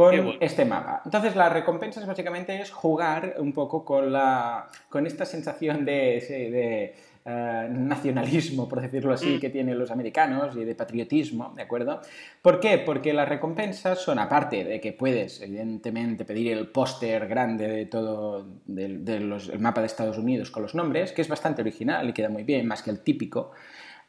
Con 0.00 0.16
bueno. 0.16 0.32
este 0.40 0.64
mapa. 0.64 1.02
Entonces, 1.04 1.36
las 1.36 1.52
recompensas 1.52 2.06
básicamente 2.06 2.58
es 2.58 2.70
jugar 2.70 3.34
un 3.38 3.52
poco 3.52 3.84
con, 3.84 4.10
la, 4.10 4.66
con 4.88 5.06
esta 5.06 5.26
sensación 5.26 5.84
de, 5.84 6.94
eh, 7.26 7.68
nacionalismo, 7.70 8.66
por 8.66 8.80
decirlo 8.80 9.12
así, 9.12 9.36
Mm. 9.36 9.40
que 9.40 9.50
tienen 9.50 9.78
los 9.78 9.90
americanos 9.90 10.56
y 10.56 10.64
de 10.64 10.74
patriotismo, 10.74 11.52
¿de 11.54 11.60
acuerdo? 11.64 12.00
¿Por 12.40 12.60
qué? 12.60 12.78
Porque 12.78 13.12
las 13.12 13.28
recompensas 13.28 13.98
son, 13.98 14.18
aparte 14.18 14.64
de 14.64 14.80
que 14.80 14.94
puedes, 14.94 15.42
evidentemente, 15.42 16.24
pedir 16.24 16.50
el 16.56 16.68
póster 16.68 17.28
grande 17.28 17.68
de 17.68 17.84
todo 17.84 18.46
del 18.64 19.04
de 19.04 19.58
mapa 19.58 19.82
de 19.82 19.86
Estados 19.86 20.16
Unidos 20.16 20.50
con 20.50 20.62
los 20.62 20.74
nombres, 20.74 21.12
que 21.12 21.20
es 21.20 21.28
bastante 21.28 21.60
original 21.60 22.08
y 22.08 22.14
queda 22.14 22.30
muy 22.30 22.44
bien, 22.44 22.66
más 22.66 22.82
que 22.82 22.90
el 22.90 23.00
típico. 23.00 23.50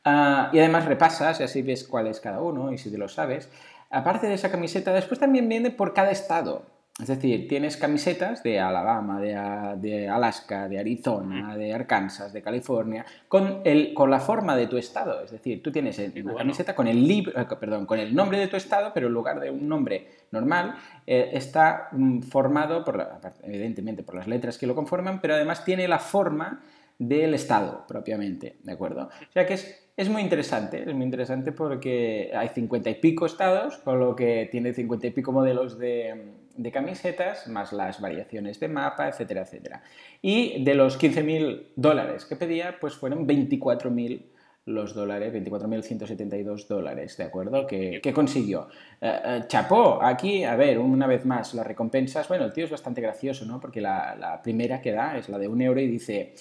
Ah, 0.06 0.50
y 0.54 0.58
además 0.60 0.86
repasas 0.86 1.42
y 1.42 1.44
así 1.44 1.62
ves 1.62 1.84
cuál 1.84 2.08
es 2.08 2.20
cada 2.20 2.42
uno 2.42 2.72
y 2.72 2.78
si 2.78 2.90
te 2.90 2.98
lo 2.98 3.08
sabes. 3.08 3.50
Aparte 3.92 4.28
de 4.28 4.34
esa 4.36 4.50
camiseta, 4.52 4.94
después 4.94 5.20
también 5.20 5.48
viene 5.50 5.70
por 5.72 5.94
cada 5.94 6.12
estado. 6.12 6.66
Es 7.00 7.08
decir, 7.08 7.48
tienes 7.48 7.78
camisetas 7.78 8.44
de 8.44 8.60
Alabama, 8.60 9.20
de, 9.22 10.08
Alaska, 10.10 10.68
de 10.68 10.78
Arizona, 10.78 11.58
de 11.58 11.74
Arkansas, 11.74 12.32
de 12.32 12.42
California, 12.44 13.06
con, 13.28 13.62
el, 13.64 13.94
con 13.94 14.12
la 14.12 14.20
forma 14.20 14.56
de 14.56 14.68
tu 14.68 14.78
estado. 14.78 15.24
Es 15.24 15.32
decir, 15.32 15.64
tú 15.64 15.72
tienes 15.72 15.98
una 15.98 16.12
bueno. 16.24 16.38
camiseta 16.38 16.76
con 16.76 16.88
el, 16.88 17.08
libro, 17.08 17.40
eh, 17.40 17.46
perdón, 17.60 17.86
con 17.86 17.98
el 17.98 18.14
nombre 18.14 18.38
de 18.38 18.48
tu 18.48 18.58
estado, 18.58 18.92
pero 18.94 19.08
en 19.08 19.14
lugar 19.14 19.40
de 19.40 19.50
un 19.50 19.68
nombre 19.68 20.10
normal, 20.32 20.76
eh, 21.08 21.32
está 21.34 21.88
mm, 21.92 22.22
formado, 22.24 22.84
por 22.84 22.98
la- 22.98 23.16
aparte, 23.16 23.40
evidentemente, 23.48 24.04
por 24.04 24.16
las 24.16 24.28
letras 24.28 24.58
que 24.58 24.68
lo 24.68 24.76
conforman, 24.76 25.22
pero 25.22 25.34
además 25.34 25.66
tiene 25.66 25.88
la 25.88 25.98
forma 26.00 26.62
del 27.00 27.34
Estado 27.34 27.86
propiamente, 27.88 28.58
¿de 28.62 28.72
acuerdo? 28.74 29.10
O 29.28 29.32
sea 29.32 29.48
que 29.48 29.56
es, 29.56 29.81
es 29.98 30.10
muy 30.10 30.22
interesante, 30.22 30.84
es 30.88 30.94
muy 30.94 31.06
interesante 31.06 31.52
porque 31.52 32.32
hay 32.36 32.50
cincuenta 32.50 32.90
y 32.90 32.96
pico 32.96 33.26
estados, 33.26 33.78
con 33.78 34.00
lo 34.00 34.16
que 34.16 34.48
tiene 34.52 34.74
cincuenta 34.74 35.08
y 35.08 35.12
pico 35.12 35.32
modelos 35.32 35.78
de, 35.78 36.34
de 36.56 36.72
camisetas, 36.72 37.48
más 37.48 37.74
las 37.74 38.02
variaciones 38.02 38.60
de 38.60 38.68
mapa, 38.68 39.08
etcétera, 39.08 39.42
etcétera. 39.42 39.84
Y 40.22 40.64
de 40.64 40.76
los 40.76 41.00
15.000 41.00 41.74
dólares 41.76 42.26
que 42.26 42.36
pedía, 42.36 42.78
pues 42.80 42.96
fueron 42.96 43.28
24.000 43.28 44.26
los 44.66 44.94
dólares, 44.94 45.34
24.172 45.34 46.68
dólares, 46.68 47.18
¿de 47.18 47.24
acuerdo? 47.24 47.66
Que, 47.66 48.00
que 48.02 48.14
consiguió. 48.14 48.68
Eh, 49.02 49.20
eh, 49.24 49.44
chapó, 49.48 50.02
aquí, 50.04 50.44
a 50.44 50.56
ver, 50.56 50.78
una 50.78 51.08
vez 51.08 51.26
más, 51.26 51.56
las 51.56 51.66
recompensas, 51.66 52.28
bueno, 52.28 52.46
el 52.46 52.54
tío 52.54 52.66
es 52.66 52.72
bastante 52.72 53.02
gracioso, 53.02 53.46
¿no? 53.46 53.60
Porque 53.60 53.82
la, 53.82 54.16
la 54.16 54.42
primera 54.42 54.80
que 54.80 54.92
da 54.92 55.18
es 55.18 55.30
la 55.30 55.40
de 55.40 55.48
un 55.48 55.62
euro 55.62 55.80
y 55.80 55.88
dice 55.88 56.36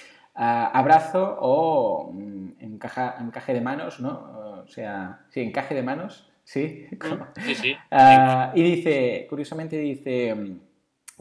abrazo 0.45 1.37
o 1.41 2.11
mm, 2.13 2.49
encaja, 2.61 3.17
encaje 3.21 3.53
de 3.55 3.61
manos, 3.61 4.01
¿no? 4.01 4.63
O 4.65 4.67
sea, 4.69 5.21
sí, 5.31 5.41
encaje 5.41 5.75
de 5.75 5.83
manos, 5.83 6.31
sí. 6.45 6.87
como- 7.01 7.27
Sí, 7.45 7.55
sí. 7.55 7.75
Ah, 7.91 8.53
y 8.55 8.63
dice, 8.63 9.27
curiosamente 9.29 9.77
dice, 9.77 10.35
mm, 10.35 10.61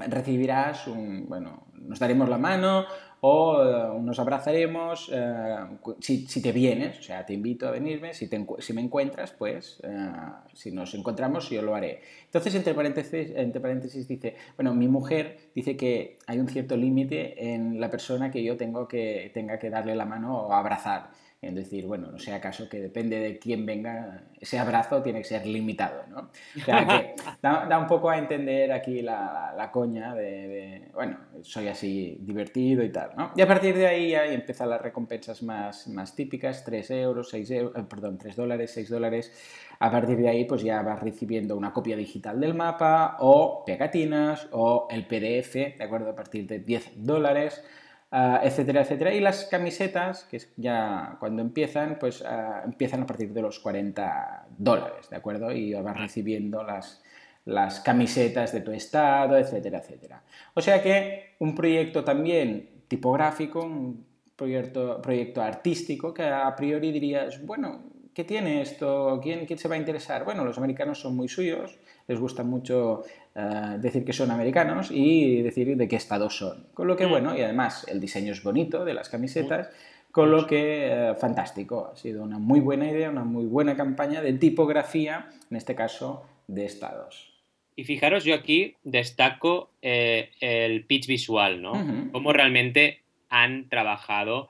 recibirás 0.10 0.88
un, 0.88 1.26
bueno, 1.28 1.68
nos 1.74 2.00
daremos 2.00 2.30
la 2.30 2.38
mano 2.38 2.86
o 3.22 3.62
eh, 3.62 4.00
nos 4.02 4.20
abrazaremos 4.20 5.10
eh, 5.14 5.56
si, 6.00 6.26
si 6.28 6.42
te 6.42 6.52
vienes, 6.52 7.00
o 7.00 7.04
sea, 7.04 7.26
te 7.26 7.34
invito 7.34 7.68
a 7.68 7.72
venirme, 7.72 8.14
si, 8.14 8.28
te 8.28 8.46
si 8.60 8.74
me 8.74 8.82
encuentras, 8.82 9.32
pues 9.32 9.80
eh, 9.84 10.12
si 10.54 10.72
nos 10.72 10.94
encontramos 10.94 11.50
yo 11.50 11.62
lo 11.62 11.76
haré. 11.76 12.02
Entonces, 12.26 12.56
entre 12.56 12.74
paréntesis, 12.74 13.32
entre 13.36 13.60
paréntesis 13.60 14.08
dice, 14.08 14.36
bueno, 14.56 14.74
mi 14.74 14.88
mujer 14.88 15.38
dice 15.54 15.76
que 15.76 16.18
hay 16.28 16.40
un 16.40 16.48
cierto 16.48 16.78
límite 16.78 17.54
en 17.54 17.82
la 17.82 17.90
persona 17.90 18.32
que 18.32 18.44
yo 18.44 18.56
tengo 18.56 18.88
que, 18.88 19.32
tenga 19.34 19.60
que 19.60 19.70
darle 19.70 19.96
la 19.96 20.06
mano 20.06 20.38
o 20.44 20.54
abrazar. 20.54 21.10
Es 21.42 21.56
decir, 21.56 21.86
bueno, 21.86 22.12
no 22.12 22.20
sea 22.20 22.42
caso 22.42 22.68
que 22.68 22.82
depende 22.82 23.18
de 23.18 23.40
quién 23.40 23.66
venga, 23.66 24.24
ese 24.42 24.60
abrazo 24.60 25.02
tiene 25.02 25.20
que 25.20 25.26
ser 25.26 25.46
limitado, 25.46 26.04
¿no? 26.10 26.32
O 26.58 26.66
sea 26.66 26.86
que 26.86 27.16
da, 27.42 27.80
un 27.80 27.88
poco 27.88 28.10
a 28.10 28.18
entender 28.18 28.74
aquí 28.74 29.02
la, 29.02 29.70
coña 29.72 30.14
de, 30.14 30.90
bueno, 30.94 31.18
soy 31.42 31.70
así 31.70 32.18
divertido 32.20 32.84
y 32.84 32.90
tal, 32.90 33.12
¿no? 33.16 33.32
Y 33.38 33.42
a 33.42 33.48
partir 33.48 33.74
de 33.78 33.88
ahí 33.88 34.10
ya 34.10 34.26
empiezan 34.26 34.70
las 34.70 34.82
recompensas 34.82 35.42
más, 35.42 35.88
más 35.88 36.14
típicas, 36.14 36.66
3 36.66 36.92
euros, 36.92 37.30
6 37.30 37.52
euros, 37.52 37.78
eh, 37.78 37.86
perdón, 37.90 38.18
3 38.18 38.36
dólares, 38.36 38.72
6 38.74 38.90
dólares. 38.90 39.32
A 39.80 39.90
partir 39.90 40.18
de 40.18 40.28
ahí 40.28 40.44
pues 40.44 40.62
ya 40.62 40.82
vas 40.82 41.00
recibiendo 41.02 41.56
una 41.56 41.72
copia 41.72 41.96
digital 41.96 42.38
del 42.42 42.54
mapa 42.54 43.16
o 43.20 43.64
pegatinas 43.66 44.50
o 44.52 44.88
el 44.92 45.08
PDF, 45.08 45.78
¿de 45.78 45.84
acuerdo? 45.84 46.10
A 46.10 46.16
partir 46.16 46.46
de 46.48 46.60
10 46.60 46.92
dólares. 46.98 47.64
Ah, 48.12 48.42
etcétera, 48.44 48.82
etcétera. 48.82 49.14
Y 49.14 49.20
las 49.20 49.46
camisetas, 49.46 50.24
que 50.24 50.38
es 50.38 50.52
ya 50.58 51.18
cuando 51.20 51.44
empiezan, 51.44 51.98
pues 52.00 52.24
ah, 52.26 52.64
empiezan 52.66 53.04
a 53.04 53.06
partir 53.06 53.32
de 53.32 53.42
los 53.42 53.60
40 53.60 54.48
dólares, 54.58 55.10
¿de 55.12 55.16
acuerdo? 55.16 55.52
Y 55.52 55.74
vas 55.76 55.96
recibiendo 55.96 56.64
las, 56.64 57.04
las 57.46 57.80
camisetas 57.82 58.52
de 58.52 58.62
tu 58.62 58.72
estado, 58.72 59.38
etcétera, 59.38 59.80
etcétera. 59.80 60.24
O 60.56 60.62
sea 60.62 60.82
que 60.82 61.36
un 61.40 61.54
proyecto 61.54 62.04
también 62.04 62.84
tipográfico, 62.88 63.62
un 63.62 64.04
proyecto, 64.36 65.00
proyecto 65.02 65.44
artístico, 65.44 66.12
que 66.12 66.24
a 66.24 66.56
priori 66.56 66.92
dirías, 66.92 67.46
bueno, 67.46 67.84
¿qué 68.14 68.24
tiene 68.24 68.62
esto? 68.64 69.20
¿Quién, 69.22 69.46
¿Quién 69.46 69.60
se 69.60 69.68
va 69.68 69.76
a 69.76 69.78
interesar? 69.78 70.26
Bueno, 70.26 70.44
los 70.44 70.58
americanos 70.58 71.00
son 71.00 71.16
muy 71.16 71.28
suyos, 71.28 71.78
les 72.08 72.20
gusta 72.20 72.44
mucho 72.44 73.04
eh, 73.40 73.78
decir 73.80 74.04
que 74.04 74.12
son 74.12 74.32
americanos 74.32 74.92
y 74.92 75.42
decir 75.42 75.78
de 75.78 75.88
qué 75.88 75.96
estado 75.96 76.30
son. 76.30 76.68
Con 76.74 76.88
lo 76.88 76.98
que, 76.98 77.08
mm. 77.08 77.10
bueno, 77.10 77.38
y 77.38 77.42
además 77.42 77.86
el 77.88 78.02
diseño 78.02 78.34
es 78.34 78.44
bonito 78.44 78.84
de 78.84 78.94
las 78.94 79.08
camisetas, 79.08 79.70
con 80.12 80.30
lo 80.30 80.46
que, 80.46 80.88
eh, 80.92 81.16
fantástico, 81.16 81.90
ha 81.94 81.96
sido 81.96 82.24
una 82.24 82.38
muy 82.38 82.60
buena 82.60 82.90
idea, 82.90 83.10
una 83.10 83.24
muy 83.24 83.46
buena 83.46 83.78
campaña 83.78 84.22
de 84.22 84.34
tipografía, 84.34 85.30
en 85.50 85.56
este 85.56 85.74
caso 85.74 86.26
de 86.48 86.66
estados. 86.66 87.34
Y 87.78 87.86
fijaros, 87.86 88.26
yo 88.26 88.36
aquí 88.36 88.76
destaco 88.84 89.70
eh, 89.82 90.32
el 90.42 90.84
pitch 90.86 91.08
visual, 91.08 91.62
¿no? 91.62 91.72
Cómo 92.12 92.34
realmente 92.34 93.04
han 93.30 93.70
trabajado 93.70 94.50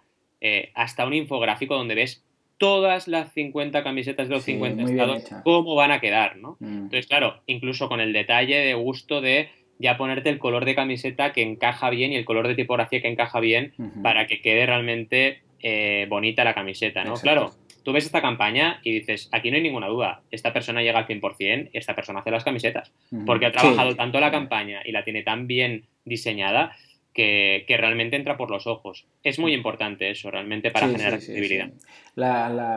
hasta 0.73 1.05
un 1.05 1.13
infográfico 1.13 1.75
donde 1.75 1.93
ves 1.93 2.23
todas 2.60 3.07
las 3.07 3.34
50 3.34 3.84
camisetas 3.84 4.28
de 4.28 4.36
los 4.36 4.43
50 4.43 4.84
estados, 4.84 5.24
cómo 5.43 5.74
van 5.76 5.91
a 5.91 5.99
quedar, 5.99 6.36
¿no? 6.36 6.57
Mm. 6.60 6.84
Entonces, 6.84 7.07
claro, 7.07 7.41
incluso 7.47 7.89
con 7.89 8.01
el 8.01 8.14
detalle 8.14 8.57
de 8.57 8.74
gusto 8.76 9.22
de 9.22 9.49
ya 9.80 9.97
ponerte 9.97 10.30
el 10.30 10.38
color 10.39 10.66
de 10.66 10.76
camiseta 10.76 11.32
que 11.32 11.41
encaja 11.41 11.89
bien 11.89 12.12
y 12.12 12.18
el 12.18 12.26
color 12.26 12.47
de 12.47 12.55
tipografía 12.55 13.01
que 13.01 13.07
encaja 13.07 13.39
bien 13.39 13.74
para 14.03 14.28
que 14.28 14.41
quede 14.41 14.66
realmente 14.66 15.41
eh, 15.62 16.05
bonita 16.10 16.43
la 16.43 16.53
camiseta, 16.53 17.05
¿no? 17.05 17.14
Claro, 17.14 17.51
tú 17.84 17.93
ves 17.93 18.05
esta 18.05 18.22
campaña 18.22 18.82
y 18.84 18.91
dices, 18.91 19.30
aquí 19.32 19.49
no 19.49 19.55
hay 19.55 19.64
ninguna 19.64 19.88
duda, 19.88 20.22
esta 20.32 20.51
persona 20.51 20.82
llega 20.82 20.99
al 20.99 21.07
100% 21.07 21.70
y 21.72 21.78
esta 21.78 21.95
persona 21.95 22.20
hace 22.20 22.32
las 22.32 22.43
camisetas, 22.43 22.91
porque 23.26 23.45
ha 23.45 23.53
trabajado 23.53 23.95
tanto 23.95 24.20
la 24.20 24.32
campaña 24.32 24.82
y 24.84 24.91
la 24.91 25.05
tiene 25.05 25.24
tan 25.24 25.47
bien 25.47 25.86
diseñada 26.03 26.76
que, 27.14 27.76
realmente 27.78 28.16
entra 28.16 28.38
por 28.38 28.51
los 28.51 28.68
ojos. 28.68 29.05
Es 29.24 29.39
muy 29.39 29.53
importante 29.53 30.10
eso, 30.10 30.32
realmente, 30.32 30.72
para 30.72 30.88
generar 30.88 31.16
accesibilidad. 31.16 31.70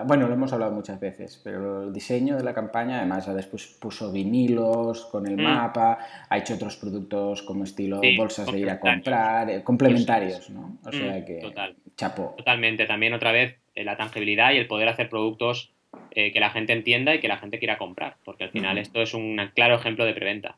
bueno, 0.07 0.27
lo 0.27 0.35
hemos 0.35 0.53
hablado 0.53 0.73
muchas 0.73 0.99
veces, 0.99 1.41
pero 1.43 1.85
el 1.85 1.93
diseño 1.93 2.37
de 2.37 2.45
la 2.45 2.55
campaña, 2.55 2.99
además, 2.99 3.33
después 3.35 3.67
puso 3.81 4.11
vinilos 4.11 5.07
con 5.07 5.27
el 5.27 5.37
mm. 5.37 5.43
mapa, 5.43 5.99
ha 6.29 6.39
hecho 6.39 6.55
otros 6.55 6.77
productos 6.77 7.43
como 7.43 7.65
estilo 7.65 8.01
bolsas 8.17 8.51
de 8.51 8.59
ir 8.59 8.71
a 8.71 8.81
comprar, 8.81 9.51
eh, 9.51 9.63
complementarios, 9.63 10.51
¿no? 10.51 10.79
O 10.85 10.93
sea 10.93 11.19
mm, 11.19 11.25
que, 11.25 11.35
Total. 11.35 11.77
chapo. 11.97 12.35
Totalmente, 12.37 12.87
también 12.87 13.15
otra 13.15 13.33
vez 13.33 13.59
eh, 13.75 13.85
la 13.85 13.97
tangibilidad 13.97 14.53
y 14.53 14.57
el 14.57 14.67
poder 14.67 14.89
hacer 14.89 15.09
productos 15.09 15.73
eh, 16.11 16.33
que 16.33 16.41
la 16.41 16.51
gente 16.51 16.73
entienda 16.73 17.15
y 17.15 17.21
que 17.21 17.29
la 17.29 17.39
gente 17.39 17.59
quiera 17.59 17.79
comprar, 17.79 18.17
porque 18.25 18.45
al 18.45 18.51
final 18.51 18.79
esto 18.79 19.03
es 19.03 19.15
un 19.15 19.41
claro 19.55 19.77
ejemplo 19.77 20.05
de 20.05 20.15
preventa. 20.15 20.57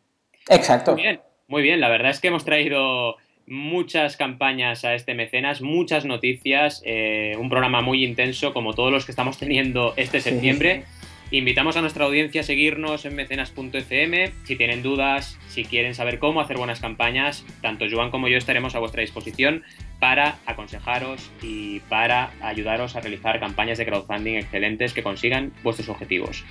Exacto. 0.49 0.93
Muy 0.93 1.03
bien, 1.03 1.21
muy 1.49 1.63
bien, 1.63 1.81
la 1.81 1.89
verdad 1.89 2.11
es 2.11 2.21
que 2.21 2.29
hemos 2.29 2.45
traído 2.45 3.17
muchas 3.47 4.17
campañas 4.17 4.85
a 4.85 4.95
este 4.95 5.15
mecenas, 5.15 5.61
muchas 5.61 6.05
noticias, 6.05 6.83
eh, 6.85 7.37
un 7.39 7.49
programa 7.49 7.83
muy 7.83 8.05
intenso 8.05 8.53
como 8.53 8.75
todos 8.75 8.93
los 8.93 9.05
que 9.05 9.13
estamos 9.13 9.39
teniendo 9.39 9.95
este 9.97 10.21
septiembre. 10.21 10.85
Invitamos 11.31 11.77
a 11.77 11.81
nuestra 11.81 12.05
audiencia 12.05 12.43
a 12.43 12.45
seguirnos 12.45 13.05
en 13.05 13.17
mecenas.fm. 13.17 14.33
Si 14.45 14.57
tienen 14.57 14.83
dudas, 14.83 15.39
si 15.49 15.65
quieren 15.65 15.95
saber 15.95 16.19
cómo 16.19 16.41
hacer 16.41 16.57
buenas 16.59 16.81
campañas, 16.81 17.45
tanto 17.61 17.87
Joan 17.91 18.11
como 18.11 18.29
yo 18.29 18.37
estaremos 18.37 18.75
a 18.75 18.79
vuestra 18.79 19.01
disposición 19.01 19.65
para 19.99 20.37
aconsejaros 20.47 21.31
y 21.43 21.81
para 21.81 22.31
ayudaros 22.41 22.95
a 22.95 23.01
realizar 23.01 23.41
campañas 23.41 23.79
de 23.79 23.87
crowdfunding 23.87 24.35
excelentes 24.35 24.93
que 24.93 25.03
consigan 25.03 25.53
vuestros 25.63 25.89
objetivos. 25.89 26.45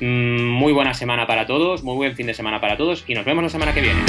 Mm, 0.00 0.46
muy 0.46 0.72
buena 0.72 0.94
semana 0.94 1.26
para 1.26 1.46
todos, 1.46 1.82
muy 1.82 1.96
buen 1.96 2.14
fin 2.14 2.28
de 2.28 2.34
semana 2.34 2.60
para 2.60 2.76
todos 2.76 3.04
y 3.08 3.14
nos 3.14 3.24
vemos 3.24 3.42
la 3.42 3.50
semana 3.50 3.74
que 3.74 3.80
viene. 3.82 4.00